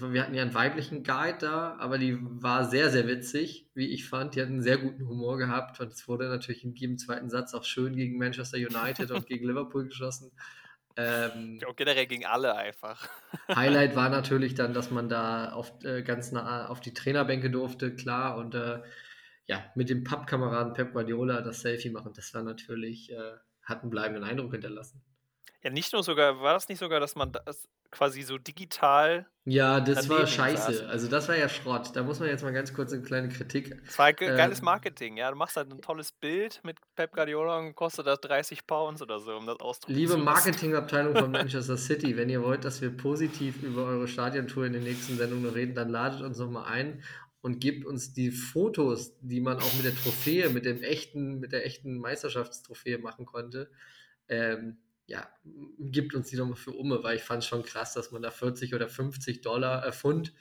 war- 0.00 0.12
wir 0.12 0.22
hatten 0.22 0.34
ja 0.34 0.42
einen 0.42 0.54
weiblichen 0.54 1.02
Guide 1.02 1.38
da, 1.40 1.76
aber 1.78 1.98
die 1.98 2.16
war 2.20 2.64
sehr, 2.64 2.90
sehr 2.90 3.08
witzig, 3.08 3.68
wie 3.74 3.88
ich 3.88 4.08
fand. 4.08 4.34
Die 4.36 4.40
hat 4.40 4.46
einen 4.48 4.62
sehr 4.62 4.78
guten 4.78 5.06
Humor 5.08 5.36
gehabt 5.36 5.80
und 5.80 5.92
es 5.92 6.06
wurde 6.06 6.28
natürlich 6.28 6.64
in 6.64 6.74
jedem 6.74 6.96
zweiten 6.96 7.28
Satz 7.28 7.54
auch 7.54 7.64
schön 7.64 7.96
gegen 7.96 8.16
Manchester 8.16 8.56
United 8.58 9.10
und 9.10 9.26
gegen 9.26 9.44
Liverpool 9.48 9.86
geschossen. 9.86 10.30
Ähm, 10.96 11.58
ja, 11.60 11.72
generell 11.72 12.06
gegen 12.06 12.26
alle 12.26 12.56
einfach. 12.56 13.08
Highlight 13.54 13.96
war 13.96 14.08
natürlich 14.08 14.54
dann, 14.54 14.74
dass 14.74 14.90
man 14.90 15.08
da 15.08 15.52
auf, 15.52 15.72
äh, 15.84 16.02
ganz 16.02 16.32
nah 16.32 16.68
auf 16.68 16.80
die 16.80 16.94
Trainerbänke 16.94 17.50
durfte, 17.50 17.94
klar. 17.94 18.36
Und 18.36 18.54
äh, 18.54 18.82
ja, 19.46 19.64
mit 19.74 19.88
dem 19.90 20.04
Pappkameraden 20.04 20.74
Pep 20.74 20.92
Guardiola 20.92 21.40
das 21.40 21.60
Selfie 21.60 21.90
machen, 21.90 22.12
das 22.14 22.34
war 22.34 22.42
natürlich, 22.42 23.10
äh, 23.12 23.32
hat 23.62 23.82
einen 23.82 23.90
bleibenden 23.90 24.24
Eindruck 24.24 24.52
hinterlassen. 24.52 25.02
Ja, 25.62 25.70
nicht 25.70 25.92
nur 25.92 26.02
sogar, 26.02 26.40
war 26.40 26.54
das 26.54 26.68
nicht 26.68 26.78
sogar, 26.78 27.00
dass 27.00 27.14
man 27.14 27.32
das 27.32 27.68
quasi 27.90 28.22
so 28.22 28.38
digital. 28.38 29.26
Ja, 29.44 29.80
das 29.80 30.08
war 30.08 30.26
scheiße. 30.26 30.72
saß. 30.72 30.82
Also 30.84 31.08
das 31.08 31.28
war 31.28 31.36
ja 31.36 31.48
Schrott. 31.48 31.90
Da 31.94 32.02
muss 32.02 32.20
man 32.20 32.28
jetzt 32.28 32.42
mal 32.42 32.52
ganz 32.52 32.72
kurz 32.72 32.92
eine 32.92 33.02
kleine 33.02 33.28
Kritik. 33.28 33.76
Es 33.86 33.98
war 33.98 34.12
ge 34.12 34.28
Äh, 34.28 34.36
geiles 34.36 34.62
Marketing, 34.62 35.16
ja. 35.16 35.30
Du 35.30 35.36
machst 35.36 35.56
halt 35.56 35.70
ein 35.70 35.80
tolles 35.80 36.12
Bild 36.12 36.60
mit 36.62 36.78
Pep 36.94 37.12
Guardiola 37.12 37.58
und 37.58 37.74
kostet 37.74 38.06
das 38.06 38.20
30 38.20 38.66
Pounds 38.66 39.02
oder 39.02 39.18
so, 39.18 39.36
um 39.36 39.46
das 39.46 39.58
ausdrucken 39.60 39.94
Liebe. 39.94 40.16
Marketingabteilung 40.16 41.16
von 41.16 41.30
Manchester 41.32 41.76
City, 41.76 42.16
wenn 42.16 42.30
ihr 42.30 42.42
wollt, 42.42 42.64
dass 42.64 42.80
wir 42.80 42.96
positiv 42.96 43.62
über 43.62 43.84
eure 43.84 44.08
Stadiontour 44.08 44.66
in 44.66 44.72
den 44.72 44.84
nächsten 44.84 45.16
Sendungen 45.16 45.50
reden, 45.50 45.74
dann 45.74 45.88
ladet 45.88 46.22
uns 46.22 46.38
nochmal 46.38 46.66
ein 46.72 47.02
und 47.42 47.60
gebt 47.60 47.84
uns 47.84 48.12
die 48.12 48.30
Fotos, 48.30 49.14
die 49.20 49.40
man 49.40 49.58
auch 49.58 49.74
mit 49.74 49.84
der 49.84 49.94
Trophäe, 49.94 50.48
mit 50.50 50.64
dem 50.64 50.82
echten, 50.82 51.40
mit 51.40 51.52
der 51.52 51.66
echten 51.66 51.98
Meisterschaftstrophäe 51.98 52.98
machen 52.98 53.26
konnte. 53.26 53.70
Ähm, 54.28 54.78
ja, 55.10 55.28
gibt 55.78 56.14
uns 56.14 56.28
die 56.30 56.36
nochmal 56.36 56.54
für 56.56 56.70
Umme, 56.70 57.02
weil 57.02 57.16
ich 57.16 57.22
fand 57.24 57.42
es 57.42 57.48
schon 57.48 57.64
krass, 57.64 57.94
dass 57.94 58.12
man 58.12 58.22
da 58.22 58.30
40 58.30 58.74
oder 58.74 58.88
50 58.88 59.40
Dollar, 59.40 59.84
äh, 59.84 59.92
Pfund 59.92 60.32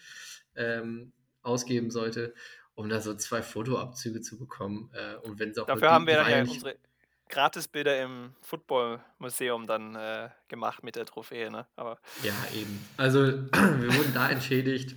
ähm, 0.56 1.12
ausgeben 1.42 1.90
sollte, 1.90 2.36
um 2.76 2.88
da 2.88 3.02
so 3.02 3.16
zwei 3.16 3.42
Fotoabzüge 3.42 4.22
zu 4.22 4.38
bekommen. 4.38 4.92
Äh, 4.94 5.16
und 5.28 5.40
wenn 5.40 5.58
auch 5.58 5.66
Dafür 5.66 5.90
haben 5.92 6.06
wir 6.06 6.18
dann 6.18 6.30
ja 6.30 6.42
unsere 6.42 6.76
Gratisbilder 7.30 8.00
im 8.04 8.36
Football-Museum 8.42 9.66
dann 9.66 9.96
äh, 9.96 10.30
gemacht 10.48 10.84
mit 10.84 10.96
der 10.96 11.06
Trophäe, 11.06 11.50
ne? 11.50 11.66
Aber 11.76 12.00
Ja, 12.24 12.34
eben. 12.56 12.86
Also 12.98 13.22
wir 13.52 13.94
wurden 13.96 14.14
da 14.14 14.30
entschädigt, 14.30 14.96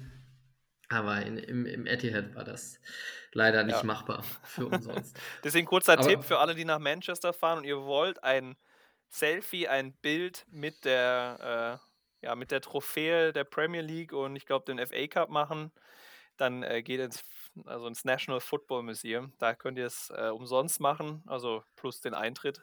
aber 0.91 1.23
in, 1.23 1.39
im, 1.39 1.65
im 1.65 1.87
Etihad 1.87 2.35
war 2.35 2.45
das 2.45 2.79
leider 3.33 3.65
nicht 3.65 3.79
Ja. 3.79 3.85
machbar 3.85 4.23
für 4.45 4.67
umsonst. 4.67 5.19
deswegen 5.45 5.67
kurzer 5.67 5.95
Aber- 5.95 6.07
Tipp 6.07 6.25
für 6.25 6.39
alle, 6.39 6.55
die 6.55 6.67
nach 6.67 6.79
Manchester 6.79 7.33
fahren 7.33 7.59
und 7.59 7.65
ihr 7.65 7.79
wollt 7.83 8.23
ein 8.23 8.55
Selfie, 9.13 9.69
ein 9.69 9.93
Bild 9.93 10.47
mit 10.51 10.87
der, 10.87 11.81
äh, 12.23 12.27
ja, 12.27 12.35
mit 12.35 12.51
der 12.51 12.63
Trophäe 12.63 13.33
der 13.33 13.45
Premier 13.45 13.83
League 13.83 14.13
und 14.13 14.37
ich 14.37 14.47
glaube 14.47 14.65
den 14.65 14.85
FA 14.85 15.07
Cup 15.07 15.29
machen, 15.29 15.71
dann 16.39 16.63
äh, 16.63 16.83
geht 16.83 16.99
ins, 16.99 17.23
also 17.67 17.87
ins 17.87 18.05
National 18.05 18.41
Football 18.41 18.85
Museum. 18.85 19.35
Da 19.39 19.55
könnt 19.55 19.77
ihr 19.77 19.87
es 19.87 20.11
äh, 20.17 20.31
umsonst 20.31 20.81
machen, 20.81 21.23
also 21.27 21.63
plus 21.77 22.01
den 22.01 22.15
Eintritt. 22.15 22.63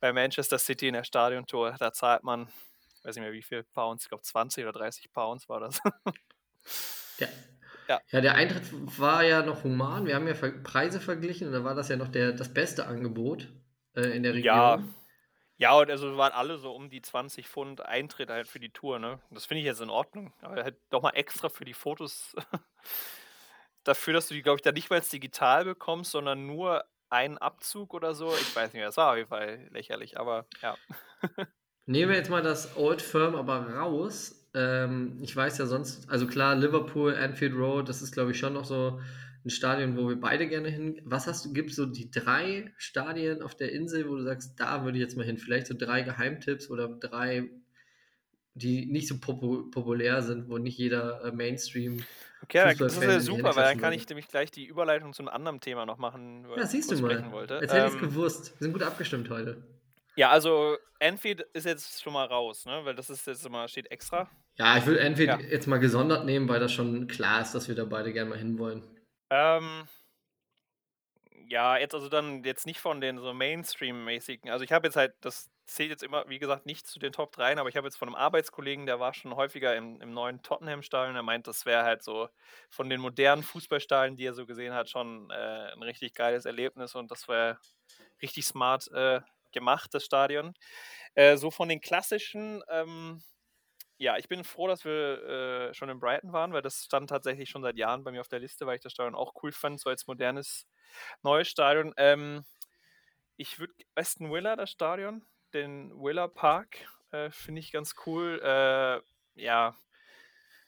Bei 0.00 0.12
Manchester 0.12 0.58
City 0.58 0.88
in 0.88 0.94
der 0.94 1.04
Stadiontour, 1.04 1.76
da 1.78 1.92
zahlt 1.92 2.24
man, 2.24 2.48
weiß 3.02 3.16
nicht 3.16 3.24
mehr 3.24 3.32
wie 3.32 3.42
viel 3.42 3.62
Pounds, 3.62 4.04
ich 4.04 4.08
glaube 4.08 4.22
20 4.22 4.64
oder 4.64 4.72
30 4.72 5.12
Pounds 5.12 5.48
war 5.48 5.60
das. 5.60 5.80
Ja. 7.18 7.28
Ja. 7.86 8.00
ja, 8.10 8.20
der 8.22 8.34
Eintritt 8.34 8.64
war 8.98 9.22
ja 9.22 9.42
noch 9.42 9.62
human. 9.62 10.06
Wir 10.06 10.16
haben 10.16 10.26
ja 10.26 10.34
Preise 10.34 11.00
verglichen 11.00 11.46
und 11.48 11.52
da 11.52 11.62
war 11.62 11.76
das 11.76 11.90
ja 11.90 11.96
noch 11.96 12.08
der, 12.08 12.32
das 12.32 12.52
beste 12.52 12.86
Angebot 12.86 13.46
äh, 13.94 14.16
in 14.16 14.22
der 14.24 14.32
Region. 14.32 14.56
Ja, 14.56 14.82
ja, 15.56 15.72
und 15.74 15.90
also 15.90 16.16
waren 16.16 16.32
alle 16.32 16.58
so 16.58 16.74
um 16.74 16.90
die 16.90 17.02
20 17.02 17.48
Pfund 17.48 17.80
Eintritt 17.80 18.30
halt 18.30 18.48
für 18.48 18.58
die 18.58 18.70
Tour, 18.70 18.98
ne? 18.98 19.20
Das 19.30 19.46
finde 19.46 19.60
ich 19.60 19.66
jetzt 19.66 19.80
in 19.80 19.90
Ordnung. 19.90 20.32
Aber 20.40 20.62
halt 20.62 20.76
doch 20.90 21.02
mal 21.02 21.10
extra 21.10 21.48
für 21.48 21.64
die 21.64 21.74
Fotos 21.74 22.34
dafür, 23.84 24.14
dass 24.14 24.28
du 24.28 24.34
die, 24.34 24.42
glaube 24.42 24.56
ich, 24.56 24.62
da 24.62 24.72
nicht 24.72 24.90
mal 24.90 25.00
digital 25.00 25.64
bekommst, 25.64 26.10
sondern 26.10 26.46
nur 26.46 26.84
einen 27.08 27.38
Abzug 27.38 27.94
oder 27.94 28.14
so. 28.14 28.32
Ich 28.34 28.56
weiß 28.56 28.72
nicht 28.72 28.80
mehr, 28.80 28.86
das 28.86 28.96
war 28.96 29.12
auf 29.12 29.16
jeden 29.16 29.28
Fall 29.28 29.68
lächerlich, 29.70 30.18
aber 30.18 30.46
ja. 30.60 30.76
Nehmen 31.86 32.10
wir 32.10 32.16
jetzt 32.16 32.30
mal 32.30 32.42
das 32.42 32.76
Old 32.76 33.02
Firm 33.02 33.36
aber 33.36 33.74
raus. 33.74 34.48
Ähm, 34.54 35.18
ich 35.22 35.36
weiß 35.36 35.58
ja 35.58 35.66
sonst, 35.66 36.08
also 36.10 36.26
klar, 36.26 36.56
Liverpool, 36.56 37.14
Anfield 37.14 37.54
Road, 37.54 37.88
das 37.88 38.02
ist 38.02 38.12
glaube 38.12 38.32
ich 38.32 38.38
schon 38.38 38.54
noch 38.54 38.64
so 38.64 39.00
ein 39.44 39.50
Stadion, 39.50 39.96
wo 39.96 40.08
wir 40.08 40.18
beide 40.18 40.48
gerne 40.48 40.70
hin. 40.70 41.00
Was 41.04 41.26
hast 41.26 41.44
du, 41.44 41.52
gibt 41.52 41.70
es 41.70 41.76
so 41.76 41.86
die 41.86 42.10
drei 42.10 42.72
Stadien 42.78 43.42
auf 43.42 43.54
der 43.54 43.72
Insel, 43.72 44.08
wo 44.08 44.16
du 44.16 44.22
sagst, 44.22 44.58
da 44.58 44.84
würde 44.84 44.98
ich 44.98 45.02
jetzt 45.02 45.16
mal 45.16 45.26
hin? 45.26 45.38
Vielleicht 45.38 45.66
so 45.66 45.74
drei 45.76 46.02
Geheimtipps 46.02 46.70
oder 46.70 46.88
drei, 46.88 47.50
die 48.54 48.86
nicht 48.86 49.08
so 49.08 49.18
popu 49.18 49.70
populär 49.70 50.22
sind, 50.22 50.48
wo 50.48 50.58
nicht 50.58 50.78
jeder 50.78 51.24
äh, 51.24 51.32
Mainstream. 51.32 52.02
Okay, 52.42 52.74
das 52.78 52.96
ist 52.96 53.02
ja 53.02 53.20
super, 53.20 53.56
weil 53.56 53.64
dann 53.64 53.80
kann 53.80 53.92
ich 53.92 54.08
nämlich 54.08 54.28
gleich 54.28 54.50
die 54.50 54.66
Überleitung 54.66 55.12
zu 55.12 55.22
einem 55.22 55.30
anderen 55.30 55.60
Thema 55.60 55.86
noch 55.86 55.98
machen, 55.98 56.46
ja, 56.56 56.66
siehst 56.66 56.90
du 56.90 57.00
mal. 57.00 57.32
wollte. 57.32 57.58
Jetzt 57.60 57.72
hätte 57.72 57.86
ich 57.86 57.94
es 57.94 58.02
ähm, 58.02 58.08
gewusst. 58.08 58.52
Wir 58.58 58.64
sind 58.64 58.72
gut 58.72 58.82
abgestimmt 58.82 59.30
heute. 59.30 59.62
Ja, 60.16 60.30
also 60.30 60.76
Enfield 61.00 61.40
ist 61.52 61.66
jetzt 61.66 62.02
schon 62.02 62.12
mal 62.12 62.26
raus, 62.26 62.66
ne? 62.66 62.80
Weil 62.84 62.94
das 62.94 63.10
ist 63.10 63.26
jetzt 63.26 63.44
immer, 63.44 63.66
steht 63.66 63.90
extra. 63.90 64.30
Ja, 64.56 64.76
ich 64.78 64.86
will 64.86 64.96
Enfield 64.96 65.28
ja. 65.28 65.40
jetzt 65.40 65.66
mal 65.66 65.78
gesondert 65.78 66.24
nehmen, 66.24 66.48
weil 66.48 66.60
das 66.60 66.72
schon 66.72 67.08
klar 67.08 67.40
ist, 67.40 67.52
dass 67.52 67.66
wir 67.68 67.74
da 67.74 67.84
beide 67.84 68.12
gerne 68.12 68.30
mal 68.30 68.38
hinwollen. 68.38 68.82
Ähm, 69.30 69.88
ja, 71.48 71.76
jetzt 71.76 71.94
also 71.94 72.08
dann 72.08 72.42
jetzt 72.44 72.66
nicht 72.66 72.80
von 72.80 73.00
den 73.00 73.18
so 73.18 73.32
Mainstream-mäßigen. 73.34 74.50
Also 74.50 74.64
ich 74.64 74.72
habe 74.72 74.86
jetzt 74.86 74.96
halt, 74.96 75.14
das 75.20 75.50
zählt 75.66 75.90
jetzt 75.90 76.02
immer, 76.02 76.28
wie 76.28 76.38
gesagt, 76.38 76.66
nicht 76.66 76.86
zu 76.86 76.98
den 76.98 77.12
Top 77.12 77.32
3, 77.32 77.56
aber 77.58 77.68
ich 77.68 77.76
habe 77.76 77.86
jetzt 77.86 77.96
von 77.96 78.08
einem 78.08 78.14
Arbeitskollegen, 78.16 78.86
der 78.86 79.00
war 79.00 79.14
schon 79.14 79.34
häufiger 79.36 79.74
im, 79.76 80.00
im 80.00 80.12
neuen 80.12 80.42
Tottenham-Stadion, 80.42 81.16
er 81.16 81.22
meint, 81.22 81.46
das 81.46 81.64
wäre 81.66 81.84
halt 81.84 82.02
so 82.02 82.28
von 82.70 82.88
den 82.90 83.00
modernen 83.00 83.42
Fußballstadien, 83.42 84.16
die 84.16 84.26
er 84.26 84.34
so 84.34 84.46
gesehen 84.46 84.74
hat, 84.74 84.90
schon 84.90 85.30
äh, 85.30 85.72
ein 85.72 85.82
richtig 85.82 86.14
geiles 86.14 86.44
Erlebnis 86.44 86.94
und 86.94 87.10
das 87.10 87.28
wäre 87.28 87.58
richtig 88.22 88.46
smart 88.46 88.88
äh, 88.92 89.20
gemacht, 89.52 89.94
das 89.94 90.04
Stadion. 90.04 90.54
Äh, 91.14 91.36
so 91.36 91.50
von 91.50 91.68
den 91.68 91.80
klassischen, 91.80 92.62
ähm, 92.68 93.22
ja, 93.98 94.16
ich 94.18 94.28
bin 94.28 94.44
froh, 94.44 94.68
dass 94.68 94.84
wir 94.84 95.68
äh, 95.70 95.74
schon 95.74 95.88
in 95.88 96.00
Brighton 96.00 96.32
waren, 96.32 96.52
weil 96.52 96.62
das 96.62 96.84
stand 96.84 97.10
tatsächlich 97.10 97.48
schon 97.50 97.62
seit 97.62 97.76
Jahren 97.76 98.04
bei 98.04 98.10
mir 98.12 98.20
auf 98.20 98.28
der 98.28 98.40
Liste, 98.40 98.66
weil 98.66 98.76
ich 98.76 98.82
das 98.82 98.92
Stadion 98.92 99.14
auch 99.14 99.34
cool 99.42 99.52
fand, 99.52 99.80
so 99.80 99.90
als 99.90 100.06
modernes 100.06 100.66
neues 101.22 101.48
Stadion. 101.48 101.94
Ähm, 101.96 102.44
ich 103.36 103.58
würde 103.58 103.74
Aston 103.94 104.32
Villa, 104.32 104.56
das 104.56 104.70
Stadion, 104.70 105.26
den 105.54 105.90
Villa 105.92 106.28
Park, 106.28 106.78
äh, 107.12 107.30
finde 107.30 107.60
ich 107.60 107.72
ganz 107.72 107.94
cool. 108.06 108.40
Äh, 108.42 109.00
ja, 109.42 109.76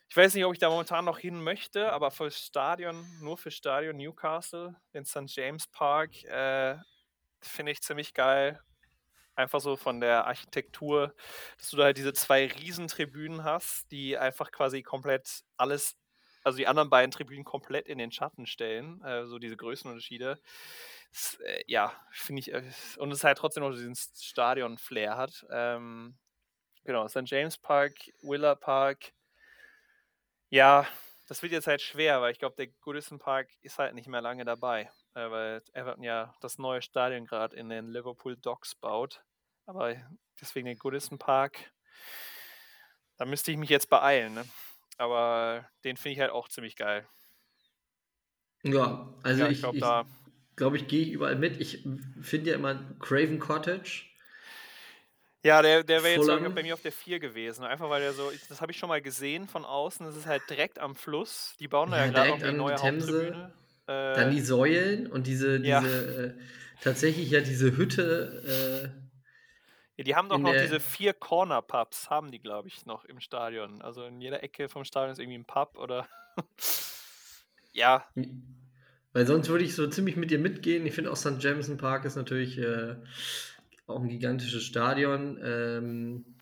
ich 0.09 0.17
weiß 0.17 0.35
nicht, 0.35 0.45
ob 0.45 0.53
ich 0.53 0.59
da 0.61 0.71
momentan 0.71 1.05
noch 1.05 1.19
hin 1.19 1.43
möchte, 1.43 1.93
aber 1.93 2.11
für 2.11 2.31
Stadion, 2.31 3.05
nur 3.21 3.37
für 3.37 3.51
Stadion 3.51 3.97
Newcastle, 3.97 4.77
den 4.95 5.05
St. 5.05 5.25
James 5.27 5.67
Park, 5.67 6.23
äh, 6.25 6.77
finde 7.43 7.73
ich 7.73 7.83
ziemlich 7.83 8.15
geil. 8.15 8.61
Einfach 9.37 9.61
so 9.61 9.77
von 9.77 10.01
der 10.01 10.27
Architektur, 10.27 11.15
dass 11.59 11.71
du 11.71 11.77
da 11.77 11.85
halt 11.85 11.99
diese 11.99 12.15
zwei 12.15 12.47
Riesentribünen 12.47 13.45
hast, 13.45 13.91
die 13.93 14.17
einfach 14.17 14.51
quasi 14.51 14.83
komplett 14.83 15.43
alles, 15.59 15.97
also 16.43 16.57
die 16.59 16.67
anderen 16.67 16.89
beiden 16.91 17.11
Tribünen 17.11 17.45
komplett 17.45 17.87
in 17.87 17.99
den 17.99 18.11
Schatten 18.13 18.47
stellen, 18.47 19.03
äh, 19.05 19.27
so 19.27 19.39
diese 19.39 19.57
Größenunterschiede. 19.59 20.41
Das, 21.13 21.39
äh, 21.45 21.63
ja, 21.67 21.93
finde 22.13 22.41
ich, 22.41 22.53
äh, 22.53 22.63
und 22.99 23.13
es 23.13 23.25
halt 23.25 23.39
trotzdem 23.39 23.63
noch 23.63 23.73
diesen 23.73 23.95
Stadion-Flair 23.95 25.17
hat. 25.19 25.45
Ähm, 25.51 26.17
genau, 26.85 27.09
St. 27.09 27.23
James 27.27 27.59
Park, 27.59 27.95
Willa 28.23 28.55
Park. 28.55 29.13
Ja, 30.51 30.87
das 31.29 31.43
wird 31.43 31.53
jetzt 31.53 31.67
halt 31.67 31.83
schwer, 31.83 32.23
weil 32.23 32.33
ich 32.33 32.39
glaube, 32.39 32.57
der 32.57 32.69
Goodison 32.69 33.19
Park 33.19 33.51
ist 33.63 33.79
halt 33.79 33.95
nicht 33.95 34.09
mehr 34.09 34.23
lange 34.23 34.45
dabei 34.45 34.91
äh, 35.17 35.31
weil 35.31 35.63
Everton 35.73 36.05
ja 36.05 36.35
das 36.41 36.59
neue 36.59 36.83
Stadion 36.83 37.27
gerade 37.27 37.57
in 37.57 37.69
den 37.69 37.89
Liverpool 37.89 38.37
Docks 38.37 38.75
baut. 38.75 39.25
Aber 39.67 39.95
deswegen 40.41 40.67
den 40.67 40.79
Goodison 40.79 41.19
Park, 41.19 41.73
da 43.17 43.25
müsste 43.25 43.51
ich 43.51 43.57
mich 43.57 43.71
jetzt 43.71 43.91
beeilen. 43.91 44.35
Ne? 44.35 44.45
Aber 44.97 45.69
den 45.85 45.97
finde 45.97 46.15
ich 46.15 46.21
halt 46.21 46.31
auch 46.31 46.49
ziemlich 46.49 46.77
geil. 46.77 47.07
Ja, 48.63 49.13
also 49.23 49.43
ja, 49.43 49.49
ich, 49.49 49.57
ich 49.57 49.61
glaube, 49.61 49.77
ich, 49.77 50.57
glaub, 50.57 50.75
ich 50.75 50.87
gehe 50.89 51.07
überall 51.07 51.37
mit. 51.37 51.61
Ich 51.61 51.87
finde 52.21 52.51
ja 52.51 52.57
immer 52.57 52.75
Craven 53.01 53.39
Cottage. 53.39 54.05
Ja, 55.45 55.63
der, 55.63 55.85
der 55.85 56.03
wäre 56.03 56.17
jetzt 56.17 56.55
bei 56.55 56.63
mir 56.63 56.75
auf 56.75 56.83
der 56.83 56.91
4 56.91 57.21
gewesen. 57.21 57.65
Einfach 57.65 57.89
weil 57.89 58.01
der 58.01 58.13
so, 58.13 58.33
das 58.49 58.61
habe 58.61 58.73
ich 58.73 58.79
schon 58.79 58.89
mal 58.89 59.01
gesehen 59.01 59.47
von 59.47 59.65
außen. 59.65 60.05
Das 60.05 60.17
ist 60.17 60.27
halt 60.27 60.43
direkt 60.51 60.81
am 60.81 60.97
Fluss. 60.97 61.55
Die 61.61 61.69
bauen 61.69 61.93
da 61.93 62.05
ja, 62.05 62.11
gerade 62.11 62.31
noch 62.31 62.43
eine 62.43 62.53
neue 62.53 62.75
Themse. 62.75 63.13
Haupttribüne. 63.13 63.53
Dann 63.87 64.31
die 64.33 64.39
äh, 64.39 64.43
Säulen 64.43 65.07
und 65.07 65.29
diese, 65.29 65.61
diese 65.61 65.69
ja. 65.69 65.85
äh, 65.85 66.35
tatsächlich 66.83 67.31
ja 67.31 67.41
diese 67.41 67.77
Hütte. 67.77 68.93
Äh, 68.93 69.06
ja, 69.97 70.05
die 70.05 70.15
haben 70.15 70.29
doch 70.29 70.39
noch 70.39 70.53
diese 70.53 70.79
vier 70.79 71.15
Corner-Pubs, 71.15 72.11
haben 72.11 72.31
die, 72.31 72.39
glaube 72.39 72.69
ich, 72.69 72.85
noch 72.85 73.05
im 73.07 73.21
Stadion. 73.21 73.81
Also 73.81 74.05
in 74.05 74.21
jeder 74.21 74.43
Ecke 74.43 74.69
vom 74.69 74.85
Stadion 74.85 75.13
ist 75.13 75.19
irgendwie 75.19 75.39
ein 75.39 75.47
Pub 75.47 75.79
oder. 75.79 76.07
ja. 77.73 78.05
Weil 79.13 79.27
sonst 79.27 79.49
würde 79.49 79.65
ich 79.65 79.75
so 79.75 79.87
ziemlich 79.87 80.17
mit 80.17 80.31
dir 80.31 80.39
mitgehen. 80.39 80.85
Ich 80.85 80.95
finde 80.95 81.11
auch 81.11 81.17
St. 81.17 81.43
Jameson 81.43 81.79
Park 81.79 82.05
ist 82.05 82.17
natürlich 82.17 82.59
äh, 82.59 82.97
auch 83.87 84.03
ein 84.03 84.09
gigantisches 84.09 84.65
Stadion. 84.65 85.41
Ähm, 85.43 86.37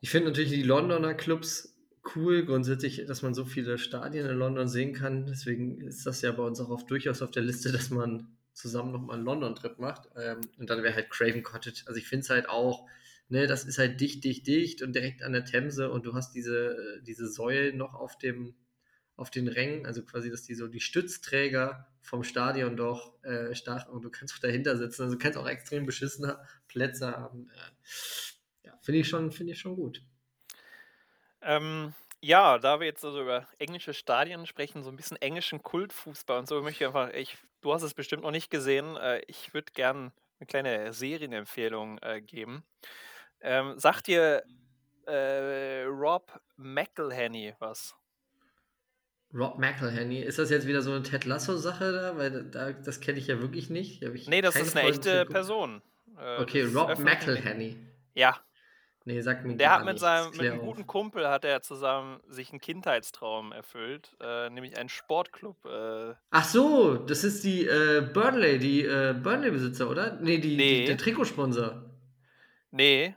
ich 0.00 0.08
finde 0.08 0.28
natürlich 0.28 0.52
die 0.52 0.62
Londoner 0.62 1.12
Clubs 1.12 1.76
cool, 2.14 2.46
grundsätzlich, 2.46 3.04
dass 3.06 3.20
man 3.20 3.34
so 3.34 3.44
viele 3.44 3.76
Stadien 3.76 4.26
in 4.26 4.38
London 4.38 4.68
sehen 4.68 4.94
kann. 4.94 5.26
Deswegen 5.26 5.82
ist 5.82 6.06
das 6.06 6.22
ja 6.22 6.32
bei 6.32 6.44
uns 6.44 6.60
auch 6.60 6.70
oft 6.70 6.90
durchaus 6.90 7.20
auf 7.20 7.30
der 7.30 7.42
Liste, 7.42 7.72
dass 7.72 7.90
man 7.90 8.35
zusammen 8.56 8.90
nochmal 8.90 9.16
einen 9.16 9.24
London-Trip 9.24 9.78
macht. 9.78 10.08
Ähm, 10.16 10.40
und 10.58 10.70
dann 10.70 10.82
wäre 10.82 10.94
halt 10.94 11.10
Craven 11.10 11.42
Cottage. 11.42 11.84
Also 11.86 11.98
ich 11.98 12.08
finde 12.08 12.24
es 12.24 12.30
halt 12.30 12.48
auch, 12.48 12.88
ne, 13.28 13.46
das 13.46 13.64
ist 13.64 13.78
halt 13.78 14.00
dicht, 14.00 14.24
dicht, 14.24 14.46
dicht 14.46 14.82
und 14.82 14.94
direkt 14.94 15.22
an 15.22 15.32
der 15.32 15.44
Themse 15.44 15.90
und 15.90 16.06
du 16.06 16.14
hast 16.14 16.32
diese, 16.32 17.00
diese 17.02 17.28
Säulen 17.28 17.76
noch 17.76 17.94
auf 17.94 18.18
dem, 18.18 18.56
auf 19.14 19.30
den 19.30 19.48
Rängen, 19.48 19.86
also 19.86 20.02
quasi, 20.04 20.30
dass 20.30 20.42
die 20.42 20.54
so 20.54 20.68
die 20.68 20.80
Stützträger 20.80 21.86
vom 22.02 22.22
Stadion 22.24 22.76
doch 22.76 23.22
äh, 23.24 23.54
stark 23.54 23.90
und 23.90 24.02
du 24.02 24.10
kannst 24.10 24.34
auch 24.34 24.38
dahinter 24.38 24.76
sitzen. 24.76 25.02
Also 25.02 25.14
du 25.16 25.22
kannst 25.22 25.38
auch 25.38 25.48
extrem 25.48 25.86
beschissene 25.86 26.38
Plätze 26.68 27.12
haben. 27.12 27.50
Äh, 27.50 28.68
ja, 28.68 28.78
finde 28.82 29.00
ich 29.00 29.08
schon, 29.08 29.32
finde 29.32 29.52
ich 29.52 29.58
schon 29.58 29.76
gut. 29.76 30.02
Ähm, 31.42 31.94
ja, 32.22 32.58
da 32.58 32.80
wir 32.80 32.86
jetzt 32.86 33.04
also 33.04 33.20
über 33.20 33.46
englische 33.58 33.92
Stadien 33.94 34.46
sprechen, 34.46 34.82
so 34.82 34.90
ein 34.90 34.96
bisschen 34.96 35.20
englischen 35.20 35.62
Kultfußball 35.62 36.38
und 36.38 36.48
so, 36.48 36.60
möchte 36.62 36.84
ich 36.84 36.86
einfach, 36.88 37.10
ich, 37.12 37.36
du 37.66 37.74
hast 37.74 37.82
es 37.82 37.94
bestimmt 37.94 38.22
noch 38.22 38.30
nicht 38.30 38.50
gesehen, 38.50 38.96
äh, 38.96 39.20
ich 39.26 39.52
würde 39.52 39.72
gern 39.72 40.12
eine 40.38 40.46
kleine 40.46 40.92
Serienempfehlung 40.92 41.98
äh, 41.98 42.20
geben. 42.20 42.62
Ähm, 43.40 43.78
sagt 43.78 44.06
dir 44.06 44.44
äh, 45.06 45.82
Rob 45.82 46.40
McElhenney 46.56 47.54
was? 47.58 47.94
Rob 49.34 49.58
McElhenney, 49.58 50.20
ist 50.20 50.38
das 50.38 50.50
jetzt 50.50 50.66
wieder 50.66 50.80
so 50.80 50.92
eine 50.92 51.02
Ted 51.02 51.24
Lasso-Sache 51.24 51.92
da? 51.92 52.16
Weil 52.16 52.44
da, 52.44 52.72
das 52.72 53.00
kenne 53.00 53.18
ich 53.18 53.26
ja 53.26 53.40
wirklich 53.40 53.68
nicht. 53.68 54.02
Ich 54.02 54.28
nee, 54.28 54.40
das 54.40 54.54
ist 54.54 54.76
eine 54.76 54.88
echte 54.88 55.26
Person. 55.26 55.82
Äh, 56.16 56.40
okay, 56.40 56.62
Rob 56.62 56.96
McElhenney. 56.98 57.76
Ja, 58.14 58.40
Nee, 59.08 59.20
sag 59.20 59.44
mir 59.44 59.54
Der 59.54 59.70
hat 59.70 59.84
mit 59.84 60.00
seinem 60.00 60.32
mit 60.32 60.40
einem 60.40 60.58
guten 60.58 60.84
Kumpel 60.84 61.28
hat 61.28 61.44
er 61.44 61.62
zusammen 61.62 62.20
sich 62.26 62.50
einen 62.50 62.60
Kindheitstraum 62.60 63.52
erfüllt, 63.52 64.16
äh, 64.20 64.50
nämlich 64.50 64.76
einen 64.76 64.88
Sportclub. 64.88 65.64
Äh. 65.64 66.14
Ach 66.30 66.44
so, 66.44 66.96
das 66.96 67.22
ist 67.22 67.44
die 67.44 67.64
äh, 67.66 68.00
Burnley, 68.12 68.58
die 68.58 68.82
äh, 68.82 69.14
Burnley-Besitzer, 69.14 69.88
oder? 69.88 70.18
Nee, 70.20 70.38
die, 70.38 70.56
nee. 70.56 70.80
Die, 70.80 70.84
der 70.86 70.98
Trikotsponsor. 70.98 71.88
Nee. 72.72 73.14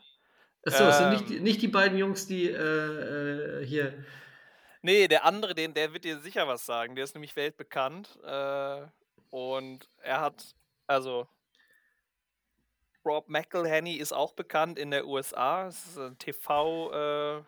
Achso, 0.63 0.83
ähm, 0.83 0.89
es 0.89 0.97
sind 0.99 1.09
nicht, 1.09 1.31
ähm. 1.31 1.43
nicht 1.43 1.61
die 1.63 1.67
beiden 1.67 1.97
Jungs, 1.97 2.27
die 2.27 2.51
äh, 2.51 3.61
äh, 3.61 3.65
hier. 3.65 4.05
Nee, 4.83 5.07
der 5.07 5.25
andere, 5.25 5.55
den, 5.55 5.73
der 5.73 5.91
wird 5.91 6.03
dir 6.03 6.19
sicher 6.19 6.47
was 6.47 6.67
sagen. 6.67 6.95
Der 6.95 7.03
ist 7.03 7.15
nämlich 7.15 7.35
weltbekannt. 7.35 8.17
Und 9.31 9.89
er 10.01 10.21
hat, 10.21 10.55
also 10.87 11.27
Rob 13.05 13.29
McElhenney 13.29 13.95
ist 13.95 14.13
auch 14.13 14.33
bekannt 14.33 14.77
in 14.77 14.91
der 14.91 15.07
USA. 15.07 15.67
Es 15.67 15.85
ist 15.85 15.97
ein 15.97 16.17
TV 16.17 16.91
äh, 16.91 17.43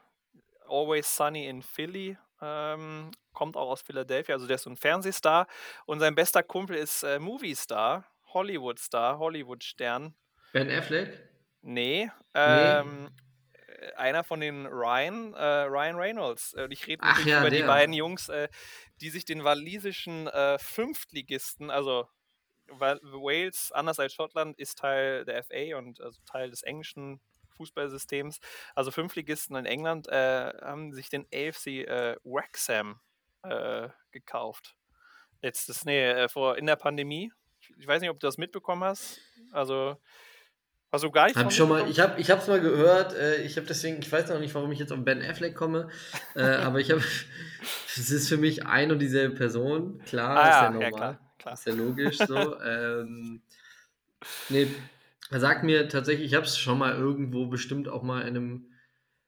Always 0.67 1.15
Sunny 1.15 1.47
in 1.47 1.61
Philly. 1.61 2.17
Ähm, 2.41 3.11
kommt 3.33 3.55
auch 3.55 3.69
aus 3.69 3.81
Philadelphia, 3.81 4.35
also 4.35 4.47
der 4.47 4.55
ist 4.55 4.63
so 4.63 4.69
ein 4.69 4.77
Fernsehstar 4.77 5.47
und 5.85 5.99
sein 5.99 6.15
bester 6.15 6.41
Kumpel 6.41 6.75
ist 6.75 7.03
äh, 7.03 7.19
Movie-Star, 7.19 8.05
Hollywood-Star, 8.33 9.19
Hollywood-Stern. 9.19 10.15
Ben 10.51 10.69
Affleck? 10.69 11.29
Nee, 11.61 12.09
ähm, 12.33 13.09
äh, 13.53 13.93
einer 13.93 14.23
von 14.23 14.39
den 14.39 14.65
Ryan, 14.65 15.33
äh, 15.33 15.63
Ryan 15.63 15.95
Reynolds. 15.95 16.53
Äh, 16.53 16.67
ich 16.71 16.87
rede 16.87 17.05
ja, 17.25 17.41
über 17.41 17.49
die 17.49 17.59
der. 17.59 17.67
beiden 17.67 17.93
Jungs, 17.93 18.29
äh, 18.29 18.49
die 19.01 19.09
sich 19.09 19.25
den 19.25 19.43
walisischen 19.43 20.27
äh, 20.27 20.57
Fünftligisten, 20.57 21.69
also 21.69 22.07
Wa- 22.71 22.99
Wales, 23.01 23.71
anders 23.71 23.99
als 23.99 24.13
Schottland, 24.13 24.57
ist 24.57 24.77
Teil 24.79 25.25
der 25.25 25.37
FA 25.37 25.77
und 25.77 26.01
also 26.01 26.19
Teil 26.25 26.49
des 26.49 26.63
englischen 26.63 27.21
Fußballsystems. 27.57 28.39
Also 28.75 28.91
Fünftligisten 28.91 29.55
in 29.55 29.65
England 29.65 30.07
äh, 30.07 30.51
haben 30.61 30.93
sich 30.93 31.09
den 31.09 31.25
AFC 31.33 31.85
äh, 31.85 32.15
Wrexham 32.23 32.99
äh, 33.43 33.89
gekauft. 34.11 34.75
Letztes, 35.41 35.85
nee, 35.85 36.09
äh, 36.09 36.29
vor 36.29 36.57
in 36.57 36.65
der 36.65 36.75
Pandemie. 36.75 37.31
Ich, 37.61 37.71
ich 37.77 37.87
weiß 37.87 38.01
nicht, 38.01 38.09
ob 38.09 38.19
du 38.19 38.27
das 38.27 38.37
mitbekommen 38.37 38.83
hast. 38.83 39.19
Also 39.51 39.97
du 40.91 41.11
gar 41.11 41.25
nichts 41.25 41.39
Hab 41.41 41.53
schon 41.53 41.69
mal, 41.69 41.89
ich 41.89 41.99
habe 41.99 42.19
ich 42.19 42.29
hab's 42.29 42.47
mal 42.47 42.59
gehört, 42.59 43.13
äh, 43.13 43.41
ich 43.43 43.55
habe 43.57 43.65
deswegen, 43.65 43.99
ich 44.01 44.11
weiß 44.11 44.29
noch 44.29 44.39
nicht, 44.39 44.53
warum 44.53 44.71
ich 44.71 44.79
jetzt 44.79 44.91
auf 44.91 45.03
Ben 45.03 45.21
Affleck 45.21 45.55
komme, 45.55 45.89
äh, 46.35 46.41
aber 46.41 46.79
ich 46.79 46.91
habe, 46.91 47.01
es 47.97 48.09
ist 48.11 48.27
für 48.27 48.37
mich 48.37 48.65
ein 48.65 48.91
und 48.91 48.99
dieselbe 48.99 49.35
Person, 49.35 49.99
klar, 50.05 50.37
Ah 50.37 50.49
ist 50.49 50.55
ja 50.55 50.67
ja, 50.67 50.81
ja 50.81 50.89
normal, 50.89 51.19
klar, 51.41 51.53
ist 51.55 51.65
ja 51.65 51.73
logisch 51.73 52.17
so. 52.17 52.59
ähm, 52.63 53.41
nee, 54.49 54.67
er 55.29 55.39
sagt 55.39 55.63
mir 55.63 55.87
tatsächlich, 55.89 56.27
ich 56.27 56.35
habe 56.35 56.45
es 56.45 56.57
schon 56.57 56.77
mal 56.77 56.95
irgendwo 56.95 57.47
bestimmt 57.47 57.87
auch 57.87 58.03
mal 58.03 58.21
in 58.21 58.27
einem, 58.35 58.65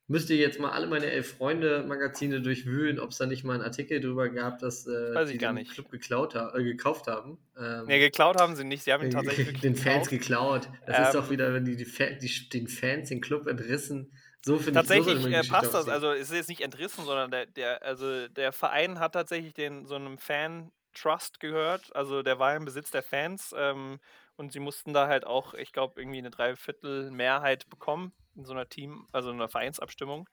müsst 0.08 0.30
ihr 0.30 0.36
jetzt 0.38 0.60
mal 0.60 0.72
alle 0.72 0.88
meine 0.88 1.06
elf 1.10 1.38
Freunde 1.38 1.84
Magazine 1.88 2.42
durchwühlen, 2.42 3.00
ob 3.00 3.12
es 3.12 3.18
da 3.18 3.26
nicht 3.26 3.44
mal 3.46 3.54
einen 3.56 3.64
Artikel 3.64 4.02
drüber 4.02 4.30
gab, 4.30 4.60
dass 4.60 4.86
äh, 4.86 5.16
Weiß 5.16 5.30
ich 5.30 5.34
die 5.34 5.38
gar 5.40 5.54
den 5.54 5.56
nicht. 5.56 5.72
Club 5.72 5.90
geklaut 5.90 6.36
ha 6.36 6.54
äh, 6.56 6.64
gekauft 6.64 7.08
haben. 7.08 7.38
Ähm, 7.58 7.86
Nee, 7.88 8.00
geklaut 8.00 8.38
haben 8.40 8.56
sie 8.56 8.66
nicht. 8.66 8.84
Sie 8.84 8.92
haben 8.92 9.04
ihn 9.04 9.12
tatsächlich 9.12 9.48
wirklich 9.48 9.62
den 9.62 9.76
Fans 9.76 10.10
gekauft. 10.10 10.10
geklaut. 10.10 10.70
Das 10.86 11.08
ist 11.08 11.16
doch 11.16 11.26
Ähm, 11.26 11.32
wieder, 11.32 11.54
wenn 11.54 11.66
die, 11.66 11.76
die, 11.78 11.86
Fa 11.86 12.06
die 12.22 12.50
den 12.50 12.68
Fans 12.68 13.10
den 13.10 13.22
Club 13.22 13.48
entrissen. 13.48 14.12
So 14.46 14.58
finde 14.58 14.82
ich, 14.82 14.88
Tatsächlich 14.88 15.26
äh, 15.26 15.42
passt 15.48 15.74
das. 15.74 15.88
Also 15.88 16.12
es 16.12 16.30
ist 16.30 16.36
jetzt 16.36 16.50
nicht 16.50 16.62
entrissen, 16.62 17.06
sondern 17.06 17.32
der, 17.32 17.46
der, 17.46 17.82
also 17.82 18.28
der 18.28 18.52
Verein 18.52 19.00
hat 19.00 19.14
tatsächlich 19.14 19.54
den 19.54 19.86
so 19.86 19.96
einem 19.96 20.18
Fan-Trust 20.94 21.40
gehört. 21.40 21.96
Also 21.96 22.24
der 22.24 22.40
war 22.40 22.56
im 22.56 22.66
Besitz 22.66 22.92
der 22.92 23.04
Fans 23.04 23.54
ähm, 23.58 24.00
und 24.36 24.52
sie 24.52 24.60
mussten 24.60 24.94
da 24.94 25.08
halt 25.08 25.26
auch, 25.26 25.54
ich 25.54 25.74
glaube, 25.74 26.00
irgendwie 26.02 26.20
eine 26.20 26.32
Dreiviertel 26.32 27.12
Mehrheit 27.12 27.70
bekommen 27.70 28.14
in 28.36 28.46
so 28.46 28.54
einer 28.54 28.68
Team, 28.68 29.08
also 29.12 29.30
in 29.30 29.36
einer 29.36 29.50
Vereinsabstimmung. 29.50 30.30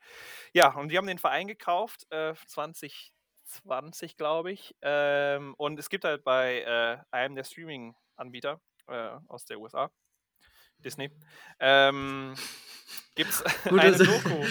Ja, 0.52 0.74
und 0.74 0.90
die 0.90 0.96
haben 0.96 1.06
den 1.06 1.18
Verein 1.18 1.46
gekauft, 1.46 2.06
äh, 2.10 2.34
2020, 2.46 4.16
glaube 4.16 4.52
ich. 4.52 4.74
Ähm, 4.82 5.54
und 5.58 5.78
es 5.78 5.90
gibt 5.90 6.04
halt 6.04 6.24
bei 6.24 6.62
äh, 6.62 6.98
einem 7.10 7.34
der 7.34 7.44
Streaming-Anbieter 7.44 8.60
äh, 8.88 9.16
aus 9.28 9.44
der 9.44 9.60
USA, 9.60 9.90
Disney, 10.84 11.10
ähm, 11.60 12.34
gibt 13.14 13.30
es 13.30 13.42
eine 13.64 13.92
Doku. 13.92 14.44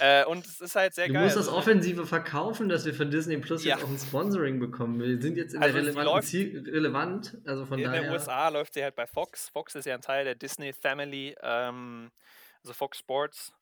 Äh, 0.00 0.24
und 0.26 0.46
es 0.46 0.60
ist 0.60 0.76
halt 0.76 0.94
sehr 0.94 1.08
Du 1.08 1.14
geil. 1.14 1.24
musst 1.24 1.36
das 1.36 1.46
Also, 1.48 1.58
Offensive 1.58 2.06
verkaufen, 2.06 2.68
dass 2.68 2.84
wir 2.84 2.94
von 2.94 3.10
Disney 3.10 3.36
Plus 3.38 3.64
Ja. 3.64 3.76
jetzt 3.76 3.84
auch 3.84 3.90
ein 3.90 3.98
Sponsoring 3.98 4.60
bekommen. 4.60 5.00
Wir 5.00 5.20
sind 5.20 5.36
jetzt 5.36 5.54
in 5.54 5.62
Also 5.62 5.74
der 5.76 5.82
relevanten 5.86 6.22
Ziel 6.22 6.64
relevant, 6.70 7.36
also 7.44 7.66
von 7.66 7.78
in 7.78 7.84
daher. 7.86 8.02
den 8.02 8.10
USA 8.12 8.48
läuft 8.48 8.74
sie 8.74 8.82
halt 8.82 8.94
bei 8.94 9.06
Fox. 9.06 9.48
Fox 9.48 9.74
ist 9.74 9.86
ja 9.86 9.94
ein 9.94 10.00
Teil 10.02 10.24
der 10.24 10.34
Disney 10.36 10.72
Family, 10.72 11.34
ähm, 11.42 12.10
also 12.62 12.74
Fox 12.74 12.98
Sports. 12.98 13.52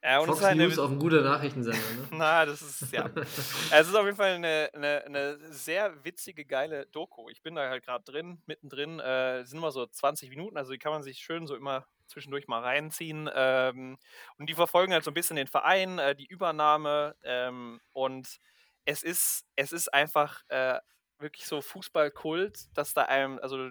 Äh, 0.00 0.24
Fox 0.24 0.38
ist 0.38 0.44
eine- 0.44 0.66
News 0.66 0.78
auf 0.78 0.90
ein 0.90 0.98
guter 0.98 1.22
Nachrichtensender, 1.22 1.78
ne? 1.78 2.08
Na, 2.12 2.44
das 2.46 2.62
ist, 2.62 2.92
ja. 2.92 3.10
es 3.16 3.88
ist 3.88 3.94
auf 3.94 4.04
jeden 4.04 4.16
Fall 4.16 4.34
eine, 4.34 4.70
eine, 4.74 5.04
eine 5.04 5.38
sehr 5.52 6.04
witzige, 6.04 6.44
geile 6.44 6.86
Doku. 6.86 7.28
Ich 7.30 7.42
bin 7.42 7.54
da 7.54 7.68
halt 7.68 7.84
gerade 7.84 8.04
drin, 8.04 8.42
mittendrin. 8.46 9.00
Äh, 9.00 9.40
es 9.40 9.50
sind 9.50 9.58
immer 9.58 9.72
so 9.72 9.86
20 9.86 10.30
Minuten, 10.30 10.56
also 10.56 10.72
die 10.72 10.78
kann 10.78 10.92
man 10.92 11.02
sich 11.02 11.18
schön 11.18 11.46
so 11.46 11.56
immer 11.56 11.86
zwischendurch 12.06 12.46
mal 12.46 12.62
reinziehen. 12.62 13.28
Ähm, 13.34 13.98
und 14.38 14.48
die 14.48 14.54
verfolgen 14.54 14.92
halt 14.92 15.04
so 15.04 15.10
ein 15.10 15.14
bisschen 15.14 15.36
den 15.36 15.48
Verein, 15.48 15.98
äh, 15.98 16.14
die 16.14 16.26
Übernahme. 16.26 17.16
Ähm, 17.24 17.80
und 17.92 18.38
es 18.84 19.02
ist, 19.02 19.44
es 19.56 19.72
ist 19.72 19.92
einfach 19.92 20.42
äh, 20.48 20.78
wirklich 21.18 21.46
so 21.46 21.60
Fußballkult, 21.60 22.76
dass 22.76 22.94
da 22.94 23.02
einem, 23.02 23.38
also 23.40 23.68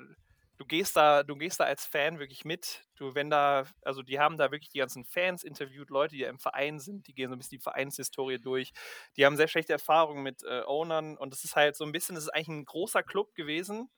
du 0.57 0.65
gehst 0.65 0.95
da, 0.95 1.23
du 1.23 1.35
gehst 1.35 1.59
da 1.59 1.65
als 1.65 1.85
Fan 1.85 2.19
wirklich 2.19 2.45
mit. 2.45 2.85
Du, 2.95 3.15
wenn 3.15 3.29
da, 3.29 3.65
also 3.81 4.01
die 4.01 4.19
haben 4.19 4.37
da 4.37 4.51
wirklich 4.51 4.69
die 4.69 4.79
ganzen 4.79 5.05
Fans 5.05 5.43
interviewt, 5.43 5.89
Leute, 5.89 6.15
die 6.15 6.21
ja 6.21 6.29
im 6.29 6.39
Verein 6.39 6.79
sind, 6.79 7.07
die 7.07 7.13
gehen 7.13 7.29
so 7.29 7.35
ein 7.35 7.39
bisschen 7.39 7.57
die 7.57 7.63
Vereinshistorie 7.63 8.39
durch. 8.39 8.71
Die 9.17 9.25
haben 9.25 9.37
sehr 9.37 9.47
schlechte 9.47 9.73
Erfahrungen 9.73 10.23
mit 10.23 10.43
äh, 10.43 10.61
Ownern 10.65 11.17
und 11.17 11.31
das 11.33 11.43
ist 11.43 11.55
halt 11.55 11.75
so 11.75 11.83
ein 11.83 11.91
bisschen, 11.91 12.15
das 12.15 12.25
ist 12.25 12.29
eigentlich 12.29 12.47
ein 12.49 12.65
großer 12.65 13.03
Club 13.03 13.33
gewesen 13.35 13.89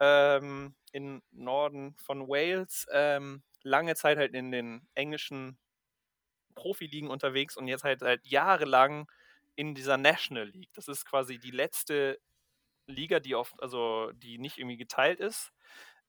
ähm, 0.00 0.74
im 0.92 1.22
Norden 1.30 1.96
von 1.98 2.28
Wales. 2.28 2.86
Ähm, 2.92 3.42
lange 3.62 3.94
Zeit 3.94 4.18
halt 4.18 4.34
in 4.34 4.50
den 4.50 4.86
englischen 4.94 5.58
Profiligen 6.54 7.10
unterwegs 7.10 7.56
und 7.56 7.68
jetzt 7.68 7.84
halt, 7.84 8.02
halt 8.02 8.26
jahrelang 8.26 9.10
in 9.56 9.74
dieser 9.74 9.96
National 9.96 10.48
League. 10.48 10.72
Das 10.74 10.88
ist 10.88 11.04
quasi 11.04 11.38
die 11.38 11.50
letzte 11.50 12.18
Liga, 12.86 13.20
die 13.20 13.34
oft, 13.34 13.54
also 13.62 14.12
die 14.12 14.38
nicht 14.38 14.58
irgendwie 14.58 14.76
geteilt 14.76 15.20
ist. 15.20 15.52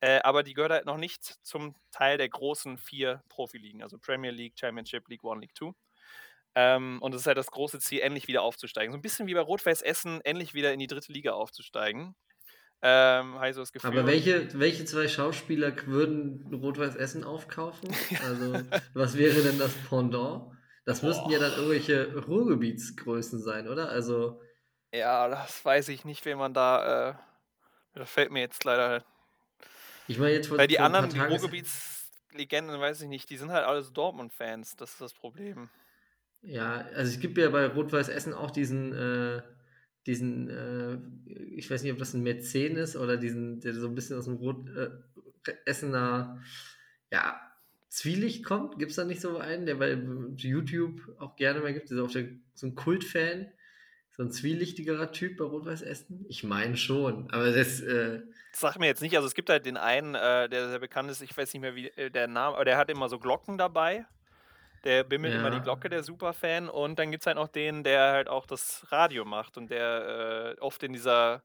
Äh, 0.02 0.20
aber 0.24 0.44
die 0.44 0.54
gehört 0.54 0.72
halt 0.72 0.86
noch 0.86 0.98
nicht 0.98 1.24
zum 1.44 1.76
Teil 1.92 2.18
der 2.18 2.30
großen 2.30 2.78
vier 2.78 3.24
Profiligen, 3.30 3.82
also 3.82 3.98
Premier 3.98 4.32
League, 4.32 4.54
Championship, 4.60 5.08
League 5.08 5.24
One, 5.24 5.42
League 5.42 5.56
Two. 5.56 5.74
Ähm, 6.56 7.00
und 7.02 7.14
es 7.14 7.22
ist 7.22 7.28
halt 7.28 7.38
das 7.38 7.52
große 7.52 7.80
Ziel, 7.80 8.00
endlich 8.00 8.28
wieder 8.28 8.42
aufzusteigen. 8.42 8.92
So 8.92 8.98
ein 8.98 9.02
bisschen 9.02 9.28
wie 9.28 9.34
bei 9.34 9.42
Rot-Weiß 9.42 9.82
Essen, 9.82 10.22
endlich 10.24 10.54
wieder 10.54 10.74
in 10.74 10.80
die 10.80 10.88
dritte 10.88 11.12
Liga 11.12 11.34
aufzusteigen. 11.34 12.16
Ähm, 12.82 13.36
habe 13.36 13.50
ich 13.50 13.56
so 13.56 13.62
das 13.62 13.74
Gefühl. 13.74 13.92
Aber 13.92 14.08
welche, 14.08 14.48
welche 14.60 14.86
zwei 14.86 15.08
Schauspieler 15.08 15.74
würden 15.88 16.46
Rot-Weiß 16.54 16.96
Essen 16.96 17.24
aufkaufen? 17.24 17.90
Also, 18.24 18.54
was 18.94 19.18
wäre 19.18 19.42
denn 19.42 19.58
das 19.58 19.74
Pendant? 19.90 20.52
Das 20.86 21.02
müssten 21.02 21.30
ja 21.32 21.40
dann 21.40 21.54
irgendwelche 21.54 22.16
Ruhrgebietsgrößen 22.16 23.42
sein, 23.42 23.68
oder? 23.68 23.90
Also, 23.90 24.40
Ja, 24.94 25.28
das 25.28 25.66
weiß 25.66 25.90
ich 25.90 26.06
nicht, 26.06 26.26
wen 26.26 26.38
man 26.38 26.54
da. 26.54 27.10
Äh, 27.10 27.16
das 27.96 28.10
fällt 28.10 28.32
mir 28.32 28.42
jetzt 28.42 28.64
leider. 28.64 29.04
Ich 30.08 30.18
meine 30.18 30.34
jetzt 30.34 30.48
vor, 30.48 30.58
Weil 30.58 30.68
die 30.68 30.76
vor 30.76 30.86
anderen, 30.86 31.12
Ruhrgebietslegenden, 31.20 32.80
weiß 32.80 33.02
ich 33.02 33.08
nicht, 33.08 33.30
die 33.30 33.38
sind 33.38 33.52
halt 33.52 33.66
alles 33.66 33.94
Dortmund-Fans. 33.94 34.76
Das 34.76 34.92
ist 34.92 35.02
das 35.02 35.14
Problem. 35.14 35.70
Ja, 36.42 36.86
also 36.94 37.12
es 37.12 37.20
gibt 37.20 37.38
ja 37.38 37.50
bei 37.50 37.66
Rot-Weiß 37.66 38.10
Essen 38.10 38.34
auch 38.34 38.52
diesen, 38.52 38.94
äh, 38.94 39.42
diesen, 40.06 40.50
äh, 40.50 40.98
ich 41.56 41.70
weiß 41.70 41.82
nicht, 41.82 41.92
ob 41.92 41.98
das 41.98 42.14
ein 42.14 42.22
Mäzen 42.22 42.76
ist 42.76 42.96
oder 42.96 43.18
diesen, 43.18 43.62
der 43.62 43.74
so 43.74 43.88
ein 43.88 43.96
bisschen 43.96 44.18
aus 44.18 44.26
dem 44.26 44.36
Rot 44.36 44.70
äh, 44.70 44.92
Essener, 45.66 46.42
ja, 47.12 47.42
Zwielicht 47.90 48.44
kommt. 48.44 48.78
Gibt 48.78 48.92
es 48.92 48.98
da 48.98 49.06
nicht 49.06 49.22
so 49.22 49.38
einen, 49.38 49.66
der 49.66 49.76
bei 49.76 49.98
YouTube 50.38 51.02
auch 51.18 51.36
gerne 51.36 51.62
mal 51.62 51.74
gibt, 51.74 51.90
der 51.90 51.98
ist 51.98 52.04
auch 52.04 52.12
der, 52.12 52.28
so 52.54 52.68
ein 52.68 52.76
Kultfan, 52.76 53.48
so 54.12 54.24
ein 54.24 54.32
zwielichtigerer 54.32 55.12
Typ 55.12 55.38
bei 55.38 55.46
Rot-Weiß 55.46 55.82
Essen? 55.82 56.26
Ich 56.28 56.44
meine 56.44 56.78
schon, 56.78 57.32
aber 57.32 57.52
das, 57.52 57.82
sagt 58.60 58.80
mir 58.80 58.88
jetzt 58.88 59.02
nicht. 59.02 59.16
Also 59.16 59.28
es 59.28 59.34
gibt 59.36 59.50
halt 59.50 59.66
den 59.66 59.78
einen, 59.78 60.16
äh, 60.16 60.48
der 60.50 60.70
sehr 60.70 60.80
bekannt 60.80 61.10
ist, 61.12 61.22
ich 61.22 61.36
weiß 61.38 61.54
nicht 61.54 61.62
mehr, 61.62 61.76
wie 61.76 61.90
äh, 61.90 62.10
der 62.10 62.28
Name, 62.28 62.56
aber 62.56 62.66
der 62.66 62.78
hat 62.78 62.90
immer 62.90 63.10
so 63.10 63.20
Glocken 63.20 63.58
dabei. 63.58 64.06
Der 64.84 65.04
bimmelt 65.04 65.34
immer 65.34 65.50
die 65.50 65.58
Ja. 65.58 65.64
Glocke, 65.64 65.90
der 65.90 66.04
Superfan. 66.04 66.70
Und 66.70 67.00
dann 67.00 67.10
gibt 67.12 67.24
es 67.24 67.28
halt 67.28 67.38
noch 67.38 67.48
den, 67.48 67.84
der 67.84 68.12
halt 68.12 68.28
auch 68.30 68.46
das 68.46 68.86
Radio 68.92 69.26
macht 69.26 69.58
und 69.58 69.72
der 69.72 70.56
äh, 70.58 70.62
oft 70.62 70.84
in 70.84 70.94
dieser, 70.94 71.42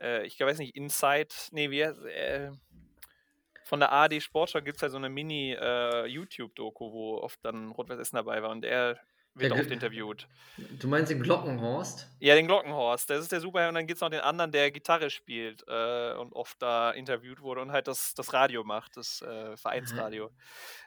äh, 0.00 0.26
ich 0.26 0.38
weiß 0.38 0.58
nicht, 0.58 0.76
Inside, 0.76 1.28
nee, 1.52 1.70
wie 1.70 1.84
heißt- 1.84 2.04
äh, 2.06 2.50
von 3.64 3.80
der 3.80 3.92
AD 3.92 4.20
Sportschau 4.20 4.60
gibt 4.62 4.76
es 4.76 4.82
halt 4.82 4.92
so 4.92 4.98
eine 4.98 5.08
Mini-YouTube-Doku, 5.08 6.92
wo 6.92 7.18
oft 7.18 7.38
dann 7.44 7.70
Rot-Weiß 7.70 7.98
Essen 7.98 8.16
dabei 8.16 8.42
war 8.42 8.50
und 8.50 8.64
er 8.64 8.98
wird 9.34 9.54
Ja, 9.54 9.60
oft 9.60 9.70
interviewt. 9.70 10.26
du 10.56 10.88
meinst 10.88 11.10
den 11.10 11.22
Glockenhorst? 11.22 12.08
Ja, 12.18 12.34
den 12.34 12.46
Glockenhorst, 12.46 13.08
das 13.08 13.20
ist 13.20 13.32
der 13.32 13.40
Superheld. 13.40 13.68
Und 13.68 13.74
dann 13.76 13.86
gibt 13.86 13.98
es 13.98 14.00
noch 14.00 14.10
den 14.10 14.20
anderen, 14.20 14.50
der 14.50 14.70
Gitarre 14.70 15.10
spielt 15.10 15.62
äh, 15.68 16.14
und 16.14 16.32
oft 16.32 16.60
da 16.60 16.90
interviewt 16.90 17.40
wurde 17.40 17.60
und 17.60 17.70
halt 17.70 17.86
das, 17.86 18.14
das 18.14 18.32
Radio 18.32 18.64
macht, 18.64 18.96
das 18.96 19.22
äh, 19.22 19.56
Vereinsradio. 19.56 20.30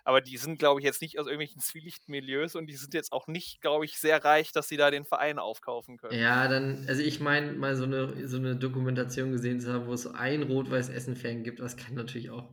Aber 0.04 0.20
die 0.22 0.38
sind, 0.38 0.60
glaube 0.60 0.80
ich, 0.82 0.86
jetzt 0.86 1.02
nicht 1.02 1.20
aus 1.20 1.28
irgendwelchen 1.28 1.62
Zwielichtmilieus 1.62 2.56
und 2.56 2.68
die 2.68 2.76
sind 2.76 2.94
jetzt 2.94 3.12
auch 3.14 3.28
nicht, 3.28 3.62
glaube 3.62 3.86
ich, 3.86 3.98
sehr 4.00 4.24
reich, 4.24 4.52
dass 4.52 4.68
sie 4.68 4.78
da 4.78 4.92
den 4.92 5.06
Verein 5.06 5.40
aufkaufen 5.40 5.98
können. 5.98 6.20
Ja, 6.20 6.48
dann, 6.48 6.86
also 6.88 7.02
ich 7.02 7.20
meine, 7.20 7.54
mal 7.54 7.76
so 7.76 7.86
eine, 7.86 8.28
so 8.28 8.38
eine 8.38 8.56
Dokumentation 8.56 9.32
gesehen 9.32 9.62
zu 9.62 9.72
haben, 9.72 9.88
wo 9.88 9.94
es 9.94 10.02
so 10.04 10.12
einen 10.12 10.44
Rot-Weiß-Essen-Fan 10.44 11.44
gibt, 11.44 11.60
das 11.60 11.78
kann 11.78 11.94
natürlich 11.96 12.30
auch 12.32 12.50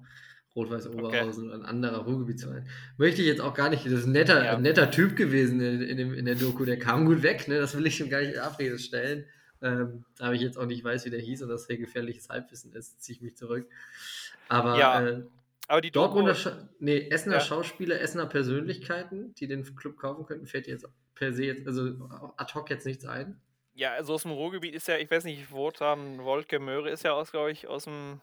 Rot-Weiß-Oberhausen 0.58 1.46
oder 1.48 1.54
ein 1.54 1.64
anderer 1.64 1.98
Ruhrgebiet 2.04 2.40
sein. 2.40 2.68
Möchte 2.96 3.22
ich 3.22 3.28
jetzt 3.28 3.40
auch 3.40 3.54
gar 3.54 3.70
nicht, 3.70 3.86
das 3.86 3.92
ist 3.92 4.06
ein 4.06 4.12
netter, 4.12 4.44
Ja. 4.44 4.56
ein 4.56 4.62
netter 4.62 4.90
Typ 4.90 5.16
gewesen 5.16 5.60
in, 5.60 5.80
in, 5.82 5.96
dem, 5.96 6.14
in 6.14 6.24
der 6.24 6.34
Doku, 6.34 6.64
der 6.64 6.78
kam 6.78 7.06
gut 7.06 7.22
weg, 7.22 7.46
ne? 7.48 7.58
das 7.58 7.76
will 7.76 7.86
ich 7.86 7.96
schon 7.96 8.10
gar 8.10 8.20
nicht 8.20 8.34
in 8.34 8.40
Abrede 8.40 8.78
stellen. 8.78 9.24
Ähm, 9.60 10.04
da 10.16 10.32
ich 10.32 10.40
jetzt 10.40 10.56
auch 10.56 10.66
nicht 10.66 10.84
weiß, 10.84 11.04
wie 11.06 11.10
der 11.10 11.20
hieß 11.20 11.42
und 11.42 11.48
das 11.48 11.64
sehr 11.66 11.78
gefährliches 11.78 12.28
Halbwissen 12.28 12.72
ist, 12.74 13.02
ziehe 13.02 13.16
ich 13.16 13.22
mich 13.22 13.36
zurück. 13.36 13.66
Aber 14.48 14.78
Ja, 14.78 15.04
äh, 15.06 15.22
Aber 15.66 15.80
die 15.80 15.90
Dortmunder, 15.90 16.34
Scha 16.34 16.68
nee, 16.78 17.08
Essener 17.10 17.36
Ja. 17.36 17.40
Schauspieler, 17.40 18.00
Essener 18.00 18.26
Persönlichkeiten, 18.26 19.34
die 19.34 19.46
den 19.48 19.64
Club 19.76 19.96
kaufen 19.98 20.26
könnten, 20.26 20.46
fällt 20.46 20.66
dir 20.66 20.72
jetzt 20.72 20.86
per 21.14 21.32
se 21.32 21.44
jetzt, 21.44 21.66
also 21.66 21.82
ad 22.36 22.54
hoc 22.54 22.70
jetzt 22.70 22.86
nichts 22.86 23.04
ein. 23.04 23.40
Ja, 23.74 23.92
also 23.92 24.14
aus 24.14 24.22
dem 24.22 24.32
Ruhrgebiet 24.32 24.74
ist 24.74 24.88
ja, 24.88 24.96
ich 24.96 25.10
weiß 25.10 25.24
nicht, 25.24 25.50
Wotan 25.52 26.18
Wolke 26.24 26.58
Möhre 26.58 26.90
ist 26.90 27.04
ja 27.04 27.12
aus, 27.12 27.30
glaube 27.32 27.50
ich, 27.52 27.66
aus 27.68 27.84
dem, 27.84 28.20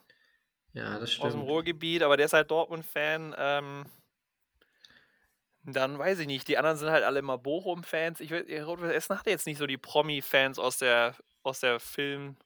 Ja, 0.75 0.99
das 0.99 1.19
aus 1.19 1.31
dem 1.31 1.41
stimmt. 1.41 1.43
Ruhrgebiet, 1.43 2.03
aber 2.03 2.17
der 2.17 2.25
ist 2.27 2.33
halt 2.33 2.51
Dortmund-Fan. 2.51 3.35
Ähm, 3.37 3.85
dann 5.63 5.97
weiß 5.97 6.19
ich 6.19 6.27
nicht, 6.27 6.47
die 6.47 6.57
anderen 6.57 6.77
sind 6.77 6.89
halt 6.91 7.03
alle 7.03 7.19
immer 7.19 7.37
Bochum-Fans. 7.37 8.19
Ich 8.19 8.29
weiß, 8.31 8.45
Rot-Weiß 8.67 8.91
Essen 8.91 9.17
hat 9.17 9.25
jetzt 9.27 9.47
nicht 9.47 9.57
so 9.57 9.65
die 9.65 9.77
Promi-Fans 9.77 10.59
aus 10.59 10.77
der, 10.77 11.15
aus 11.43 11.59
der 11.59 11.79
Film- 11.79 12.37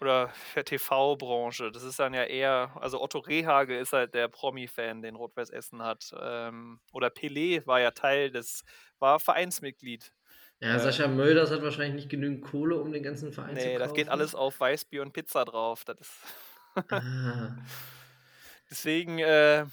oder 0.00 0.32
TV-Branche. 0.64 1.70
Das 1.72 1.82
ist 1.82 1.98
dann 1.98 2.12
ja 2.14 2.24
eher, 2.24 2.72
also 2.80 3.00
Otto 3.00 3.18
Rehage 3.18 3.78
ist 3.78 3.92
halt 3.92 4.12
der 4.14 4.28
Promi-Fan, 4.28 5.02
den 5.02 5.14
Rot-Weiß 5.14 5.50
Essen 5.50 5.82
hat. 5.82 6.12
Ähm, 6.20 6.80
oder 6.92 7.08
Pelé 7.08 7.66
war 7.66 7.80
ja 7.80 7.92
Teil 7.92 8.30
des, 8.30 8.64
war 8.98 9.20
Vereinsmitglied. 9.20 10.12
Ja, 10.60 10.78
Sascha 10.78 11.06
Mölders 11.06 11.50
hat 11.50 11.62
wahrscheinlich 11.62 11.94
nicht 11.94 12.08
genügend 12.08 12.42
Kohle, 12.42 12.76
um 12.80 12.90
den 12.92 13.02
ganzen 13.02 13.30
Verein 13.32 13.56
zu 13.58 13.62
Nee, 13.62 13.72
kaufen. 13.74 13.78
das 13.78 13.94
geht 13.94 14.08
alles 14.08 14.34
auf 14.34 14.58
Weißbier 14.58 15.02
und 15.02 15.12
Pizza 15.12 15.44
drauf. 15.44 15.84
Das 15.84 16.00
ist 16.00 16.10
Ah, 16.90 17.56
Deswegen, 18.70 19.18
äh, 19.18 19.64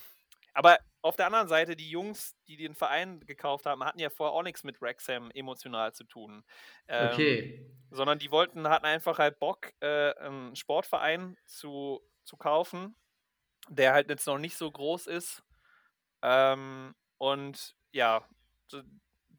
aber 0.53 0.77
auf 1.01 1.15
der 1.15 1.25
anderen 1.25 1.47
Seite, 1.47 1.75
die 1.75 1.89
Jungs, 1.89 2.35
die 2.47 2.57
den 2.57 2.75
Verein 2.75 3.19
gekauft 3.21 3.65
haben, 3.65 3.83
hatten 3.83 3.99
ja 3.99 4.09
vorher 4.09 4.33
auch 4.33 4.43
nichts 4.43 4.63
mit 4.63 4.81
Wrexham 4.81 5.31
emotional 5.31 5.93
zu 5.93 6.05
tun. 6.05 6.43
Ähm, 6.87 7.11
okay. 7.11 7.71
sondern 7.91 8.19
die 8.19 8.31
wollten, 8.31 8.67
hatten 8.69 8.85
einfach 8.85 9.19
halt 9.19 9.39
Bock, 9.39 9.73
äh, 9.81 10.13
einen 10.15 10.55
Sportverein 10.55 11.37
zu, 11.45 12.01
zu 12.23 12.37
kaufen, 12.37 12.95
der 13.67 13.93
halt 13.93 14.09
jetzt 14.09 14.27
noch 14.27 14.37
nicht 14.37 14.55
so 14.55 14.71
groß 14.71 15.07
ist. 15.07 15.43
Ähm, 16.21 16.95
und 17.17 17.75
ja, 17.91 18.25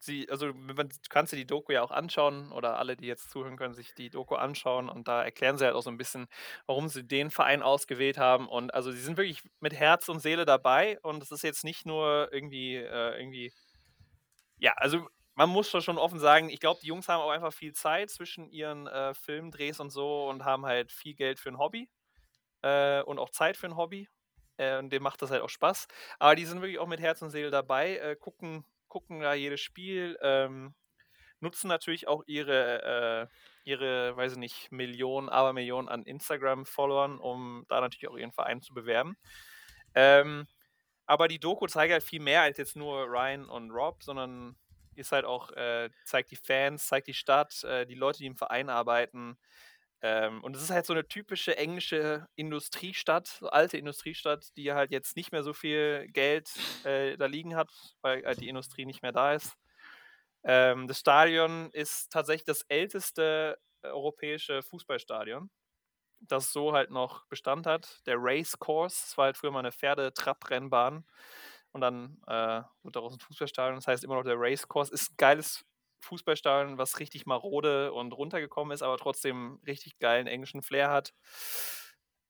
sie, 0.05 0.29
also 0.31 0.53
man, 0.55 0.89
du 0.89 0.97
kannst 1.09 1.33
die 1.33 1.47
Doku 1.47 1.73
ja 1.73 1.83
auch 1.83 1.91
anschauen 1.91 2.53
oder 2.53 2.79
alle, 2.79 2.97
die 2.97 3.07
jetzt 3.07 3.31
zuhören, 3.31 3.57
können 3.57 3.75
sich 3.75 3.95
die 3.95 4.11
Doku 4.11 4.35
anschauen 4.37 4.89
und 4.89 5.09
da 5.09 5.23
erklären 5.25 5.59
sie 5.59 5.65
halt 5.65 5.75
auch 5.75 5.83
so 5.83 5.91
ein 5.91 5.97
bisschen, 5.97 6.27
warum 6.67 6.89
sie 6.89 7.05
den 7.07 7.31
Verein 7.31 7.63
ausgewählt 7.63 8.19
haben. 8.19 8.49
Und 8.49 8.75
also 8.75 8.93
sie 8.93 9.01
sind 9.01 9.17
wirklich 9.17 9.43
mit 9.61 9.75
Herz 9.75 10.09
und 10.09 10.21
Seele 10.21 10.45
dabei 10.45 10.99
und 11.03 11.23
es 11.23 11.31
ist 11.31 11.43
jetzt 11.43 11.65
nicht 11.65 11.87
nur 11.87 12.29
irgendwie, 12.33 12.77
äh, 12.77 13.19
irgendwie, 13.19 13.53
ja, 14.59 14.73
also 14.77 15.09
man 15.35 15.49
muss 15.51 15.69
schon 15.69 15.83
schon 15.83 15.99
offen 15.99 16.19
sagen, 16.21 16.49
ich 16.49 16.61
glaube, 16.61 16.81
die 16.83 16.87
Jungs 16.89 17.09
haben 17.09 17.21
auch 17.21 17.31
einfach 17.31 17.53
viel 17.53 17.73
Zeit 17.73 18.11
zwischen 18.11 18.49
ihren 18.49 18.87
äh, 18.87 19.15
Filmdrehs 19.15 19.81
und 19.81 19.91
so 19.91 20.29
und 20.29 20.45
haben 20.45 20.65
halt 20.67 20.93
viel 20.93 21.15
Geld 21.15 21.39
für 21.41 21.49
ein 21.51 21.59
Hobby 21.59 21.89
äh, 22.63 23.03
und 23.03 23.19
auch 23.19 23.31
Zeit 23.31 23.57
für 23.57 23.67
ein 23.67 23.77
Hobby. 23.77 24.09
Äh, 24.57 24.79
und 24.79 24.91
dem 24.93 25.03
macht 25.03 25.23
das 25.23 25.31
halt 25.31 25.43
auch 25.43 25.49
Spaß. 25.51 25.87
Aber 26.19 26.37
die 26.37 26.47
sind 26.47 26.61
wirklich 26.61 26.79
auch 26.79 26.87
mit 26.87 27.01
Herz 27.01 27.23
und 27.23 27.31
Seele 27.31 27.51
dabei, 27.51 27.99
äh, 27.99 28.17
gucken, 28.17 28.65
gucken 28.95 29.19
da 29.19 29.35
jedes 29.35 29.61
Spiel, 29.61 30.17
ähm, 30.23 30.73
nutzen 31.41 31.67
natürlich 31.67 32.07
auch 32.07 32.23
ihre, 32.29 33.29
äh, 33.29 33.35
ihre, 33.65 34.17
weiß 34.17 34.33
ich 34.33 34.39
nicht, 34.39 34.71
Millionen, 34.71 35.29
Abermillionen 35.29 35.89
an 35.89 36.05
Instagram-Followern, 36.05 37.19
um 37.19 37.65
da 37.69 37.81
natürlich 37.81 38.09
auch 38.09 38.17
ihren 38.17 38.31
Verein 38.31 38.63
zu 38.63 38.73
bewerben. 38.73 39.17
Ähm, 39.97 40.47
aber 41.07 41.27
die 41.27 41.41
Doku 41.41 41.67
zeigt 41.67 41.93
halt 41.93 42.05
viel 42.05 42.21
mehr 42.21 42.43
als 42.43 42.57
jetzt 42.57 42.77
nur 42.77 43.07
Ryan 43.07 43.49
und 43.49 43.73
Rob, 43.73 44.05
sondern 44.05 44.55
ist 44.95 45.11
halt 45.11 45.25
auch, 45.25 45.51
äh, 45.51 45.91
zeigt 46.05 46.31
die 46.31 46.37
Fans, 46.37 46.87
zeigt 46.87 47.09
die 47.09 47.15
Stadt, 47.15 47.65
äh, 47.65 47.87
die 47.87 47.97
Leute, 47.97 48.19
die 48.19 48.27
im 48.27 48.37
Verein 48.37 48.71
arbeiten. 48.71 49.37
Ähm, 50.05 50.45
und 50.45 50.55
es 50.55 50.61
ist 50.61 50.71
halt 50.71 50.85
so 50.85 50.93
eine 50.93 51.09
typische 51.09 51.57
englische 51.57 52.29
Industriestadt, 52.35 53.27
so 53.27 53.49
alte 53.49 53.79
Industriestadt, 53.79 54.55
die 54.55 54.71
halt 54.71 54.91
jetzt 54.91 55.17
nicht 55.17 55.33
mehr 55.33 55.43
so 55.43 55.55
viel 55.55 56.09
Geld 56.09 56.51
äh, 56.85 57.17
da 57.17 57.25
liegen 57.25 57.57
hat, 57.57 57.71
weil 58.03 58.23
halt 58.23 58.39
die 58.43 58.51
Industrie 58.51 58.85
nicht 58.85 59.01
mehr 59.01 59.13
da 59.13 59.33
ist. 59.33 59.55
Ähm, 60.45 60.89
das 60.89 60.99
Stadion 61.01 61.71
ist 61.73 62.13
tatsächlich 62.13 62.45
das 62.45 62.67
älteste 62.69 63.59
äh, 63.81 63.89
europäische 63.89 64.63
Fußballstadion, 64.63 65.49
das 66.21 66.53
so 66.53 66.75
halt 66.75 66.91
noch 66.91 67.25
Bestand 67.29 67.65
hat. 67.65 68.03
Der 68.05 68.17
Racecourse, 68.19 69.07
das 69.07 69.17
war 69.17 69.25
halt 69.25 69.39
früher 69.39 69.53
mal 69.53 69.61
eine 69.61 69.73
Pferdetrabrennbahn 69.73 71.07
und 71.73 71.81
dann 71.81 72.19
äh, 72.27 72.61
wurde 72.83 72.93
daraus 72.93 73.15
ein 73.15 73.21
Fußballstadion. 73.21 73.77
Das 73.77 73.87
heißt 73.87 74.05
immer 74.05 74.17
noch 74.17 74.25
der 74.25 74.37
Racecourse. 74.37 74.93
Ist 74.93 75.13
ein 75.13 75.17
geiles 75.17 75.65
Fußballstadion, 76.05 76.79
was 76.79 77.01
richtig 77.01 77.27
marode 77.27 77.93
und 77.93 78.13
runtergekommen 78.13 78.73
ist, 78.73 78.83
aber 78.83 78.99
trotzdem 78.99 79.61
richtig 79.67 79.99
geilen 79.99 80.27
englischen 80.27 80.63
Flair 80.63 80.91
hat. 80.91 81.13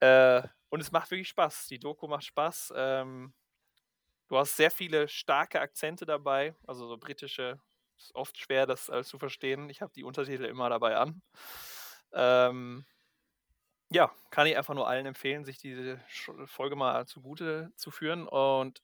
Äh, 0.01 0.43
und 0.71 0.81
es 0.81 0.93
macht 0.93 1.11
wirklich 1.11 1.29
Spaß. 1.29 1.67
Die 1.69 1.79
Doku 1.79 2.09
macht 2.09 2.25
Spaß. 2.25 2.73
Ähm, 2.77 3.35
du 4.29 4.39
hast 4.39 4.57
sehr 4.57 4.71
viele 4.71 5.09
starke 5.09 5.61
Akzente 5.61 6.07
dabei, 6.07 6.55
also 6.67 6.87
so 6.89 6.97
britische. 6.99 7.61
Ist 7.97 8.15
oft 8.15 8.37
schwer, 8.37 8.67
das 8.67 8.91
alles 8.91 9.09
zu 9.09 9.19
verstehen. 9.19 9.71
Ich 9.71 9.81
habe 9.81 9.93
die 9.93 10.05
Untertitel 10.05 10.45
immer 10.45 10.69
dabei 10.69 10.97
an. 10.97 11.23
Ähm, 12.13 12.85
ja, 13.91 14.11
kann 14.31 14.47
ich 14.47 14.57
einfach 14.57 14.75
nur 14.75 14.89
allen 14.89 15.07
empfehlen, 15.07 15.45
sich 15.45 15.59
diese 15.59 16.01
Folge 16.47 16.75
mal 16.75 17.07
zugute 17.07 17.73
zu 17.77 17.91
führen. 17.93 18.27
Und 18.27 18.83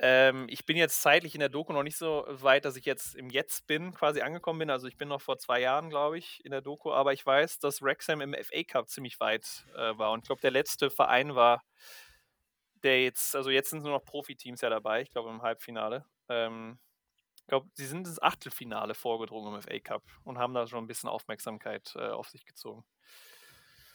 ähm, 0.00 0.46
ich 0.48 0.64
bin 0.64 0.76
jetzt 0.76 1.02
zeitlich 1.02 1.34
in 1.34 1.40
der 1.40 1.48
Doku 1.48 1.72
noch 1.72 1.82
nicht 1.82 1.96
so 1.96 2.24
weit, 2.28 2.64
dass 2.64 2.76
ich 2.76 2.84
jetzt 2.84 3.16
im 3.16 3.30
Jetzt 3.30 3.66
bin, 3.66 3.92
quasi 3.92 4.20
angekommen 4.20 4.60
bin. 4.60 4.70
Also 4.70 4.86
ich 4.86 4.96
bin 4.96 5.08
noch 5.08 5.20
vor 5.20 5.38
zwei 5.38 5.60
Jahren, 5.60 5.90
glaube 5.90 6.18
ich, 6.18 6.44
in 6.44 6.52
der 6.52 6.60
Doku, 6.60 6.92
aber 6.92 7.12
ich 7.12 7.26
weiß, 7.26 7.58
dass 7.58 7.82
Wrexham 7.82 8.20
im 8.20 8.34
FA 8.34 8.62
Cup 8.62 8.88
ziemlich 8.88 9.18
weit 9.18 9.66
äh, 9.74 9.98
war. 9.98 10.12
Und 10.12 10.20
ich 10.20 10.26
glaube, 10.26 10.40
der 10.40 10.52
letzte 10.52 10.90
Verein 10.90 11.34
war, 11.34 11.64
der 12.84 13.02
jetzt, 13.02 13.34
also 13.34 13.50
jetzt 13.50 13.70
sind 13.70 13.82
nur 13.82 13.90
noch 13.90 14.04
Profiteams 14.04 14.60
ja 14.60 14.70
dabei, 14.70 15.02
ich 15.02 15.10
glaube 15.10 15.30
im 15.30 15.42
Halbfinale. 15.42 16.04
Ähm, 16.28 16.78
ich 17.36 17.46
glaube, 17.48 17.68
sie 17.74 17.86
sind 17.86 18.06
ins 18.06 18.22
Achtelfinale 18.22 18.94
vorgedrungen 18.94 19.54
im 19.54 19.62
FA 19.62 19.80
Cup 19.80 20.04
und 20.22 20.38
haben 20.38 20.54
da 20.54 20.68
schon 20.68 20.84
ein 20.84 20.86
bisschen 20.86 21.08
Aufmerksamkeit 21.08 21.94
äh, 21.96 22.10
auf 22.10 22.28
sich 22.28 22.44
gezogen. 22.44 22.84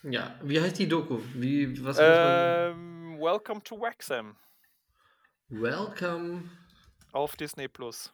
Ja, 0.02 0.38
wie 0.42 0.60
heißt 0.60 0.78
die 0.78 0.88
Doku? 0.88 1.20
Wie, 1.32 1.82
was. 1.82 1.96
Ähm, 1.98 3.18
Welcome 3.18 3.62
to 3.62 3.80
Wrexham 3.80 4.36
Welcome. 5.48 6.50
auf 7.12 7.36
Disney 7.36 7.68
Plus. 7.68 8.10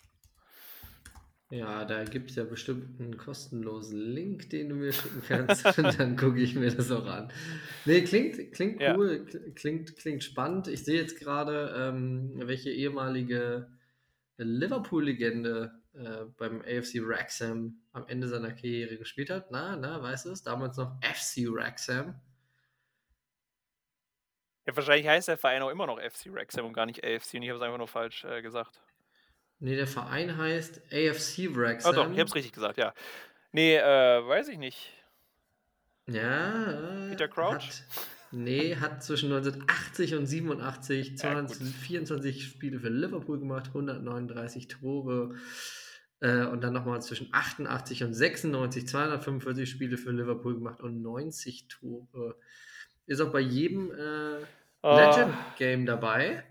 Ja, 1.53 1.85
da 1.85 2.05
gibt 2.05 2.31
es 2.31 2.37
ja 2.37 2.45
bestimmt 2.45 3.01
einen 3.01 3.17
kostenlosen 3.17 3.99
Link, 3.99 4.51
den 4.51 4.69
du 4.69 4.77
mir 4.77 4.93
schicken 4.93 5.23
kannst. 5.27 5.65
und 5.79 5.99
dann 5.99 6.17
gucke 6.17 6.41
ich 6.41 6.55
mir 6.55 6.71
das 6.73 6.91
auch 6.93 7.07
an. 7.07 7.33
Nee, 7.87 8.03
klingt, 8.03 8.53
klingt 8.53 8.81
Ja. 8.81 8.97
cool, 8.97 9.27
kl- 9.29 9.53
klingt, 9.55 9.97
klingt 9.97 10.23
spannend. 10.23 10.69
Ich 10.69 10.85
sehe 10.85 11.01
jetzt 11.01 11.19
gerade, 11.19 11.75
ähm, 11.77 12.33
welche 12.37 12.71
ehemalige 12.71 13.69
Liverpool-Legende 14.37 15.73
äh, 15.95 16.25
beim 16.37 16.61
AFC 16.61 17.01
Wrexham 17.05 17.81
am 17.93 18.07
Ende 18.07 18.29
seiner 18.29 18.53
Karriere 18.53 18.97
gespielt 18.97 19.31
hat. 19.31 19.51
Na, 19.51 19.75
na, 19.77 20.01
weißt 20.01 20.27
du 20.27 20.31
es? 20.31 20.43
Damals 20.45 20.77
noch 20.77 21.01
FC 21.03 21.49
Wrexham. 21.53 22.15
Ja, 24.71 24.77
wahrscheinlich 24.77 25.07
heißt 25.09 25.29
der 25.29 25.39
Verein 25.39 25.63
auch 25.63 25.71
immer 25.71 25.87
noch 25.87 25.99
FC 26.01 26.33
Wrexham 26.33 26.65
und 26.67 26.73
gar 26.73 26.87
nicht 26.87 27.05
AFC 27.05 27.35
und 27.35 27.43
ich 27.43 27.49
habe 27.51 27.59
es 27.59 27.63
einfach 27.63 27.79
nur 27.79 27.89
falsch 27.89 28.25
äh, 28.25 28.41
gesagt. 28.43 28.81
Nee, 29.59 29.77
der 29.77 29.87
Verein 29.87 30.37
heißt 30.39 30.81
AFC 30.93 31.49
Ah 31.51 31.55
Wrexham. 31.57 31.95
doch, 31.95 32.11
ich 32.11 32.19
habe 32.19 32.29
es 32.29 32.35
richtig 32.35 32.53
gesagt, 32.53 32.79
ja. 32.79 32.95
Nee, 33.53 33.77
äh, 33.77 34.27
weiß 34.27 34.49
ich 34.49 34.59
nicht. 34.59 34.93
Ja. 36.07 37.07
äh, 37.07 37.11
Peter 37.11 37.29
Crouch? 37.29 37.55
Hat, 37.55 37.83
nee, 38.31 38.77
hat 38.77 39.03
zwischen 39.03 39.33
1980 39.33 40.15
und 40.15 40.27
87 40.27 41.07
Ja, 41.23 41.41
gut. 41.41 41.51
224 41.51 42.45
Spiele 42.45 42.79
für 42.81 42.89
Liverpool 42.89 43.39
gemacht, 43.39 43.67
139 43.69 44.69
Tore. 44.69 45.35
Äh, 46.21 46.45
und 46.47 46.63
dann 46.63 46.73
nochmal 46.75 47.01
zwischen 47.03 47.29
88 47.33 48.05
und 48.05 48.15
96 48.15 48.87
245 48.89 49.69
Spiele 49.71 49.97
für 49.97 50.11
Liverpool 50.11 50.55
gemacht 50.55 50.81
und 50.81 51.03
90 51.03 51.69
Tore. 51.69 52.37
Ist 53.07 53.21
auch 53.21 53.33
bei 53.33 53.41
jedem 53.41 53.91
äh, 53.93 54.43
Ah. 54.43 54.47
Legend 54.83 55.35
Game 55.57 55.87
dabei. 55.87 56.45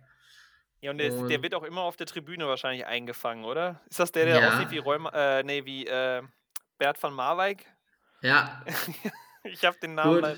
Ja, 0.82 0.91
und 0.91 0.97
der, 0.97 1.07
ist, 1.07 1.15
der 1.27 1.38
Und- 1.38 1.43
wird 1.43 1.55
auch 1.55 1.63
immer 1.63 1.82
auf 1.82 1.97
der 1.97 2.07
Tribüne 2.07 2.47
wahrscheinlich 2.47 2.86
eingefangen, 2.86 3.43
oder? 3.43 3.82
Ist 3.89 3.99
das 3.99 4.11
der, 4.11 4.25
der 4.25 4.39
Ja. 4.39 4.53
aussieht 4.53 4.71
wie 4.71 4.77
Räumer, 4.77 5.11
äh, 5.13 5.43
nee, 5.43 5.65
wie 5.65 5.86
äh, 5.86 6.21
Bert 6.77 7.01
van 7.01 7.13
Marwijk? 7.13 7.65
Ja, 8.21 8.63
ich 9.43 9.65
habe 9.65 9.77
den 9.82 9.95
Namen. 9.95 10.21
good, 10.21 10.38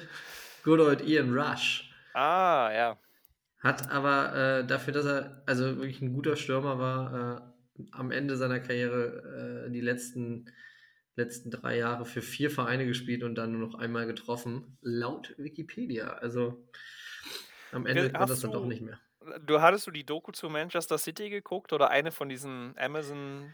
good 0.64 0.80
old 0.80 1.02
Ian 1.02 1.38
Rush. 1.38 1.92
Ah, 2.14 2.72
ja. 2.74 2.98
Hat 3.60 3.92
aber 3.92 4.36
äh, 4.36 4.66
dafür, 4.66 4.94
dass 4.94 5.06
er 5.06 5.44
also 5.46 5.66
wirklich 5.78 6.02
ein 6.02 6.14
guter 6.14 6.36
Stürmer 6.36 6.80
war, 6.80 7.48
äh, 7.78 7.84
am 7.92 8.10
Ende 8.12 8.36
seiner 8.38 8.60
Karriere 8.60 9.66
äh, 9.68 9.72
die 9.72 9.82
letzten, 9.82 10.52
letzten 11.16 11.52
drei 11.52 11.78
Jahre 11.78 12.06
für 12.06 12.24
vier 12.24 12.50
Vereine 12.50 12.86
gespielt 12.88 13.22
und 13.24 13.36
dann 13.36 13.52
nur 13.52 13.68
noch 13.68 13.76
einmal 13.78 14.08
getroffen, 14.08 14.78
laut 14.82 15.36
Wikipedia. 15.38 16.08
Also 16.14 16.68
am 17.72 17.86
Ende 17.86 18.14
war 18.14 18.26
das 18.26 18.42
dann 18.42 18.52
doch 18.52 18.66
nicht 18.66 18.82
mehr. 18.82 19.00
Du 19.46 19.62
hattest 19.62 19.86
du 19.88 19.92
die 19.92 20.06
Doku 20.06 20.32
zu 20.32 20.50
Manchester 20.50 20.98
City 20.98 21.30
geguckt 21.30 21.74
oder 21.74 21.90
eine 21.90 22.12
von 22.12 22.28
diesen 22.28 22.74
Amazon, 22.78 23.54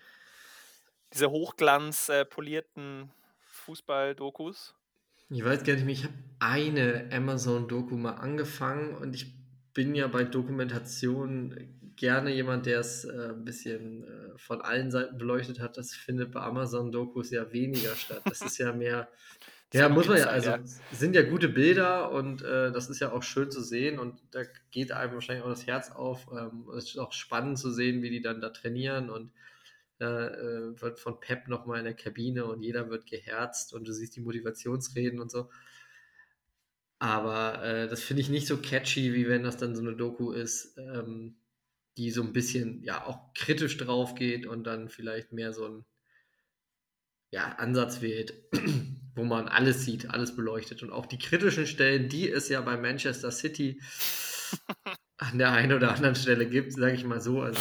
diese 1.13 1.30
hochglanz 1.30 2.09
äh, 2.09 2.26
polierten 2.26 3.11
Fußball-Dokus? 3.47 4.76
Ich 5.30 5.43
weiß 5.43 5.63
gar 5.63 5.74
nicht 5.74 5.86
mehr, 5.86 5.93
ich 5.93 6.03
habe 6.05 6.13
eine 6.39 7.09
Amazon-Doku 7.11 7.97
mal 7.97 8.13
angefangen 8.13 8.95
und 8.95 9.13
ich 9.13 9.36
bin 9.74 9.93
ja 9.93 10.07
bei 10.07 10.24
Dokumentation 10.24 11.78
gerne 11.97 12.32
jemand, 12.32 12.65
der 12.65 12.80
es 12.80 13.03
äh, 13.03 13.30
ein 13.30 13.43
bisschen 13.43 14.03
äh, 14.03 14.38
von 14.38 14.61
allen 14.61 14.89
Seiten 14.89 15.18
beleuchtet 15.18 15.59
hat. 15.59 15.78
Das 15.78 15.93
findet 15.93 16.32
bei 16.32 16.39
Amazon-Dokus 16.41 17.32
ja 17.32 17.51
weniger 17.51 17.95
statt. 17.95 18.22
Das 18.26 18.41
ist 18.41 18.57
ja 18.57 18.72
mehr, 18.74 19.09
ja, 19.74 19.89
muss 19.89 20.07
man 20.07 20.18
ja, 20.18 20.28
also 20.28 20.51
ja. 20.51 20.59
sind 20.91 21.13
ja 21.15 21.24
gute 21.24 21.49
Bilder 21.49 22.11
und 22.11 22.41
äh, 22.41 22.72
das 22.72 22.89
ist 22.89 22.99
ja 22.99 23.11
auch 23.11 23.24
schön 23.24 23.51
zu 23.51 23.61
sehen 23.61 23.99
und 23.99 24.22
da 24.32 24.43
geht 24.72 24.91
einem 24.91 25.13
wahrscheinlich 25.13 25.43
auch 25.43 25.49
das 25.49 25.68
Herz 25.68 25.91
auf. 25.91 26.28
Ähm, 26.32 26.70
es 26.78 26.86
ist 26.86 26.97
auch 26.97 27.11
spannend 27.11 27.59
zu 27.59 27.72
sehen, 27.72 28.01
wie 28.01 28.09
die 28.09 28.22
dann 28.22 28.39
da 28.39 28.49
trainieren 28.49 29.09
und 29.09 29.32
äh, 29.99 30.05
wird 30.05 30.99
von 30.99 31.20
Pep 31.20 31.47
nochmal 31.47 31.80
in 31.80 31.86
der 31.86 31.95
Kabine 31.95 32.45
und 32.45 32.61
jeder 32.61 32.89
wird 32.89 33.07
geherzt 33.07 33.74
und 33.74 33.88
du 33.88 33.93
siehst 33.93 34.15
die 34.15 34.22
Motivationsreden 34.22 35.20
und 35.20 35.32
so. 35.32 35.49
Aber 36.99 37.63
äh, 37.63 37.88
das 37.88 38.01
finde 38.01 38.22
ich 38.22 38.30
nicht 38.30 38.47
so 38.47 38.57
catchy, 38.57 39.13
wie 39.13 39.28
wenn 39.28 39.43
das 39.43 39.57
dann 39.57 39.76
so 39.76 39.82
eine 39.82 39.95
Doku 39.95 40.32
ist, 40.32 40.78
ähm, 40.78 41.36
die 41.97 42.11
so 42.11 42.24
ein 42.24 42.34
bisschen 42.34 42.84
ja 42.84 43.05
auch 43.05 43.34
kritisch 43.34 43.78
drauf 43.78 44.15
geht 44.15 44.47
und 44.47 44.63
dann 44.65 44.89
vielleicht 44.89 45.34
mehr 45.34 45.53
so 45.53 45.65
ein 45.68 45.86
ja, 47.32 47.55
Ansatz 47.57 48.01
wählt, 48.01 48.34
wo 49.18 49.24
man 49.24 49.47
alles 49.47 49.84
sieht, 49.84 50.09
alles 50.11 50.36
beleuchtet. 50.36 50.84
Und 50.84 50.91
auch 50.91 51.05
die 51.05 51.18
kritischen 51.18 51.68
Stellen, 51.68 52.07
die 52.07 52.30
es 52.30 52.49
ja 52.49 52.61
bei 52.61 52.78
Manchester 52.78 53.32
City 53.32 53.82
an 55.18 55.38
der 55.38 55.51
einen 55.51 55.74
oder 55.74 55.93
anderen 55.93 56.15
Stelle 56.15 56.45
gibt, 56.45 56.74
sage 56.74 56.93
ich 56.93 57.03
mal 57.03 57.20
so. 57.20 57.41
Also, 57.41 57.59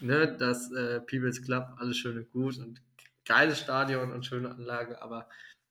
ne, 0.00 0.36
das 0.36 0.72
äh, 0.72 1.00
People's 1.00 1.42
Club, 1.42 1.76
alles 1.78 1.96
schön 1.96 2.18
und 2.18 2.30
gut 2.30 2.58
und 2.58 2.82
geiles 3.24 3.60
Stadion 3.60 4.12
und 4.12 4.26
schöne 4.26 4.50
Anlage, 4.50 5.00
aber 5.00 5.28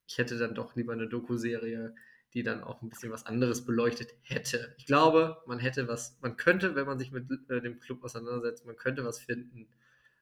ich 0.07 0.17
hätte 0.17 0.37
dann 0.37 0.55
doch 0.55 0.75
lieber 0.75 0.93
eine 0.93 1.07
Doku-Serie, 1.07 1.95
die 2.33 2.43
dann 2.43 2.63
auch 2.63 2.81
ein 2.81 2.89
bisschen 2.89 3.11
was 3.11 3.25
anderes 3.25 3.65
beleuchtet 3.65 4.13
hätte. 4.21 4.75
Ich 4.77 4.85
glaube, 4.85 5.41
man 5.47 5.59
hätte 5.59 5.87
was, 5.87 6.17
man 6.21 6.37
könnte, 6.37 6.75
wenn 6.75 6.85
man 6.85 6.99
sich 6.99 7.11
mit 7.11 7.29
äh, 7.49 7.61
dem 7.61 7.79
Club 7.79 8.03
auseinandersetzt, 8.03 8.65
man 8.65 8.75
könnte 8.75 9.05
was 9.05 9.19
finden, 9.19 9.67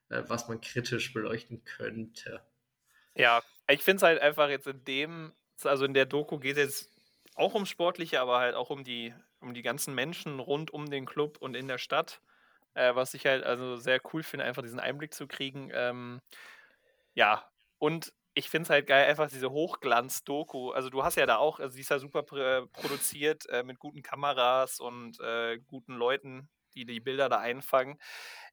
äh, 0.09 0.23
was 0.27 0.47
man 0.47 0.61
kritisch 0.61 1.13
beleuchten 1.13 1.63
könnte. 1.65 2.41
Ja, 3.15 3.41
ich 3.67 3.81
finde 3.81 3.97
es 3.97 4.03
halt 4.03 4.21
einfach 4.21 4.49
jetzt 4.49 4.67
in 4.67 4.83
dem, 4.85 5.33
also 5.63 5.85
in 5.85 5.93
der 5.93 6.05
Doku 6.05 6.39
geht 6.39 6.57
es 6.57 6.63
jetzt 6.63 6.89
auch 7.35 7.53
um 7.53 7.65
Sportliche, 7.65 8.19
aber 8.21 8.39
halt 8.39 8.55
auch 8.55 8.69
um 8.69 8.83
die, 8.83 9.13
um 9.39 9.53
die 9.53 9.61
ganzen 9.61 9.95
Menschen 9.95 10.39
rund 10.39 10.71
um 10.71 10.89
den 10.89 11.05
Club 11.05 11.37
und 11.39 11.55
in 11.55 11.67
der 11.67 11.77
Stadt. 11.77 12.21
Äh, 12.75 12.95
was 12.95 13.13
ich 13.13 13.25
halt 13.25 13.43
also 13.43 13.75
sehr 13.77 14.01
cool 14.13 14.23
finde, 14.23 14.45
einfach 14.45 14.63
diesen 14.63 14.79
Einblick 14.79 15.13
zu 15.13 15.27
kriegen. 15.27 15.69
Ähm, 15.73 16.21
ja, 17.13 17.47
und 17.77 18.13
ich 18.33 18.49
finde 18.49 18.63
es 18.63 18.69
halt 18.71 18.87
geil, 18.87 19.07
einfach 19.07 19.29
diese 19.29 19.51
Hochglanz-Doku. 19.51 20.71
Also 20.71 20.89
du 20.89 21.03
hast 21.03 21.15
ja 21.17 21.25
da 21.27 21.37
auch, 21.37 21.59
also 21.59 21.75
die 21.75 21.81
ist 21.81 21.91
ja 21.91 21.99
super 21.99 22.23
produziert 22.23 23.47
äh, 23.49 23.63
mit 23.63 23.77
guten 23.79 24.01
Kameras 24.01 24.79
und 24.79 25.19
äh, 25.19 25.59
guten 25.67 25.93
Leuten, 25.93 26.49
die 26.73 26.85
die 26.85 26.99
Bilder 26.99 27.29
da 27.29 27.37
einfangen. 27.37 27.99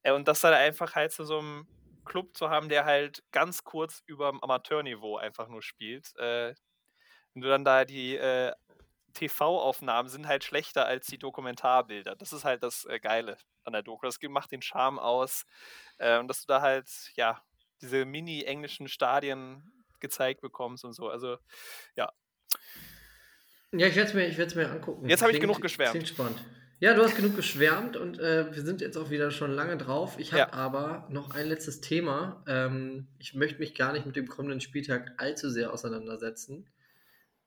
Äh, 0.02 0.12
und 0.12 0.28
das 0.28 0.40
dann 0.40 0.52
einfach 0.54 0.94
halt 0.96 1.12
zu 1.12 1.24
so 1.24 1.38
einem 1.38 1.66
Club 2.10 2.36
zu 2.36 2.50
haben, 2.50 2.68
der 2.68 2.84
halt 2.84 3.22
ganz 3.30 3.62
kurz 3.62 4.02
über 4.04 4.30
dem 4.30 4.42
Amateurniveau 4.42 5.16
einfach 5.16 5.48
nur 5.48 5.62
spielt. 5.62 6.14
Äh, 6.16 6.54
wenn 7.32 7.42
du 7.42 7.48
dann 7.48 7.64
da 7.64 7.84
die 7.84 8.16
äh, 8.16 8.52
TV-Aufnahmen 9.14 10.08
sind 10.08 10.26
halt 10.26 10.42
schlechter 10.42 10.86
als 10.86 11.06
die 11.06 11.18
Dokumentarbilder. 11.18 12.16
Das 12.16 12.32
ist 12.32 12.44
halt 12.44 12.64
das 12.64 12.84
äh, 12.86 12.98
Geile 12.98 13.36
an 13.64 13.74
der 13.74 13.82
Doku. 13.82 14.06
Das 14.06 14.18
macht 14.28 14.50
den 14.50 14.60
Charme 14.60 14.98
aus. 14.98 15.44
und 15.98 16.28
dass 16.28 16.40
du 16.40 16.46
da 16.48 16.60
halt, 16.60 16.88
ja, 17.14 17.42
diese 17.80 18.04
mini-englischen 18.04 18.88
Stadien 18.88 19.62
gezeigt 20.00 20.40
bekommst 20.40 20.84
und 20.84 20.94
so. 20.94 21.08
Also, 21.08 21.38
ja. 21.94 22.12
Ja, 23.72 23.86
ich 23.86 23.94
werde 23.94 24.34
es 24.34 24.54
mir, 24.54 24.64
mir 24.64 24.70
angucken. 24.70 25.08
Jetzt 25.08 25.22
habe 25.22 25.32
ich 25.32 25.40
genug 25.40 25.60
geschwärmt. 25.60 25.92
Klingt 25.92 26.08
spannend. 26.08 26.44
Ja, 26.80 26.94
du 26.94 27.02
hast 27.02 27.14
genug 27.14 27.36
geschwärmt 27.36 27.98
und 27.98 28.18
äh, 28.18 28.54
wir 28.54 28.62
sind 28.62 28.80
jetzt 28.80 28.96
auch 28.96 29.10
wieder 29.10 29.30
schon 29.30 29.50
lange 29.50 29.76
drauf. 29.76 30.14
Ich 30.18 30.32
habe 30.32 30.50
ja. 30.50 30.52
aber 30.54 31.06
noch 31.10 31.30
ein 31.34 31.46
letztes 31.46 31.82
Thema. 31.82 32.42
Ähm, 32.46 33.06
ich 33.18 33.34
möchte 33.34 33.58
mich 33.58 33.74
gar 33.74 33.92
nicht 33.92 34.06
mit 34.06 34.16
dem 34.16 34.28
kommenden 34.28 34.62
Spieltag 34.62 35.12
allzu 35.18 35.50
sehr 35.50 35.74
auseinandersetzen. 35.74 36.66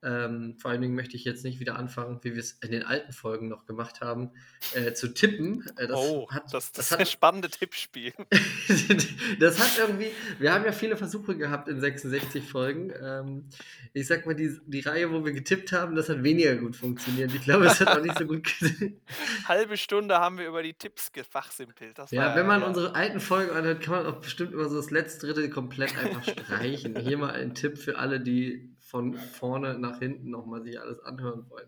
Ähm, 0.03 0.55
vor 0.59 0.71
allen 0.71 0.81
Dingen 0.81 0.95
möchte 0.95 1.15
ich 1.15 1.23
jetzt 1.23 1.43
nicht 1.43 1.59
wieder 1.59 1.77
anfangen, 1.77 2.19
wie 2.23 2.33
wir 2.33 2.39
es 2.39 2.53
in 2.61 2.71
den 2.71 2.83
alten 2.83 3.13
Folgen 3.13 3.47
noch 3.47 3.65
gemacht 3.65 4.01
haben, 4.01 4.31
äh, 4.73 4.93
zu 4.93 5.13
tippen. 5.13 5.65
Äh, 5.77 5.87
das 5.87 5.97
oh, 5.97 6.29
hat, 6.29 6.45
das, 6.45 6.71
das, 6.71 6.71
das 6.71 6.91
ist 6.91 6.97
ein 6.97 7.05
spannendes 7.05 7.51
Tippspiel. 7.51 8.13
das 9.39 9.59
hat 9.59 9.79
irgendwie, 9.79 10.11
wir 10.39 10.53
haben 10.53 10.65
ja 10.65 10.71
viele 10.71 10.97
Versuche 10.97 11.37
gehabt 11.37 11.69
in 11.69 11.79
66 11.79 12.43
Folgen. 12.43 12.91
Ähm, 13.01 13.49
ich 13.93 14.07
sag 14.07 14.25
mal, 14.25 14.35
die, 14.35 14.59
die 14.65 14.81
Reihe, 14.81 15.11
wo 15.11 15.23
wir 15.23 15.31
getippt 15.31 15.71
haben, 15.71 15.95
das 15.95 16.09
hat 16.09 16.23
weniger 16.23 16.55
gut 16.55 16.75
funktioniert. 16.75 17.33
Ich 17.33 17.41
glaube, 17.43 17.65
es 17.65 17.79
hat 17.79 17.87
auch 17.87 18.01
nicht 18.01 18.17
so 18.17 18.25
gut 18.25 18.53
Halbe 19.47 19.77
Stunde 19.77 20.15
haben 20.19 20.37
wir 20.37 20.47
über 20.47 20.63
die 20.63 20.73
Tipps 20.73 21.11
gefachsimpelt. 21.11 21.97
Das 21.97 22.11
ja, 22.11 22.35
wenn 22.35 22.45
man 22.45 22.61
ja. 22.61 22.67
unsere 22.67 22.95
alten 22.95 23.19
Folgen 23.19 23.51
anhört, 23.51 23.81
kann 23.81 23.95
man 23.95 24.05
auch 24.05 24.21
bestimmt 24.21 24.53
immer 24.53 24.67
so 24.69 24.75
das 24.75 24.91
letzte 24.91 25.27
Drittel 25.27 25.49
komplett 25.49 25.97
einfach 25.97 26.23
streichen. 26.23 26.97
Hier 26.99 27.17
mal 27.17 27.31
ein 27.31 27.55
Tipp 27.55 27.77
für 27.77 27.97
alle, 27.97 28.19
die 28.19 28.72
von 28.93 29.15
vorne 29.15 29.79
nach 29.79 29.97
hinten 29.97 30.29
nochmal 30.29 30.61
sich 30.61 30.79
alles 30.79 30.99
anhören 30.99 31.49
wollen. 31.49 31.65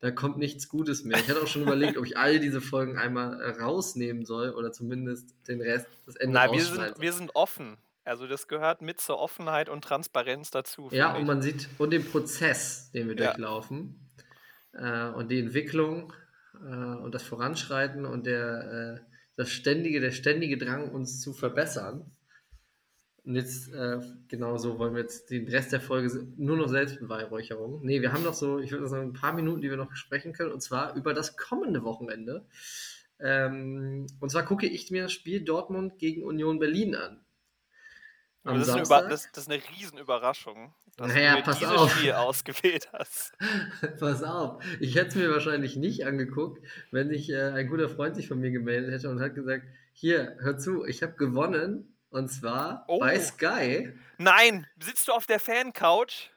Da 0.00 0.12
kommt 0.12 0.38
nichts 0.38 0.68
Gutes 0.68 1.02
mehr. 1.02 1.18
Ich 1.18 1.28
hatte 1.28 1.42
auch 1.42 1.48
schon 1.48 1.62
überlegt, 1.62 1.98
ob 1.98 2.06
ich 2.06 2.16
all 2.16 2.38
diese 2.38 2.60
Folgen 2.60 2.96
einmal 2.96 3.40
äh, 3.40 3.60
rausnehmen 3.60 4.24
soll 4.24 4.50
oder 4.50 4.70
zumindest 4.70 5.34
den 5.48 5.60
Rest, 5.60 5.88
das 6.06 6.14
Ende 6.14 6.34
Nein, 6.34 6.52
wir 6.52 6.64
sind, 6.64 7.00
wir 7.00 7.12
sind 7.12 7.34
offen. 7.34 7.76
Also 8.04 8.28
das 8.28 8.46
gehört 8.46 8.82
mit 8.82 9.00
zur 9.00 9.18
Offenheit 9.18 9.68
und 9.68 9.82
Transparenz 9.82 10.52
dazu. 10.52 10.88
Ja, 10.92 11.16
und 11.16 11.26
man 11.26 11.42
sieht, 11.42 11.68
und 11.78 11.92
den 11.92 12.04
Prozess, 12.04 12.92
den 12.92 13.08
wir 13.08 13.16
ja. 13.16 13.26
durchlaufen 13.26 14.08
äh, 14.72 15.08
und 15.08 15.28
die 15.28 15.40
Entwicklung 15.40 16.12
äh, 16.54 16.66
und 16.66 17.12
das 17.12 17.24
Voranschreiten 17.24 18.06
und 18.06 18.26
der, 18.26 19.00
äh, 19.00 19.14
das 19.34 19.50
ständige, 19.50 20.00
der 20.00 20.12
ständige 20.12 20.56
Drang, 20.56 20.92
uns 20.92 21.20
zu 21.20 21.32
verbessern. 21.32 22.12
Und 23.24 23.34
jetzt, 23.34 23.72
äh, 23.72 24.00
genau 24.28 24.56
so 24.56 24.78
wollen 24.78 24.94
wir 24.94 25.02
jetzt 25.02 25.30
den 25.30 25.46
Rest 25.48 25.72
der 25.72 25.80
Folge 25.80 26.26
nur 26.36 26.56
noch 26.56 26.68
Selbstbeweihräucherung. 26.68 27.80
Nee, 27.84 28.00
wir 28.00 28.12
haben 28.12 28.22
noch 28.22 28.34
so, 28.34 28.58
ich 28.58 28.72
würde 28.72 28.88
sagen, 28.88 29.10
ein 29.10 29.12
paar 29.12 29.32
Minuten, 29.32 29.60
die 29.60 29.70
wir 29.70 29.76
noch 29.76 29.94
sprechen 29.94 30.32
können, 30.32 30.52
und 30.52 30.60
zwar 30.60 30.94
über 30.94 31.12
das 31.12 31.36
kommende 31.36 31.84
Wochenende. 31.84 32.46
Ähm, 33.18 34.06
und 34.20 34.30
zwar 34.30 34.44
gucke 34.44 34.66
ich 34.66 34.90
mir 34.90 35.04
das 35.04 35.12
Spiel 35.12 35.42
Dortmund 35.42 35.98
gegen 35.98 36.24
Union 36.24 36.58
Berlin 36.58 36.94
an. 36.94 37.20
Das, 38.42 38.68
ist 38.68 38.74
das, 38.74 38.88
das, 38.88 39.26
ist 39.36 39.50
eine 39.50 39.60
Riesenüberraschung, 39.62 40.72
dass 40.96 41.12
naja, 41.12 41.36
du 41.36 41.42
pass 41.42 41.58
dieses 41.58 41.76
auf. 41.76 41.94
Spiel 41.94 42.12
ausgewählt 42.12 42.88
hast. 42.90 43.34
pass 44.00 44.22
auf, 44.22 44.64
ich 44.80 44.94
hätte 44.94 45.08
es 45.08 45.14
mir 45.16 45.30
wahrscheinlich 45.30 45.76
nicht 45.76 46.06
angeguckt, 46.06 46.66
wenn 46.90 47.10
sich 47.10 47.28
äh, 47.28 47.50
ein 47.50 47.68
guter 47.68 47.90
Freund 47.90 48.16
sich 48.16 48.28
von 48.28 48.40
mir 48.40 48.50
gemeldet 48.50 48.92
hätte 48.92 49.10
und 49.10 49.20
hat 49.20 49.34
gesagt, 49.34 49.66
hier, 49.92 50.36
hör 50.40 50.56
zu, 50.56 50.86
ich 50.86 51.02
habe 51.02 51.12
gewonnen 51.12 51.94
und 52.10 52.28
zwar 52.28 52.84
oh. 52.88 52.98
bei 52.98 53.18
Sky. 53.18 53.92
Nein, 54.18 54.66
sitzt 54.80 55.08
du 55.08 55.12
auf 55.12 55.26
der 55.26 55.40
Fan-Couch? 55.40 56.30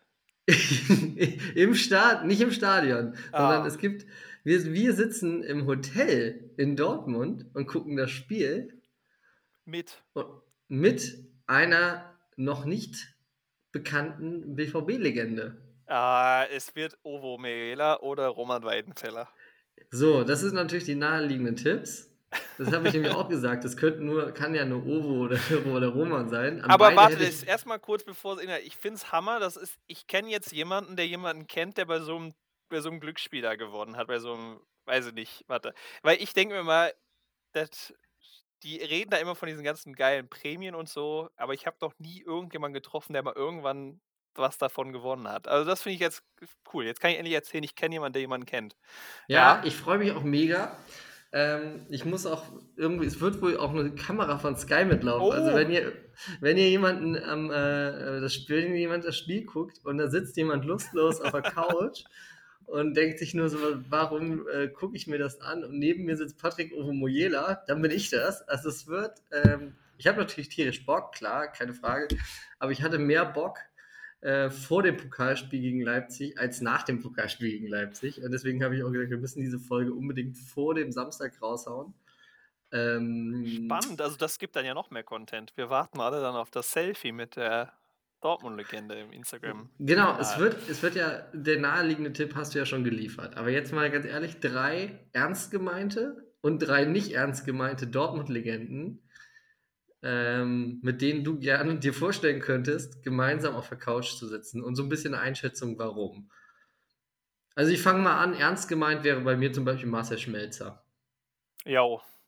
Im 1.56 1.74
Stadion, 1.74 2.28
nicht 2.28 2.42
im 2.42 2.52
Stadion, 2.52 3.16
ah. 3.32 3.42
sondern 3.42 3.66
es 3.66 3.78
gibt, 3.78 4.06
wir, 4.44 4.74
wir 4.74 4.94
sitzen 4.94 5.42
im 5.42 5.66
Hotel 5.68 6.52
in 6.58 6.76
Dortmund 6.76 7.46
und 7.54 7.66
gucken 7.66 7.96
das 7.96 8.12
Spiel. 8.12 8.82
Mit. 9.64 10.04
Mit 10.68 11.18
einer 11.48 12.14
noch 12.36 12.66
nicht 12.66 13.16
bekannten 13.72 14.56
BVB-Legende. 14.56 15.62
Ah, 15.88 16.46
es 16.52 16.76
wird 16.76 16.98
Ovo 17.04 17.38
Merela 17.38 18.02
oder 18.02 18.28
Roman 18.28 18.64
Weidenfeller. 18.64 19.30
So, 19.92 20.24
das 20.24 20.42
sind 20.42 20.56
natürlich 20.56 20.86
die 20.86 20.96
naheliegenden 20.96 21.56
Tipps. 21.56 22.13
Das 22.58 22.72
habe 22.72 22.88
ich 22.88 22.94
nämlich 22.94 23.12
auch 23.12 23.30
gesagt. 23.30 23.64
Das 23.64 23.78
könnte 23.78 24.04
nur, 24.04 24.32
kann 24.32 24.56
ja 24.56 24.66
nur 24.66 24.86
Ovo 24.86 25.26
oder, 25.26 25.38
oder 25.74 25.88
Roman 25.90 26.30
sein. 26.30 26.62
An 26.62 26.70
Aber 26.70 26.96
warte, 26.96 27.24
ich... 27.24 27.48
erstmal 27.48 27.80
kurz 27.80 28.04
bevor 28.04 28.38
es 28.38 28.44
Ich 28.64 28.78
finde 28.78 28.98
es 28.98 29.12
Hammer. 29.12 29.40
Das 29.40 29.58
ist, 29.58 29.78
ich 29.88 30.08
kenne 30.08 30.30
jetzt 30.30 30.52
jemanden, 30.52 30.96
der 30.96 31.08
jemanden 31.08 31.48
kennt, 31.48 31.78
der 31.78 31.86
bei 31.86 32.00
so 32.00 32.16
einem, 32.16 32.34
bei 32.70 32.80
so 32.80 32.90
einem 32.90 33.00
Glücksspieler 33.00 33.58
gewonnen 33.58 33.98
hat, 33.98 34.08
bei 34.08 34.20
so 34.20 34.34
einem, 34.34 34.60
weiß 34.86 35.08
ich 35.08 35.14
nicht, 35.14 35.44
warte. 35.48 35.74
Weil 36.02 36.22
ich 36.22 36.34
denke 36.34 36.56
mir 36.56 36.64
mal, 36.64 36.94
das, 37.54 37.94
die 38.64 38.78
reden 38.78 39.12
da 39.12 39.18
immer 39.18 39.36
von 39.36 39.48
diesen 39.48 39.64
ganzen 39.64 39.94
geilen 39.94 40.30
Prämien 40.30 40.76
und 40.76 40.90
so, 40.90 41.30
aber 41.36 41.54
ich 41.54 41.66
habe 41.66 41.78
noch 41.82 41.94
nie 42.00 42.22
irgendjemanden 42.22 42.74
getroffen, 42.74 43.14
der 43.14 43.24
mal 43.24 43.34
irgendwann 43.36 44.00
was 44.36 44.58
davon 44.58 44.94
gewonnen 44.94 45.28
hat. 45.28 45.48
Also 45.48 45.70
das 45.70 45.84
finde 45.84 45.96
ich 45.96 46.02
jetzt 46.02 46.24
cool. 46.74 46.86
Jetzt 46.86 47.00
kann 47.00 47.12
ich 47.12 47.18
endlich 47.18 47.36
erzählen, 47.36 47.64
ich 47.64 47.76
kenne 47.76 47.96
jemanden, 47.96 48.14
der 48.14 48.22
jemanden 48.22 48.46
kennt. 48.46 48.76
Ja, 49.28 49.58
ja. 49.58 49.64
ich 49.64 49.76
freue 49.76 49.98
mich 49.98 50.12
auch 50.12 50.24
mega. 50.24 50.76
Ähm, 51.36 51.88
ich 51.90 52.06
muss 52.06 52.28
auch 52.28 52.46
irgendwie, 52.78 53.08
es 53.08 53.20
wird 53.20 53.42
wohl 53.42 53.58
auch 53.58 53.72
eine 53.72 53.96
Kamera 53.96 54.38
von 54.38 54.56
Sky 54.56 54.86
mitlaufen. 54.86 55.32
Also 55.32 55.50
oh. 55.50 55.56
Also 55.56 55.58
wenn 55.58 55.72
ihr, 55.72 55.92
wenn 56.42 56.58
ihr 56.58 56.70
jemanden 56.70 57.18
am 57.18 57.50
äh, 57.50 58.22
das 58.22 58.36
Spiel, 58.36 58.66
wenn 58.66 58.76
jemand 58.76 59.04
das 59.04 59.18
Spiel 59.18 59.44
guckt 59.44 59.80
und 59.84 59.98
da 59.98 60.12
sitzt 60.12 60.38
jemand 60.38 60.64
lustlos 60.64 61.20
auf 61.22 61.32
der 61.32 61.42
Couch 61.42 62.04
und 62.68 62.96
denkt 62.96 63.18
sich 63.18 63.34
nur 63.34 63.50
so, 63.50 63.58
warum 63.90 64.48
äh, 64.48 64.68
gucke 64.68 64.96
ich 64.96 65.08
mir 65.08 65.18
das 65.18 65.42
an? 65.42 65.64
Und 65.64 65.80
neben 65.80 66.06
mir 66.06 66.18
sitzt 66.18 66.38
Patrick 66.38 66.72
Ovomoyela, 66.72 67.64
dann 67.66 67.82
bin 67.82 67.90
ich 67.90 68.12
das. 68.12 68.48
Also 68.48 68.70
es 68.70 68.86
wird, 68.86 69.24
ähm, 69.32 69.74
ich 69.98 70.06
habe 70.06 70.20
natürlich 70.20 70.50
tierisch 70.50 70.86
Bock, 70.86 71.14
klar, 71.14 71.52
keine 71.52 71.74
Frage, 71.74 72.16
aber 72.60 72.72
ich 72.72 72.84
hatte 72.84 73.00
mehr 73.00 73.26
Bock, 73.26 73.58
äh, 74.24 74.50
vor 74.50 74.84
dem 74.84 74.96
Pokalspiel 74.96 75.60
gegen 75.60 75.82
Leipzig 75.82 76.40
als 76.40 76.62
nach 76.62 76.84
dem 76.84 77.02
Pokalspiel 77.02 77.52
gegen 77.52 77.68
Leipzig. 77.68 78.24
Und 78.24 78.32
deswegen 78.32 78.64
habe 78.64 78.74
ich 78.76 78.84
auch 78.84 78.90
gesagt, 78.90 79.10
wir 79.10 79.18
müssen 79.18 79.42
diese 79.42 79.60
Folge 79.60 79.94
unbedingt 79.94 80.38
vor 80.38 80.76
dem 80.76 80.94
Samstag 80.94 81.42
raushauen. 81.42 81.94
Ähm, 82.72 83.46
Spannend, 83.46 84.02
also 84.02 84.16
das 84.16 84.40
gibt 84.40 84.56
dann 84.56 84.66
ja 84.66 84.74
noch 84.74 84.92
mehr 84.92 85.04
Content. 85.04 85.52
Wir 85.56 85.70
warten 85.70 86.00
alle 86.00 86.22
dann 86.22 86.36
auf 86.36 86.52
das 86.52 86.72
Selfie 86.72 87.12
mit 87.12 87.36
der 87.36 87.74
Dortmund-Legende 88.22 88.96
im 88.96 89.12
Instagram. 89.12 89.70
Genau, 89.80 90.18
es 90.18 90.40
wird, 90.40 90.70
es 90.70 90.82
wird 90.82 90.96
ja, 90.96 91.28
der 91.34 91.60
naheliegende 91.60 92.14
Tipp 92.14 92.34
hast 92.34 92.56
du 92.56 92.60
ja 92.60 92.66
schon 92.66 92.86
geliefert. 92.86 93.36
Aber 93.36 93.50
jetzt 93.50 93.74
mal 93.74 93.92
ganz 93.92 94.06
ehrlich, 94.06 94.40
drei 94.40 95.02
ernst 95.12 95.52
gemeinte 95.52 96.34
und 96.40 96.60
drei 96.60 96.86
nicht 96.86 97.12
ernst 97.12 97.46
gemeinte 97.46 97.88
Dortmund-Legenden, 97.88 99.03
ähm, 100.04 100.80
mit 100.84 101.02
denen 101.02 101.24
du 101.24 101.40
gerne 101.40 101.76
dir 101.80 101.94
vorstellen 101.94 102.40
könntest, 102.42 103.04
gemeinsam 103.04 103.56
auf 103.56 103.70
der 103.70 103.78
Couch 103.80 104.14
zu 104.16 104.28
sitzen 104.28 104.62
und 104.64 104.76
so 104.76 104.84
ein 104.84 104.90
bisschen 104.90 105.16
Einschätzung, 105.16 105.78
warum. 105.80 106.30
Also 107.56 107.72
ich 107.72 107.82
fange 107.82 108.00
mal 108.02 108.20
an, 108.20 108.34
ernst 108.34 108.68
gemeint 108.68 109.04
wäre 109.04 109.22
bei 109.22 109.36
mir 109.38 109.54
zum 109.54 109.64
Beispiel 109.66 109.90
Marcel 109.90 110.18
Schmelzer. 110.18 110.84
Ja, 111.66 111.82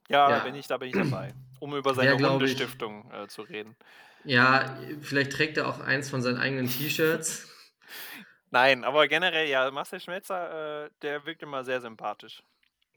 Ja. 0.10 0.30
Da, 0.30 0.44
bin 0.44 0.56
ich, 0.56 0.68
da 0.68 0.78
bin 0.78 0.90
ich 0.90 0.96
dabei, 0.96 1.34
um 1.60 1.76
über 1.76 1.94
seine 1.96 2.16
ich- 2.16 2.22
Hundestiftung 2.24 3.12
äh, 3.12 3.28
zu 3.28 3.42
reden. 3.42 3.76
Ja, 4.24 4.78
vielleicht 5.02 5.34
trägt 5.34 5.58
er 5.58 5.68
auch 5.68 5.80
eins 5.80 6.10
von 6.10 6.22
seinen 6.22 6.38
eigenen 6.38 6.68
T-Shirts. 6.68 7.48
Nein, 8.52 8.84
aber 8.84 9.08
generell, 9.08 9.48
ja, 9.50 9.70
Marcel 9.72 10.00
Schmelzer, 10.00 10.86
äh, 10.86 10.90
der 11.02 11.26
wirkt 11.26 11.44
immer 11.44 11.64
sehr 11.64 11.82
sympathisch. 11.82 12.42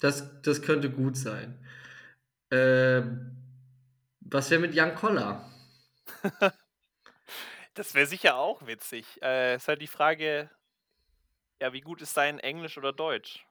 Das, 0.01 0.41
das 0.43 0.63
könnte 0.63 0.91
gut 0.91 1.17
sein. 1.17 1.59
Ähm, 2.51 3.38
was 4.31 4.51
wäre 4.51 4.61
mit 4.61 4.75
Jan 4.75 4.95
Koller? 4.95 5.49
Das 7.75 7.95
wäre 7.95 8.07
sicher 8.07 8.35
auch 8.35 8.67
witzig. 8.67 9.07
Äh, 9.23 9.55
ist 9.55 9.69
halt 9.69 9.81
die 9.81 9.87
Frage, 9.87 10.51
ja, 11.61 11.73
wie 11.73 11.81
gut 11.81 12.03
ist 12.03 12.13
sein 12.13 12.41
Englisch 12.41 12.77
oder 12.77 12.93
Deutsch? 12.93 13.47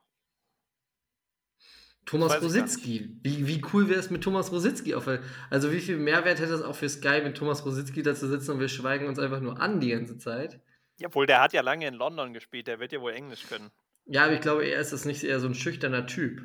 Thomas 2.04 2.42
Rositzky. 2.42 3.16
Wie, 3.22 3.46
wie 3.46 3.62
cool 3.72 3.88
wäre 3.88 4.00
es 4.00 4.10
mit 4.10 4.22
Thomas 4.22 4.52
Rositzky? 4.52 4.94
Auf 4.94 5.08
also 5.48 5.72
wie 5.72 5.80
viel 5.80 5.96
Mehrwert 5.96 6.40
hätte 6.40 6.52
es 6.52 6.60
auch 6.60 6.74
für 6.74 6.90
Sky, 6.90 7.22
mit 7.22 7.38
Thomas 7.38 7.64
Rositzky 7.64 8.02
da 8.02 8.14
zu 8.14 8.28
sitzen 8.28 8.50
und 8.50 8.60
wir 8.60 8.68
schweigen 8.68 9.06
uns 9.06 9.18
einfach 9.18 9.40
nur 9.40 9.60
an 9.62 9.80
die 9.80 9.90
ganze 9.90 10.18
Zeit? 10.18 10.60
Jawohl, 10.98 11.26
der 11.26 11.40
hat 11.40 11.54
ja 11.54 11.62
lange 11.62 11.86
in 11.86 11.94
London 11.94 12.34
gespielt, 12.34 12.66
der 12.66 12.80
wird 12.80 12.92
ja 12.92 13.00
wohl 13.00 13.12
Englisch 13.12 13.46
können. 13.48 13.70
Ja, 14.04 14.24
aber 14.24 14.34
ich 14.34 14.40
glaube, 14.42 14.66
er 14.66 14.78
ist 14.78 14.92
das 14.92 15.06
nicht 15.06 15.24
eher 15.24 15.40
so 15.40 15.48
ein 15.48 15.54
schüchterner 15.54 16.06
Typ. 16.06 16.42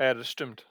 Ja, 0.00 0.14
das 0.14 0.28
stimmt. 0.28 0.66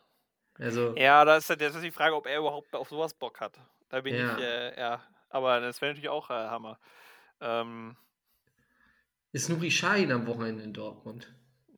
Also, 0.59 0.95
Ja, 0.97 1.25
da 1.25 1.37
ist, 1.37 1.49
halt- 1.49 1.61
das 1.61 1.75
ist 1.75 1.83
die 1.83 1.91
Frage, 1.91 2.15
ob 2.15 2.25
er 2.27 2.37
überhaupt 2.39 2.73
auf 2.75 2.89
sowas 2.89 3.13
Bock 3.13 3.39
hat. 3.39 3.53
Da 3.89 4.01
bin 4.01 4.15
Ja. 4.15 4.37
ich, 4.37 4.43
äh, 4.43 4.79
ja. 4.79 5.01
Aber 5.29 5.59
das 5.59 5.81
wäre 5.81 5.91
natürlich 5.91 6.09
auch 6.09 6.29
äh, 6.29 6.33
Hammer. 6.33 6.77
Ähm, 7.41 7.95
ist 9.31 9.49
Nuri 9.49 9.69
Sahin 9.71 10.11
am 10.11 10.27
Wochenende 10.27 10.63
in 10.63 10.73
Dortmund? 10.73 11.33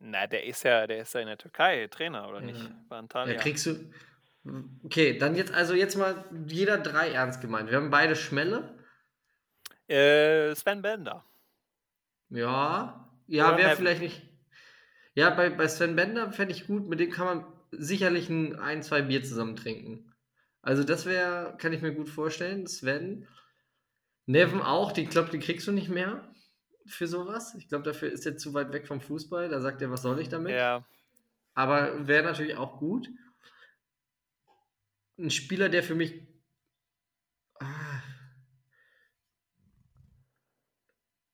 na, 0.08 0.28
der 0.28 0.44
ist 0.44 0.62
ja, 0.64 0.86
der 0.86 1.00
ist 1.00 1.14
ja 1.16 1.22
in 1.22 1.28
der 1.28 1.38
Türkei 1.38 1.88
Trainer, 1.88 2.28
oder 2.30 2.40
nicht? 2.42 2.62
Ja. 2.62 2.70
Bei 2.90 2.96
Da 2.96 3.00
Antalya. 3.00 3.40
kriegst 3.40 3.66
du. 3.66 3.92
Okay, 4.84 5.18
dann 5.18 5.36
jetzt 5.36 5.52
also 5.52 5.74
jetzt 5.74 5.96
mal 5.96 6.24
jeder 6.46 6.78
drei 6.78 7.12
ernst 7.12 7.42
gemeint. 7.42 7.70
Wir 7.72 7.78
haben 7.78 7.90
beide 7.90 8.16
Schmelle. 8.16 8.78
Äh, 9.88 10.54
Sven 10.54 10.82
Bender. 10.84 11.24
Ja, 12.30 13.10
ja, 13.28 13.58
wäre 13.58 13.76
vielleicht 13.76 14.02
nicht. 14.02 14.22
Ja, 15.16 15.30
bei, 15.32 15.50
bei 15.50 15.68
Sven 15.68 15.96
Bender 15.96 16.32
fände 16.32 16.54
ich 16.54 16.68
gut, 16.68 16.88
mit 16.88 17.00
dem 17.00 17.10
kann 17.10 17.26
man 17.26 17.46
sicherlich 17.80 18.30
ein, 18.30 18.56
ein, 18.58 18.84
zwei 18.84 19.02
Bier 19.02 19.24
zusammen 19.24 19.56
trinken. 19.56 20.14
Also 20.62 20.84
das 20.84 21.06
wäre, 21.06 21.56
kann 21.58 21.74
ich 21.74 21.82
mir 21.82 21.94
gut 21.94 22.10
vorstellen. 22.10 22.66
Sven. 22.68 23.28
Neven 24.26 24.62
auch, 24.62 24.92
die, 24.92 25.06
glaube, 25.06 25.30
die 25.30 25.40
kriegst 25.40 25.68
du 25.68 25.72
nicht 25.72 25.90
mehr 25.90 26.28
für 26.88 27.08
sowas. 27.08 27.54
Ich 27.56 27.68
glaube, 27.70 27.84
dafür 27.84 28.12
ist 28.12 28.26
er 28.26 28.38
zu 28.38 28.54
weit 28.54 28.72
weg 28.74 28.88
vom 28.88 29.00
Fußball. 29.02 29.50
Da 29.50 29.62
sagt 29.62 29.82
er, 29.82 29.92
was 29.92 30.02
soll 30.02 30.20
ich 30.20 30.30
damit? 30.30 30.54
Ja. 30.54 30.84
Aber 31.54 32.08
wäre 32.08 32.24
natürlich 32.24 32.58
auch 32.58 32.80
gut. 32.80 33.08
Ein 35.18 35.30
Spieler, 35.30 35.70
der 35.70 35.84
für 35.84 35.96
mich. 35.96 36.28
Ah. 37.60 37.66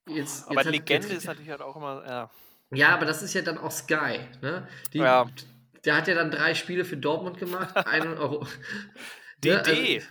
Jetzt, 0.07 0.45
Aber 0.45 0.55
jetzt 0.55 0.65
hat- 0.65 0.73
Legende 0.73 1.07
jetzt- 1.07 1.17
ist 1.17 1.25
natürlich 1.25 1.49
halt 1.49 1.61
auch 1.61 1.75
immer, 1.75 2.03
ja. 2.05 2.29
Ja, 2.73 2.89
aber 2.95 3.05
das 3.05 3.21
ist 3.21 3.33
ja 3.33 3.41
dann 3.41 3.57
auch 3.57 3.71
Sky. 3.71 4.19
Ne? 4.41 4.67
Die, 4.93 4.99
Ja. 4.99 5.27
Der 5.85 5.95
hat 5.97 6.07
ja 6.07 6.15
dann 6.15 6.31
drei 6.31 6.53
Spiele 6.53 6.85
für 6.85 6.97
Dortmund 6.97 7.37
gemacht. 7.37 7.75
Einen 7.87 8.17
Euro. 8.17 8.47
DD. 9.43 9.55
Also, 9.55 10.07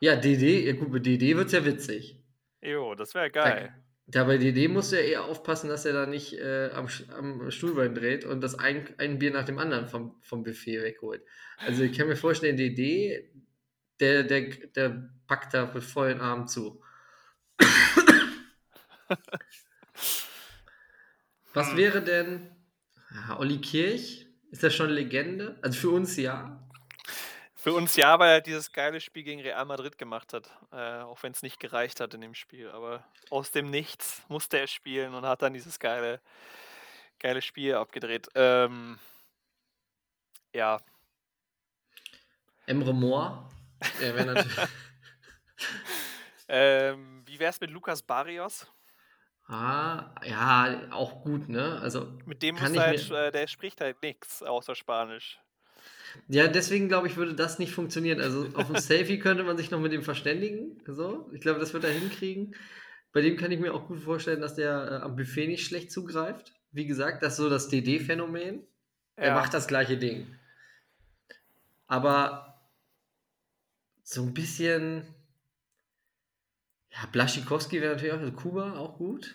ja, 0.00 0.16
DD. 0.16 0.66
Ja, 0.66 0.72
gut, 0.74 0.92
bei 0.92 0.98
DD 1.00 1.36
wird 1.36 1.46
es 1.46 1.52
ja 1.52 1.64
witzig. 1.64 2.16
Jo, 2.60 2.94
das 2.94 3.14
wäre 3.14 3.30
geil. 3.30 3.74
Da 4.06 4.24
bei 4.24 4.38
DD 4.38 4.68
musst 4.68 4.92
du 4.92 4.96
ja 4.96 5.02
eher 5.02 5.24
aufpassen, 5.24 5.68
dass 5.68 5.84
er 5.84 5.92
da 5.92 6.06
nicht 6.06 6.32
äh, 6.32 6.70
am, 6.72 6.88
am 7.14 7.50
Stuhlbein 7.50 7.94
dreht 7.94 8.24
und 8.24 8.40
das 8.40 8.58
ein, 8.58 8.88
ein 8.96 9.18
Bier 9.18 9.32
nach 9.32 9.44
dem 9.44 9.58
anderen 9.58 9.86
vom, 9.86 10.16
vom 10.22 10.44
Buffet 10.44 10.82
wegholt. 10.82 11.22
Also 11.58 11.82
ich 11.82 11.98
kann 11.98 12.08
mir 12.08 12.16
vorstellen, 12.16 12.56
DD, 12.56 13.28
der, 14.00 14.22
der, 14.22 14.48
der 14.74 15.10
packt 15.26 15.52
da 15.52 15.66
mit 15.66 15.84
vollen 15.84 16.22
Armen 16.22 16.46
zu. 16.48 16.80
Was 21.52 21.76
wäre 21.76 22.00
denn 22.02 22.50
ah, 23.10 23.38
Olli 23.38 23.60
Kirch? 23.60 24.27
Ist 24.50 24.62
das 24.62 24.74
schon 24.74 24.90
Legende? 24.90 25.58
Also 25.62 25.78
für 25.78 25.90
uns 25.90 26.16
ja. 26.16 26.62
Für 27.54 27.72
uns 27.72 27.96
ja, 27.96 28.18
weil 28.18 28.30
er 28.30 28.40
dieses 28.40 28.72
geile 28.72 29.00
Spiel 29.00 29.24
gegen 29.24 29.40
Real 29.40 29.64
Madrid 29.64 29.98
gemacht 29.98 30.32
hat. 30.32 30.50
Äh, 30.72 31.02
auch 31.02 31.22
wenn 31.22 31.32
es 31.32 31.42
nicht 31.42 31.60
gereicht 31.60 32.00
hat 32.00 32.14
in 32.14 32.20
dem 32.20 32.34
Spiel. 32.34 32.70
Aber 32.70 33.04
aus 33.30 33.50
dem 33.50 33.70
Nichts 33.70 34.22
musste 34.28 34.58
er 34.58 34.66
spielen 34.66 35.14
und 35.14 35.26
hat 35.26 35.42
dann 35.42 35.52
dieses 35.52 35.78
geile, 35.78 36.20
geile 37.18 37.42
Spiel 37.42 37.74
abgedreht. 37.74 38.28
Ähm, 38.34 38.98
ja, 40.54 40.78
Emre 42.68 42.92
Moore. 42.92 43.48
Der 43.98 44.14
wäre 44.14 44.26
natürlich. 44.26 44.58
ähm, 46.48 47.22
wie 47.24 47.38
wär's 47.38 47.58
mit 47.62 47.70
Lukas 47.70 48.02
Barrios? 48.02 48.66
Ah, 49.48 50.14
ja, 50.24 50.80
auch 50.90 51.22
gut, 51.22 51.48
ne? 51.48 51.78
Also 51.80 52.06
Mit 52.26 52.42
dem 52.42 52.56
Kann 52.56 52.66
muss 52.66 52.72
ich 52.72 52.78
halt, 52.80 53.10
mir- 53.10 53.16
äh, 53.26 53.32
der 53.32 53.46
spricht 53.46 53.80
halt 53.80 54.02
nichts 54.02 54.42
außer 54.42 54.74
Spanisch. 54.74 55.38
Ja, 56.28 56.48
deswegen 56.48 56.88
glaube 56.88 57.06
ich, 57.06 57.16
würde 57.16 57.34
das 57.34 57.58
nicht 57.58 57.72
funktionieren. 57.72 58.20
Also 58.20 58.46
auf 58.54 58.66
dem 58.68 58.76
Selfie 58.76 59.18
könnte 59.20 59.44
man 59.44 59.56
sich 59.56 59.70
noch 59.70 59.80
mit 59.80 59.92
dem 59.92 60.02
verständigen. 60.02 60.82
So. 60.86 61.28
Ich 61.32 61.40
glaube, 61.40 61.60
das 61.60 61.72
wird 61.74 61.84
er 61.84 61.90
hinkriegen. 61.90 62.54
Bei 63.12 63.20
dem 63.20 63.36
kann 63.36 63.50
ich 63.50 63.58
mir 63.60 63.74
auch 63.74 63.86
gut 63.88 64.00
vorstellen, 64.00 64.40
dass 64.40 64.54
der 64.54 65.00
äh, 65.00 65.04
am 65.04 65.16
Buffet 65.16 65.46
nicht 65.48 65.66
schlecht 65.66 65.90
zugreift. 65.90 66.52
Wie 66.72 66.86
gesagt, 66.86 67.22
das 67.22 67.32
ist 67.34 67.38
so 67.38 67.48
das 67.48 67.68
DD-Phänomen. 67.68 68.66
Er 69.16 69.28
Ja. 69.28 69.34
macht 69.34 69.52
das 69.54 69.66
gleiche 69.66 69.96
Ding. 69.96 70.34
Aber 71.86 72.60
so 74.02 74.22
ein 74.22 74.34
bisschen. 74.34 75.14
Ja, 77.00 77.08
Blaschikowski 77.12 77.80
wäre 77.80 77.94
natürlich 77.94 78.12
auch, 78.12 78.18
also 78.18 78.32
Kuba 78.32 78.76
auch 78.76 78.96
gut. 78.98 79.34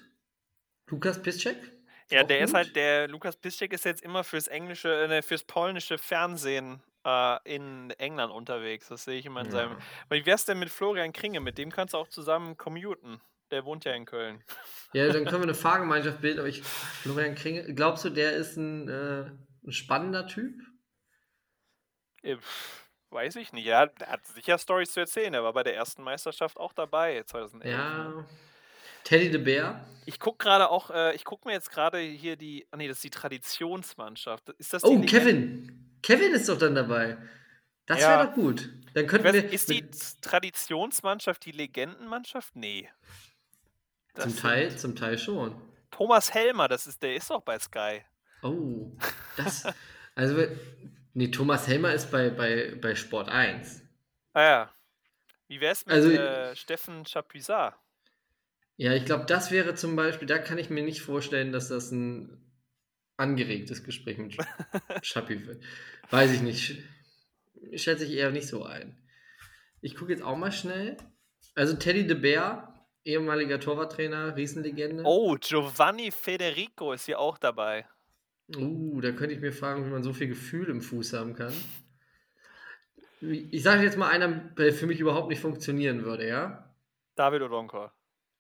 Lukas 0.88 1.22
Piszczek? 1.22 1.58
Ja, 2.10 2.24
der 2.24 2.42
ist 2.42 2.50
gut. 2.50 2.56
halt, 2.56 2.76
der 2.76 3.08
Lukas 3.08 3.38
Piszczek 3.38 3.72
ist 3.74 3.86
jetzt 3.86 4.02
immer 4.02 4.24
fürs 4.24 4.48
englische, 4.48 4.90
äh, 4.90 5.22
fürs 5.22 5.44
polnische 5.44 5.98
Fernsehen 5.98 6.84
äh, 7.06 7.38
in 7.56 7.92
England 7.92 8.34
unterwegs. 8.34 8.90
Das 8.90 9.06
sehe 9.06 9.18
ich 9.18 9.26
immer 9.26 9.42
in 9.42 9.52
seinem. 9.52 9.72
Ja. 9.72 9.78
Aber 10.06 10.16
wie 10.18 10.26
wär's 10.26 10.46
denn 10.46 10.60
mit 10.60 10.70
Florian 10.70 11.14
Kringe? 11.14 11.40
Mit 11.40 11.58
dem 11.58 11.72
kannst 11.72 11.94
du 11.94 11.98
auch 11.98 12.10
zusammen 12.10 12.58
commuten. 12.58 13.22
Der 13.52 13.66
wohnt 13.66 13.86
ja 13.86 13.94
in 13.94 14.06
Köln. 14.06 14.44
Ja, 14.94 15.08
dann 15.08 15.26
können 15.26 15.42
wir 15.42 15.44
eine 15.44 15.54
Fahrgemeinschaft 15.54 16.22
bilden, 16.22 16.40
aber 16.40 16.50
ich, 16.50 16.64
Florian 16.64 17.36
Kringe, 17.36 17.74
glaubst 17.74 18.04
du, 18.04 18.10
der 18.10 18.34
ist 18.34 18.58
ein, 18.58 18.90
äh, 18.90 19.32
ein 19.66 19.72
spannender 19.72 20.28
Typ? 20.28 20.56
Weiß 23.14 23.36
ich 23.36 23.54
nicht. 23.54 23.66
Ja, 23.66 23.86
der 23.86 24.08
hat 24.08 24.26
sicher 24.28 24.58
Stories 24.58 24.92
zu 24.92 25.00
erzählen. 25.02 25.34
Er 25.34 25.44
war 25.44 25.54
bei 25.54 25.62
der 25.64 25.76
ersten 25.76 26.02
Meisterschaft 26.04 26.58
auch 26.58 26.74
dabei, 26.74 27.22
2011. 27.26 27.64
Ne? 27.64 27.72
Ja. 27.72 28.26
Teddy 29.04 29.30
de 29.30 29.40
Bär? 29.42 29.86
Ich 30.06 30.20
gucke 30.20 30.44
gerade 30.44 30.70
auch, 30.70 30.90
äh, 30.90 31.14
ich 31.14 31.24
gucke 31.24 31.48
mir 31.48 31.54
jetzt 31.54 31.70
gerade 31.70 32.00
hier 32.00 32.36
die, 32.38 32.66
ah 32.72 32.78
nee, 32.78 32.88
das 32.88 32.98
ist 32.98 33.04
die 33.04 33.10
Traditionsmannschaft. 33.12 34.50
Ist 34.58 34.74
das 34.74 34.84
Oh, 34.84 35.00
Kevin! 35.02 35.98
Kevin 36.02 36.34
ist 36.34 36.50
doch 36.50 36.58
dann 36.58 36.74
dabei. 36.74 37.18
Das 37.86 38.02
Ja. 38.02 38.10
wäre 38.18 38.28
doch 38.28 38.34
gut. 38.34 38.70
Dann 38.94 39.06
könnten 39.08 39.26
weiß, 39.28 39.34
wir. 39.34 39.52
ist 39.54 39.70
die 39.70 39.86
Traditionsmannschaft 40.22 41.46
die 41.46 41.52
Legendenmannschaft? 41.52 42.56
Nee. 42.56 42.90
Das 44.16 44.26
zum, 44.26 44.38
Teil, 44.38 44.78
zum 44.78 44.96
Teil 44.96 45.18
schon. 45.18 45.62
Thomas 45.92 46.34
Helmer, 46.34 46.68
das 46.68 46.88
ist, 46.88 47.04
der 47.04 47.16
ist 47.16 47.30
doch 47.30 47.42
bei 47.42 47.60
Sky. 47.60 48.02
Oh, 48.42 48.92
das. 49.38 49.66
Also, 50.16 50.46
nee, 51.14 51.30
Thomas 51.30 51.68
Helmer 51.68 51.94
ist 51.94 52.12
bei, 52.12 52.30
bei, 52.30 52.76
bei 52.82 52.96
Sport 52.96 53.30
1. 53.30 53.82
Ah 54.34 54.42
ja. 54.44 54.74
Wie 55.48 55.60
wär's 55.62 55.86
mit 55.86 55.94
Also- 55.96 56.12
äh, 56.12 56.56
Steffen 56.56 57.04
Chapuisat? 57.06 57.76
Ja, 58.76 58.94
ich 58.94 59.06
glaube, 59.06 59.26
das 59.26 59.52
wäre 59.52 59.76
zum 59.76 59.96
Beispiel, 59.96 60.28
da 60.28 60.40
kann 60.40 60.58
ich 60.58 60.70
mir 60.72 60.84
nicht 60.84 61.02
vorstellen, 61.02 61.52
dass 61.52 61.68
das 61.70 61.92
ein 61.92 62.40
angeregtes 63.18 63.84
Gespräch 63.84 64.18
mit 64.18 64.36
Schappi 65.04 65.46
wird. 65.46 65.64
Weiß 66.10 66.32
ich 66.32 66.42
nicht. 66.42 66.72
Sch- 66.72 67.78
Schätze 67.78 68.06
ich 68.06 68.14
eher 68.14 68.32
nicht 68.32 68.48
so 68.48 68.64
ein. 68.66 68.98
Ich 69.82 69.96
gucke 69.96 70.12
jetzt 70.12 70.24
auch 70.24 70.36
mal 70.36 70.52
schnell. 70.52 70.98
Also 71.56 71.76
Teddy 71.76 72.08
de 72.08 72.18
Bär, 72.18 72.74
ehemaliger 73.04 73.60
Torwarttrainer, 73.60 74.36
Riesenlegende. 74.36 75.04
Oh, 75.06 75.36
Giovanni 75.40 76.10
Federico 76.10 76.94
ist 76.94 77.06
hier 77.06 77.20
auch 77.20 77.38
dabei. 77.38 77.86
Uh, 78.56 79.00
da 79.02 79.12
könnte 79.12 79.34
ich 79.34 79.42
mir 79.42 79.54
fragen, 79.54 79.86
wie 79.86 79.90
man 79.90 80.04
so 80.04 80.14
viel 80.14 80.28
Gefühl 80.28 80.70
im 80.70 80.82
Fuß 80.82 81.14
haben 81.14 81.36
kann. 81.36 81.54
Ich 83.22 83.64
sage 83.64 83.84
jetzt 83.84 83.98
mal 83.98 84.10
einer, 84.10 84.28
der 84.28 84.74
für 84.74 84.86
mich 84.86 85.00
überhaupt 85.00 85.30
nicht 85.30 85.40
funktionieren 85.40 86.04
würde, 86.04 86.28
ja? 86.28 86.76
David 87.16 87.42
Odonkor. 87.42 87.94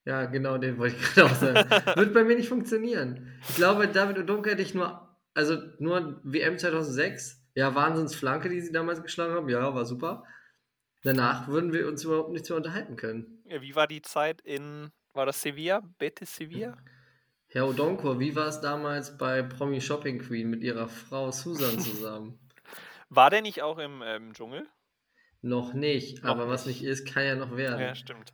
Ja, 0.05 0.25
genau, 0.25 0.57
den 0.57 0.77
wollte 0.77 0.97
ich 0.97 1.01
gerade 1.13 1.31
auch 1.31 1.35
sagen. 1.35 1.69
Wird 1.97 2.13
bei 2.13 2.23
mir 2.23 2.35
nicht 2.35 2.49
funktionieren. 2.49 3.31
Ich 3.47 3.55
glaube, 3.55 3.87
David 3.87 4.17
Odonkor 4.17 4.51
hätte 4.51 4.61
ich 4.61 4.73
nur, 4.73 5.17
also 5.33 5.57
nur 5.79 6.19
WM 6.23 6.57
2006. 6.57 7.41
Ja, 7.55 7.73
Wahnsinnsflanke, 7.75 8.49
die 8.49 8.61
sie 8.61 8.71
damals 8.71 9.01
geschlagen 9.01 9.33
haben. 9.33 9.47
Ja, 9.47 9.73
war 9.73 9.85
super. 9.85 10.25
Danach 11.03 11.47
würden 11.47 11.71
wir 11.71 11.87
uns 11.87 12.03
überhaupt 12.03 12.31
nicht 12.31 12.49
mehr 12.49 12.57
unterhalten 12.57 12.95
können. 12.95 13.41
Ja, 13.45 13.61
wie 13.61 13.75
war 13.75 13.87
die 13.87 14.01
Zeit 14.01 14.41
in, 14.41 14.91
war 15.13 15.25
das 15.25 15.41
Sevilla? 15.41 15.81
Betis 15.97 16.35
Sevilla? 16.35 16.77
Herr 17.53 17.67
Odonkor, 17.67 18.19
wie 18.19 18.35
war 18.35 18.47
es 18.47 18.61
damals 18.61 19.15
bei 19.15 19.43
Promi 19.43 19.79
Shopping 19.79 20.17
Queen 20.17 20.49
mit 20.49 20.63
ihrer 20.63 20.87
Frau 20.87 21.29
Susan 21.31 21.79
zusammen? 21.79 22.39
War 23.09 23.29
der 23.29 23.43
nicht 23.43 23.61
auch 23.61 23.77
im 23.77 24.01
ähm, 24.03 24.33
Dschungel? 24.33 24.67
Noch 25.43 25.73
nicht, 25.75 26.23
Noch 26.23 26.31
aber 26.31 26.47
was 26.47 26.65
nicht 26.65 26.83
ist, 26.83 27.05
kann 27.07 27.23
ja 27.25 27.35
noch 27.35 27.55
werden. 27.55 27.79
Ja, 27.79 27.93
stimmt. 27.93 28.33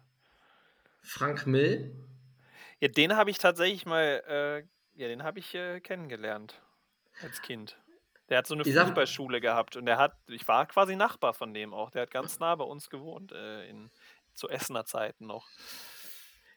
Frank 1.02 1.46
Mill? 1.46 1.94
Ja, 2.80 2.88
den 2.88 3.18
habe 3.18 3.30
ich 3.30 3.40
tatsächlich 3.40 3.86
mal, 3.86 4.24
äh, 4.26 5.00
ja, 5.02 5.10
den 5.10 5.24
habe 5.24 5.40
ich 5.40 5.54
äh, 5.54 5.82
kennengelernt 5.82 6.62
als 7.22 7.42
Kind. 7.42 7.78
Der 8.30 8.38
hat 8.38 8.48
so 8.48 8.54
eine 8.54 8.64
Ich 8.64 8.74
sag- 8.74 8.86
Fußballschule 8.88 9.42
gehabt 9.42 9.76
und 9.76 9.86
der 9.86 9.98
hat, 9.98 10.16
ich 10.28 10.48
war 10.48 10.66
quasi 10.66 10.96
Nachbar 10.96 11.34
von 11.34 11.54
dem 11.54 11.74
auch. 11.74 11.92
Der 11.92 12.04
hat 12.04 12.12
ganz 12.12 12.40
nah 12.40 12.56
bei 12.56 12.64
uns 12.64 12.90
gewohnt, 12.90 13.34
äh, 13.34 13.68
in, 13.68 13.90
zu 14.34 14.48
Essener 14.48 14.86
Zeiten 14.86 15.28
noch. 15.28 15.46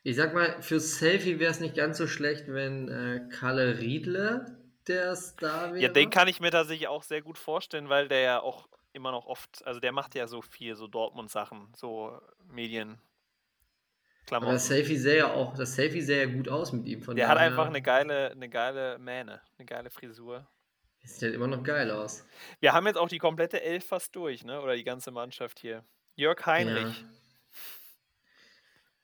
Ich 0.05 0.17
sag 0.17 0.35
mal, 0.35 0.61
fürs 0.63 0.99
Selfie 0.99 1.39
wäre 1.39 1.53
es 1.53 1.61
nicht 1.61 1.77
ganz 1.77 1.99
so 1.99 2.07
schlecht, 2.07 2.45
wenn 2.49 2.89
äh, 2.89 3.29
Kalle 3.31 3.79
Riedle 3.79 4.59
der 4.89 5.15
Star 5.15 5.73
wäre. 5.73 5.83
Ja, 5.83 5.89
den 5.89 6.11
kann 6.11 6.27
ich 6.27 6.41
mir 6.41 6.51
tatsächlich 6.51 6.89
auch 6.89 7.05
sehr 7.05 7.23
gut 7.23 7.39
vorstellen, 7.39 7.89
weil 7.89 8.09
der 8.09 8.21
ja 8.21 8.41
auch 8.41 8.69
immer 8.93 9.13
noch 9.13 9.27
oft, 9.27 9.65
also 9.65 9.81
der 9.81 9.93
macht 9.93 10.15
ja 10.15 10.27
so 10.27 10.43
viel, 10.43 10.75
so 10.75 10.87
Dortmund-Sachen, 10.89 11.73
so 11.77 12.21
Medien. 12.49 13.01
Aber 14.31 14.53
das 14.53 14.67
Selfie 14.67 14.97
sähe 14.97 15.19
ja 15.19 15.33
auch, 15.33 15.55
das 15.55 15.75
Selfie 15.75 16.01
sähe 16.01 16.27
ja 16.27 16.33
gut 16.33 16.49
aus 16.49 16.73
mit 16.73 16.87
ihm. 16.87 17.03
Von 17.03 17.17
Der 17.17 17.29
hat 17.29 17.39
einfach 17.39 17.67
eine 17.67 17.83
geile, 17.83 18.31
eine 18.31 18.49
geile 18.49 18.99
Mähne, 18.99 19.41
eine 19.59 19.67
geile 19.67 19.91
Frisur. 19.91 20.47
Sieht 21.05 21.23
halt 21.23 21.35
immer 21.35 21.49
noch 21.49 21.65
geil 21.65 21.91
aus. 21.91 22.25
Wir 22.61 22.73
haben 22.73 22.87
jetzt 22.87 22.97
auch 22.97 23.09
die 23.09 23.19
komplette 23.19 23.61
Elf 23.61 23.87
fast 23.87 24.15
durch, 24.15 24.45
ne? 24.45 24.61
Oder 24.61 24.77
die 24.77 24.85
ganze 24.85 25.11
Mannschaft 25.11 25.59
hier. 25.59 25.85
Jörg 26.15 26.47
Heinrich. 26.47 27.01
Ja. 27.01 27.09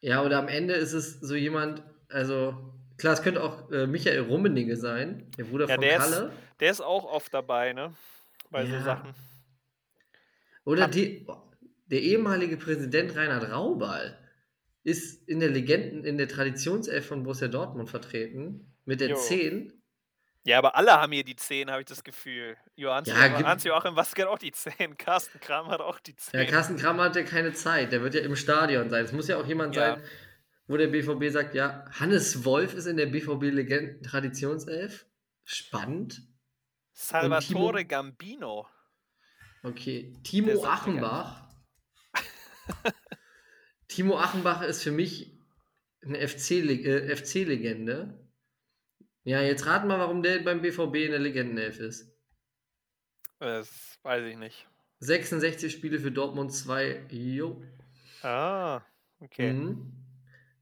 Ja, 0.01 0.25
oder 0.25 0.39
am 0.39 0.49
Ende 0.49 0.75
ist 0.75 0.93
es 0.93 1.21
so 1.21 1.35
jemand, 1.35 1.83
also 2.09 2.57
klar, 2.97 3.15
es 3.15 3.23
könnte 3.23 3.43
auch 3.43 3.71
äh, 3.71 3.87
Michael 3.87 4.21
Rummenigge 4.21 4.77
sein, 4.77 5.31
der 5.37 5.45
Bruder 5.45 5.67
Ja, 5.69 5.75
von 5.75 5.83
der 5.83 5.97
ist- 5.99 6.03
Kalle. 6.13 6.33
Der 6.61 6.71
ist 6.71 6.81
auch 6.81 7.05
oft 7.05 7.33
dabei, 7.33 7.73
ne? 7.73 7.95
Bei 8.51 8.65
Ja. 8.65 8.79
so 8.79 8.85
Sachen. 8.85 9.15
Oder 10.65 10.89
die, 10.89 11.27
der 11.87 12.01
ehemalige 12.03 12.57
Präsident 12.57 13.17
Reinhard 13.17 13.51
Raubal 13.51 14.19
ist 14.85 15.27
in 15.29 15.41
der 15.41 15.51
Legenden, 15.51 16.05
in 16.05 16.19
der 16.19 16.29
Traditionself 16.29 17.07
von 17.07 17.23
Borussia 17.23 17.49
Dortmund 17.49 17.89
vertreten, 17.91 18.75
mit 18.85 19.01
der 19.01 19.11
Jo. 19.11 19.17
10. 19.17 19.73
Ja, 20.49 20.57
aber 20.57 20.77
alle 20.77 20.93
haben 20.93 21.13
hier 21.13 21.25
die 21.25 21.37
10, 21.37 21.71
habe 21.71 21.83
ich 21.83 21.87
das 21.87 22.03
Gefühl. 22.03 22.57
Johann 22.75 23.05
Ja, 23.05 23.29
gibt- 23.29 23.47
Hans-Joachim 23.47 23.97
Watzke 23.97 24.23
hat 24.23 24.29
auch 24.31 24.39
die 24.39 24.51
10. 24.53 24.73
Carsten 24.99 25.39
Kram 25.41 25.67
hat 25.69 25.81
auch 25.83 26.01
die 26.01 26.17
10. 26.17 26.41
Ja, 26.41 26.47
Carsten 26.47 26.77
Kramer 26.79 27.05
hat 27.05 27.17
ja 27.17 27.23
keine 27.23 27.53
Zeit, 27.53 27.93
der 27.93 28.01
wird 28.03 28.15
ja 28.15 28.23
im 28.23 28.35
Stadion 28.35 28.89
sein. 28.89 29.05
Es 29.05 29.13
muss 29.13 29.29
ja 29.29 29.37
auch 29.37 29.47
jemand 29.47 29.77
Ja. 29.77 29.97
sein, 29.97 30.05
wo 30.67 30.79
der 30.79 30.87
BVB 30.87 31.31
sagt, 31.31 31.55
ja, 31.55 31.85
Hannes 31.91 32.47
Wolf 32.47 32.73
ist 32.73 32.87
in 32.87 32.97
der 32.97 33.07
BVB-Legenden 33.07 34.03
Traditionself. 34.03 35.05
Spannend. 35.45 36.23
Salvatore 36.95 37.85
Gambino. 37.85 38.67
Okay, 39.63 40.15
Timo 40.25 40.65
Achenbach. 40.65 41.47
Timo 43.89 44.19
Achenbach 44.19 44.63
ist 44.63 44.83
für 44.83 44.93
mich 44.93 45.39
eine 46.03 46.27
FC-Le- 46.27 46.83
äh, 47.11 47.17
FC-Legende. 47.17 48.28
Ja, 49.29 49.43
jetzt 49.43 49.67
rat 49.67 49.85
mal, 49.85 49.99
warum 49.99 50.23
der 50.23 50.39
beim 50.39 50.63
BVB 50.63 50.95
in 50.95 51.11
der 51.11 51.19
Legendenelf 51.19 51.79
ist. 51.81 52.11
Das 53.39 53.99
weiß 54.03 54.25
ich 54.25 54.39
nicht. 54.39 54.67
66 55.01 55.71
Spiele 55.71 56.01
für 56.01 56.11
Dortmund 56.11 56.53
2. 56.53 57.07
Jo. 57.11 57.63
Ah, 58.23 58.81
okay. 59.21 59.53
Mhm. 59.53 59.93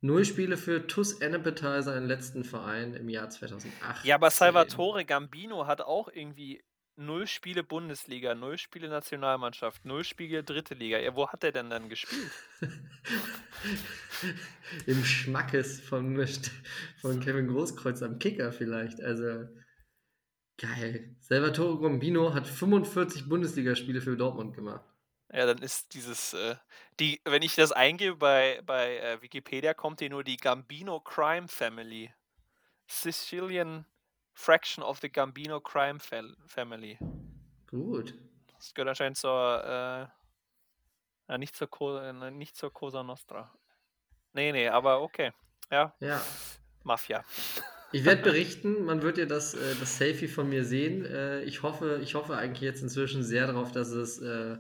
Null 0.00 0.24
Spiele 0.24 0.56
für 0.56 0.86
TuS 0.88 1.20
Ennepetal, 1.20 1.82
seinen 1.84 2.06
letzten 2.06 2.42
Verein 2.42 2.94
im 2.94 3.08
Jahr 3.08 3.30
2008. 3.30 4.04
Ja, 4.04 4.16
aber 4.16 4.30
Salvatore 4.30 5.04
Gambino 5.04 5.66
hat 5.66 5.80
auch 5.80 6.08
irgendwie 6.12 6.62
null 6.97 7.26
Spiele 7.26 7.62
Bundesliga, 7.62 8.34
null 8.34 8.59
Spiele 8.59 8.88
Nationalmannschaft, 8.88 9.84
null 9.84 10.05
Spiele 10.05 10.42
Dritte 10.42 10.74
Liga. 10.74 10.99
Ja, 10.99 11.14
wo 11.14 11.28
hat 11.28 11.44
er 11.44 11.53
denn 11.53 11.70
dann 11.70 11.88
gespielt? 11.88 12.30
Im 14.86 15.05
Schmackes 15.05 15.80
von, 15.80 16.26
von 17.01 17.20
Kevin 17.20 17.49
Großkreuz 17.49 18.03
am 18.03 18.18
Kicker 18.18 18.53
vielleicht. 18.53 19.01
Also 19.01 19.47
geil. 20.59 21.16
Salvatore 21.20 21.78
Gombino 21.78 22.34
hat 22.34 22.47
45 22.47 23.28
Bundesligaspiele 23.28 24.01
für 24.01 24.16
Dortmund 24.16 24.55
gemacht. 24.55 24.84
Ja, 25.32 25.44
dann 25.44 25.59
ist 25.59 25.92
dieses, 25.94 26.34
äh, 26.34 26.57
die, 27.01 27.20
wenn 27.24 27.42
ich 27.42 27.57
das 27.57 27.72
eingebe 27.72 28.16
bei, 28.16 28.62
bei 28.64 28.99
äh, 28.99 29.22
Wikipedia, 29.22 29.74
kommt 29.74 29.99
hier 30.01 30.11
nur 30.11 30.22
die 30.22 30.36
Gambino 30.36 31.01
Crime 31.01 31.49
Family. 31.49 32.12
Sicilian 32.86 33.84
Fraction 34.37 34.84
of 34.84 35.01
the 35.01 35.11
Gambino 35.11 35.61
Crime 35.61 35.99
Family. 35.99 36.99
Gut. 37.66 38.14
Das 38.55 38.74
gehört 38.74 38.91
anscheinend 38.91 39.16
zur, 39.16 39.64
äh, 39.64 40.07
ja, 41.28 41.39
nicht 41.39 41.57
zur, 41.57 41.68
Co 41.68 41.97
äh, 41.97 42.30
nicht 42.30 42.55
zur 42.55 42.72
Cosa 42.72 43.03
Nostra. 43.03 43.51
Nee, 44.34 44.53
nee, 44.53 44.68
aber 44.68 45.01
okay. 45.01 45.32
Ja, 45.70 45.95
Ja. 46.01 46.22
Mafia. 46.84 47.24
Ich 47.93 48.05
werde 48.05 48.22
berichten, 48.22 48.84
man 48.84 49.01
wird 49.03 49.16
ja 49.16 49.24
das, 49.24 49.55
äh, 49.55 49.74
das 49.80 49.97
Selfie 49.97 50.28
von 50.28 50.49
mir 50.49 50.64
sehen. 50.64 51.07
Äh, 51.07 51.43
ich, 51.45 51.62
hoffe, 51.62 52.01
ich 52.03 52.14
hoffe 52.14 52.37
eigentlich 52.37 52.61
jetzt 52.61 52.82
inzwischen 52.82 53.22
sehr 53.22 53.47
darauf, 53.47 53.72
dass 53.72 53.89
es 53.89 54.18
äh, 54.18 54.59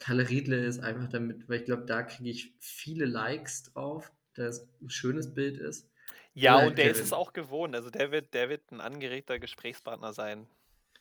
Kalle 0.00 0.28
Riedle 0.28 0.62
ist, 0.64 0.80
einfach 0.80 1.08
damit, 1.08 1.48
weil 1.48 1.60
ich 1.60 1.64
glaube, 1.64 1.86
da 1.86 2.02
kriege 2.02 2.28
ich 2.28 2.54
viele 2.60 3.06
Likes 3.06 3.62
drauf, 3.62 4.12
dass 4.34 4.68
ein 4.82 4.90
schönes 4.90 5.32
Bild 5.32 5.56
ist. 5.56 5.90
Ja, 6.34 6.56
Oder 6.58 6.66
und 6.66 6.78
der 6.78 6.86
ist 6.86 6.92
Kevin. 6.96 7.04
es 7.06 7.12
auch 7.12 7.32
gewohnt. 7.32 7.74
Also 7.76 7.90
der 7.90 8.10
wird, 8.10 8.34
der 8.34 8.48
wird 8.48 8.70
ein 8.72 8.80
angeregter 8.80 9.38
Gesprächspartner 9.38 10.12
sein. 10.12 10.46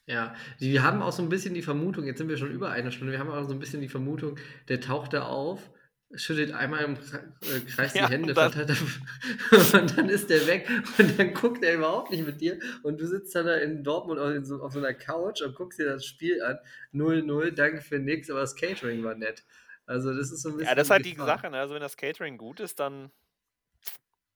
Ja, 0.05 0.35
wir 0.59 0.83
haben 0.83 1.01
auch 1.01 1.11
so 1.13 1.23
ein 1.23 1.29
bisschen 1.29 1.53
die 1.53 1.61
Vermutung, 1.61 2.05
jetzt 2.05 2.17
sind 2.17 2.27
wir 2.29 2.37
schon 2.37 2.51
über 2.51 2.69
eine 2.71 2.91
Stunde, 2.91 3.13
wir 3.13 3.19
haben 3.19 3.29
auch 3.31 3.43
so 3.47 3.53
ein 3.53 3.59
bisschen 3.59 3.79
die 3.81 3.87
Vermutung, 3.87 4.37
der 4.67 4.81
taucht 4.81 5.13
da 5.13 5.23
auf, 5.23 5.71
schüttelt 6.13 6.51
einmal 6.51 6.83
im 6.83 6.95
äh, 6.95 7.59
Kreis 7.71 7.93
Ja, 7.95 8.07
die 8.07 8.11
Hände, 8.11 8.29
und 8.29 8.37
dann- 8.37 8.51
und 9.81 9.97
dann 9.97 10.09
ist 10.09 10.29
der 10.29 10.45
weg 10.45 10.69
und 10.97 11.17
dann 11.17 11.33
guckt 11.33 11.63
er 11.63 11.75
überhaupt 11.75 12.11
nicht 12.11 12.25
mit 12.25 12.41
dir 12.41 12.59
und 12.83 12.99
du 12.99 13.07
sitzt 13.07 13.33
dann 13.33 13.45
da 13.45 13.55
in 13.55 13.81
Dortmund 13.83 14.19
auf, 14.19 14.33
so, 14.45 14.61
auf 14.61 14.73
so 14.73 14.79
einer 14.79 14.93
Couch 14.93 15.41
und 15.41 15.55
guckst 15.55 15.79
dir 15.79 15.85
das 15.85 16.05
Spiel 16.05 16.43
an. 16.43 16.59
0-0, 16.93 17.51
danke 17.51 17.79
für 17.81 17.97
nix, 17.97 18.29
aber 18.29 18.41
das 18.41 18.55
Catering 18.57 19.03
war 19.05 19.15
nett. 19.15 19.45
Also 19.85 20.13
das 20.13 20.31
ist 20.33 20.41
so 20.41 20.49
ein 20.49 20.57
bisschen 20.57 20.67
Ja, 20.67 20.75
das 20.75 20.87
ist 20.87 20.91
halt 20.91 21.05
die. 21.05 21.15
Sache. 21.15 21.49
Ne? 21.49 21.57
Also 21.57 21.73
wenn 21.75 21.81
das 21.81 21.95
Catering 21.95 22.37
gut 22.37 22.59
ist, 22.59 22.77
dann 22.81 23.09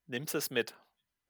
nimmst 0.08 0.34
es 0.34 0.50
mit. 0.50 0.76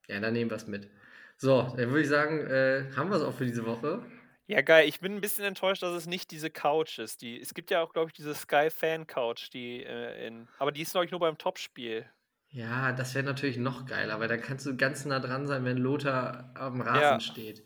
Ja, 0.08 0.20
dann 0.20 0.34
nehmen 0.34 0.49
wir 0.49 0.58
es 0.58 0.68
mit. 0.68 0.89
So, 1.38 1.62
dann 1.62 1.89
würde 1.89 2.01
ich 2.01 2.08
sagen, 2.10 2.39
äh, 2.47 2.91
haben 2.95 3.10
wir 3.10 3.18
es 3.18 3.24
auch 3.24 3.34
für 3.36 3.45
diese 3.45 3.66
Woche. 3.66 4.03
Ja, 4.47 4.62
geil. 4.62 4.88
Ich 4.88 5.01
bin 5.01 5.14
ein 5.16 5.22
bisschen 5.22 5.43
enttäuscht, 5.43 5.84
dass 5.84 5.93
es 5.93 6.08
nicht 6.08 6.32
diese 6.32 6.49
Couch 6.49 6.99
ist. 6.99 7.22
Die, 7.22 7.39
es 7.39 7.53
gibt 7.53 7.70
ja 7.70 7.82
auch, 7.82 7.91
glaube 7.93 8.10
ich, 8.10 8.14
diese 8.14 8.34
Sky 8.34 8.70
Fan 8.70 9.05
Couch, 9.05 9.49
die 9.53 9.84
äh, 9.84 10.26
in. 10.28 10.47
Aber 10.58 10.72
die 10.72 10.82
ist, 10.82 10.91
glaube 10.91 11.05
ich, 11.05 11.12
nur 11.12 11.20
beim 11.20 11.38
Topspiel. 11.38 12.05
Ja, 12.49 12.93
das 12.93 13.14
wäre 13.14 13.26
natürlich 13.26 13.58
noch 13.58 13.86
geiler, 13.86 14.20
weil 14.22 14.30
dann 14.30 14.41
kannst 14.41 14.66
du 14.66 14.78
ganz 14.78 15.03
nah 15.03 15.20
dran 15.20 15.47
sein, 15.47 15.66
wenn 15.66 15.78
Lothar 15.78 16.51
am 16.55 16.80
Rasen 16.82 17.01
Ja. 17.01 17.20
steht. 17.20 17.64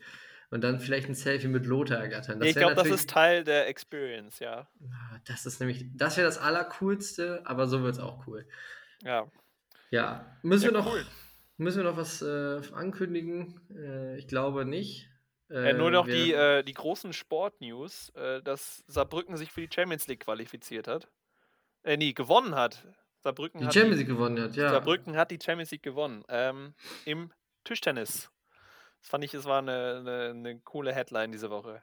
Und 0.50 0.62
dann 0.62 0.80
vielleicht 0.80 1.08
ein 1.08 1.14
Selfie 1.14 1.48
mit 1.48 1.64
Lothar 1.64 1.98
ergattern. 1.98 2.38
Nee, 2.38 2.50
ich 2.50 2.56
glaube, 2.56 2.74
das 2.74 2.88
ist 2.90 3.08
Teil 3.08 3.42
der 3.44 3.68
Experience, 3.68 4.38
ja. 4.40 4.68
Ah, 4.90 5.18
Das 5.24 5.46
ist 5.46 5.60
nämlich, 5.60 5.86
das 5.94 6.16
wäre 6.18 6.26
das 6.26 6.36
Allercoolste, 6.36 7.40
aber 7.46 7.68
so 7.68 7.82
wird 7.82 7.94
es 7.94 8.00
auch 8.00 8.26
cool. 8.26 8.46
Ja. 9.02 9.26
Ja, 9.90 10.36
müssen 10.42 10.64
Ja, 10.64 10.72
wir 10.72 10.78
noch, 10.78 10.92
cool. 10.92 11.06
Müssen 11.56 11.78
wir 11.82 11.90
noch 11.90 11.96
was 11.96 12.22
äh, 12.22 12.60
ankündigen? 12.72 13.60
Äh, 13.74 14.18
ich 14.18 14.26
glaube 14.26 14.64
nicht. 14.64 15.08
Äh, 15.50 15.74
nur 15.74 15.90
noch 15.90 16.06
wir- 16.06 16.14
die, 16.14 16.32
äh, 16.32 16.62
die 16.62 16.72
großen 16.72 17.12
Sport-News, 17.12 18.10
äh, 18.10 18.42
dass 18.42 18.82
Saarbrücken 18.86 19.36
sich 19.36 19.52
für 19.52 19.60
die 19.60 19.72
Champions 19.72 20.06
League 20.06 20.20
qualifiziert 20.24 20.88
hat. 20.88 21.08
Äh, 21.82 21.96
nee, 21.96 22.12
gewonnen 22.12 22.54
hat. 22.54 22.86
Saarbrücken 23.20 23.60
die 23.60 23.66
hat 23.66 23.74
Champions 23.74 23.98
League 23.98 24.08
gewonnen 24.08 24.42
hat, 24.42 24.56
ja. 24.56 24.70
Saarbrücken 24.70 25.16
hat 25.16 25.30
die 25.30 25.38
Champions 25.42 25.70
League 25.70 25.82
gewonnen. 25.82 26.24
Ähm, 26.28 26.74
Im 27.04 27.32
Tischtennis. 27.64 28.30
Das 29.00 29.08
fand 29.10 29.24
ich, 29.24 29.34
es 29.34 29.44
war 29.44 29.58
eine, 29.58 29.98
eine, 30.00 30.30
eine 30.30 30.60
coole 30.60 30.92
Headline 30.94 31.32
diese 31.32 31.50
Woche. 31.50 31.82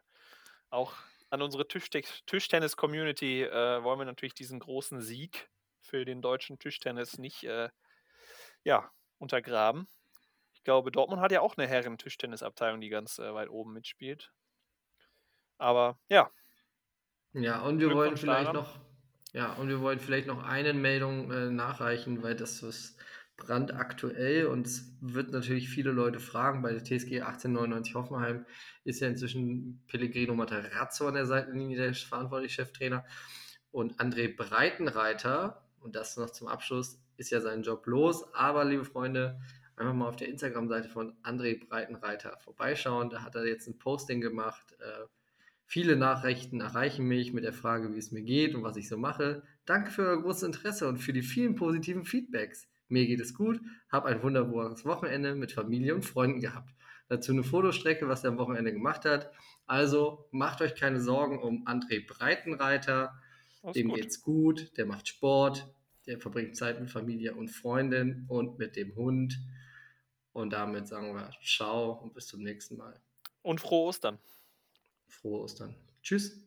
Auch 0.69 0.93
an 1.29 1.41
unsere 1.41 1.67
Tischte 1.67 2.01
Tischtennis-Community 2.25 3.43
äh, 3.43 3.83
wollen 3.83 3.99
wir 3.99 4.05
natürlich 4.05 4.33
diesen 4.33 4.59
großen 4.59 5.01
Sieg 5.01 5.49
für 5.79 6.05
den 6.05 6.21
deutschen 6.21 6.59
Tischtennis 6.59 7.17
nicht 7.17 7.43
ja, 8.63 8.91
untergraben. 9.19 9.87
Ich 10.53 10.63
glaube, 10.63 10.91
Dortmund 10.91 11.21
hat 11.21 11.31
ja 11.31 11.41
auch 11.41 11.57
eine 11.57 11.67
Herren-Tischtennisabteilung, 11.67 12.81
die 12.81 12.89
ganz 12.89 13.19
äh, 13.19 13.33
weit 13.33 13.49
oben 13.49 13.73
mitspielt. 13.73 14.31
Aber 15.57 15.99
ja, 16.09 16.31
Ja, 17.33 17.61
und 17.61 17.79
wir 17.79 17.91
wollen 17.91 18.17
vielleicht 18.17 18.53
daran. 18.53 18.55
noch 18.55 18.79
Ja, 19.33 19.53
und 19.53 19.69
wir 19.69 19.81
wollen 19.81 19.99
vielleicht 19.99 20.27
noch 20.27 20.43
eine 20.43 20.73
Meldung, 20.73 21.31
äh, 21.31 21.51
nachreichen, 21.51 22.23
weil 22.23 22.35
das 22.35 22.63
ist 22.63 22.97
brandaktuell 23.37 24.47
und 24.47 24.67
es 24.67 24.97
wird 25.01 25.31
natürlich 25.31 25.69
viele 25.69 25.91
Leute 25.91 26.19
fragen. 26.19 26.61
Bei 26.61 26.71
der 26.73 26.83
TSG 26.83 27.21
1899 27.21 27.95
Hoffenheim 27.95 28.45
ist 28.83 28.99
ja 29.01 29.07
inzwischen 29.07 29.83
Pellegrino 29.87 30.35
Matarazzo 30.35 31.07
an 31.07 31.13
der 31.15 31.25
Seitenlinie 31.25 31.77
der 31.77 31.93
verantwortliche 31.93 32.55
Cheftrainer 32.55 33.05
und 33.71 33.99
André 34.01 34.35
Breitenreiter, 34.35 35.63
und 35.79 35.95
das 35.95 36.17
noch 36.17 36.31
zum 36.31 36.47
Abschluss, 36.47 37.01
ist 37.19 37.29
ja 37.31 37.41
sein 37.41 37.63
Job 37.63 37.85
los. 37.85 38.33
Aber, 38.33 38.65
liebe 38.65 38.85
Freunde, 38.85 39.39
einfach 39.75 39.93
mal 39.93 40.07
auf 40.07 40.15
der 40.15 40.29
Instagram-Seite 40.29 40.89
von 40.89 41.13
André 41.23 41.59
Breitenreiter 41.67 42.37
vorbeischauen. 42.39 43.09
Da 43.09 43.23
hat 43.23 43.35
er 43.35 43.45
jetzt 43.45 43.67
ein 43.67 43.77
Posting 43.77 44.21
gemacht. 44.21 44.75
Äh, 44.79 45.05
viele 45.65 45.95
Nachrichten 45.95 46.61
erreichen 46.61 47.05
mich 47.05 47.33
mit 47.33 47.43
der 47.43 47.53
Frage, 47.53 47.93
wie 47.93 47.99
es 47.99 48.11
mir 48.11 48.21
geht 48.23 48.55
und 48.55 48.63
was 48.63 48.77
ich 48.77 48.89
so 48.89 48.97
mache. 48.97 49.43
Danke 49.65 49.91
für 49.91 50.03
euer 50.03 50.21
großes 50.21 50.43
Interesse 50.43 50.87
und 50.87 50.97
für 50.97 51.13
die 51.13 51.21
vielen 51.21 51.55
positiven 51.55 52.03
Feedbacks. 52.03 52.67
Mir 52.87 53.05
geht 53.05 53.19
es 53.19 53.35
gut, 53.35 53.61
habe 53.91 54.09
ein 54.09 54.23
wunderbares 54.23 54.83
Wochenende 54.83 55.35
mit 55.35 55.51
Familie 55.51 55.93
und 55.93 56.05
Freunden 56.05 56.41
gehabt. 56.41 56.73
Dazu 57.07 57.31
eine 57.31 57.43
Fotostrecke, 57.43 58.07
was 58.07 58.23
er 58.23 58.31
am 58.31 58.37
Wochenende 58.37 58.71
gemacht 58.71 59.05
hat. 59.05 59.31
Also 59.67 60.27
macht 60.31 60.61
euch 60.61 60.75
keine 60.75 60.99
Sorgen 60.99 61.39
um 61.39 61.67
André 61.67 62.05
Breitenreiter. 62.05 63.19
Alles 63.61 63.73
Dem 63.73 63.89
gut. 63.89 63.97
geht's 63.97 64.21
gut, 64.21 64.77
der 64.77 64.85
macht 64.85 65.07
Sport, 65.07 65.67
der 66.09 66.19
verbringt 66.19 66.57
Zeit 66.57 66.79
mit 66.79 66.89
Familie 66.89 67.35
und 67.35 67.49
Freundin 67.49 68.25
und 68.27 68.57
mit 68.57 68.75
dem 68.75 68.95
Hund. 68.95 69.39
Und 70.33 70.51
damit 70.51 70.87
sagen 70.87 71.13
wir 71.13 71.29
Ciao 71.43 71.91
und 72.01 72.15
bis 72.15 72.25
zum 72.25 72.41
nächsten 72.41 72.77
Mal. 72.77 72.99
Und 73.43 73.61
frohe 73.61 73.89
Ostern. 73.89 74.17
Frohe 75.07 75.41
Ostern. 75.41 75.75
Tschüss. 76.01 76.43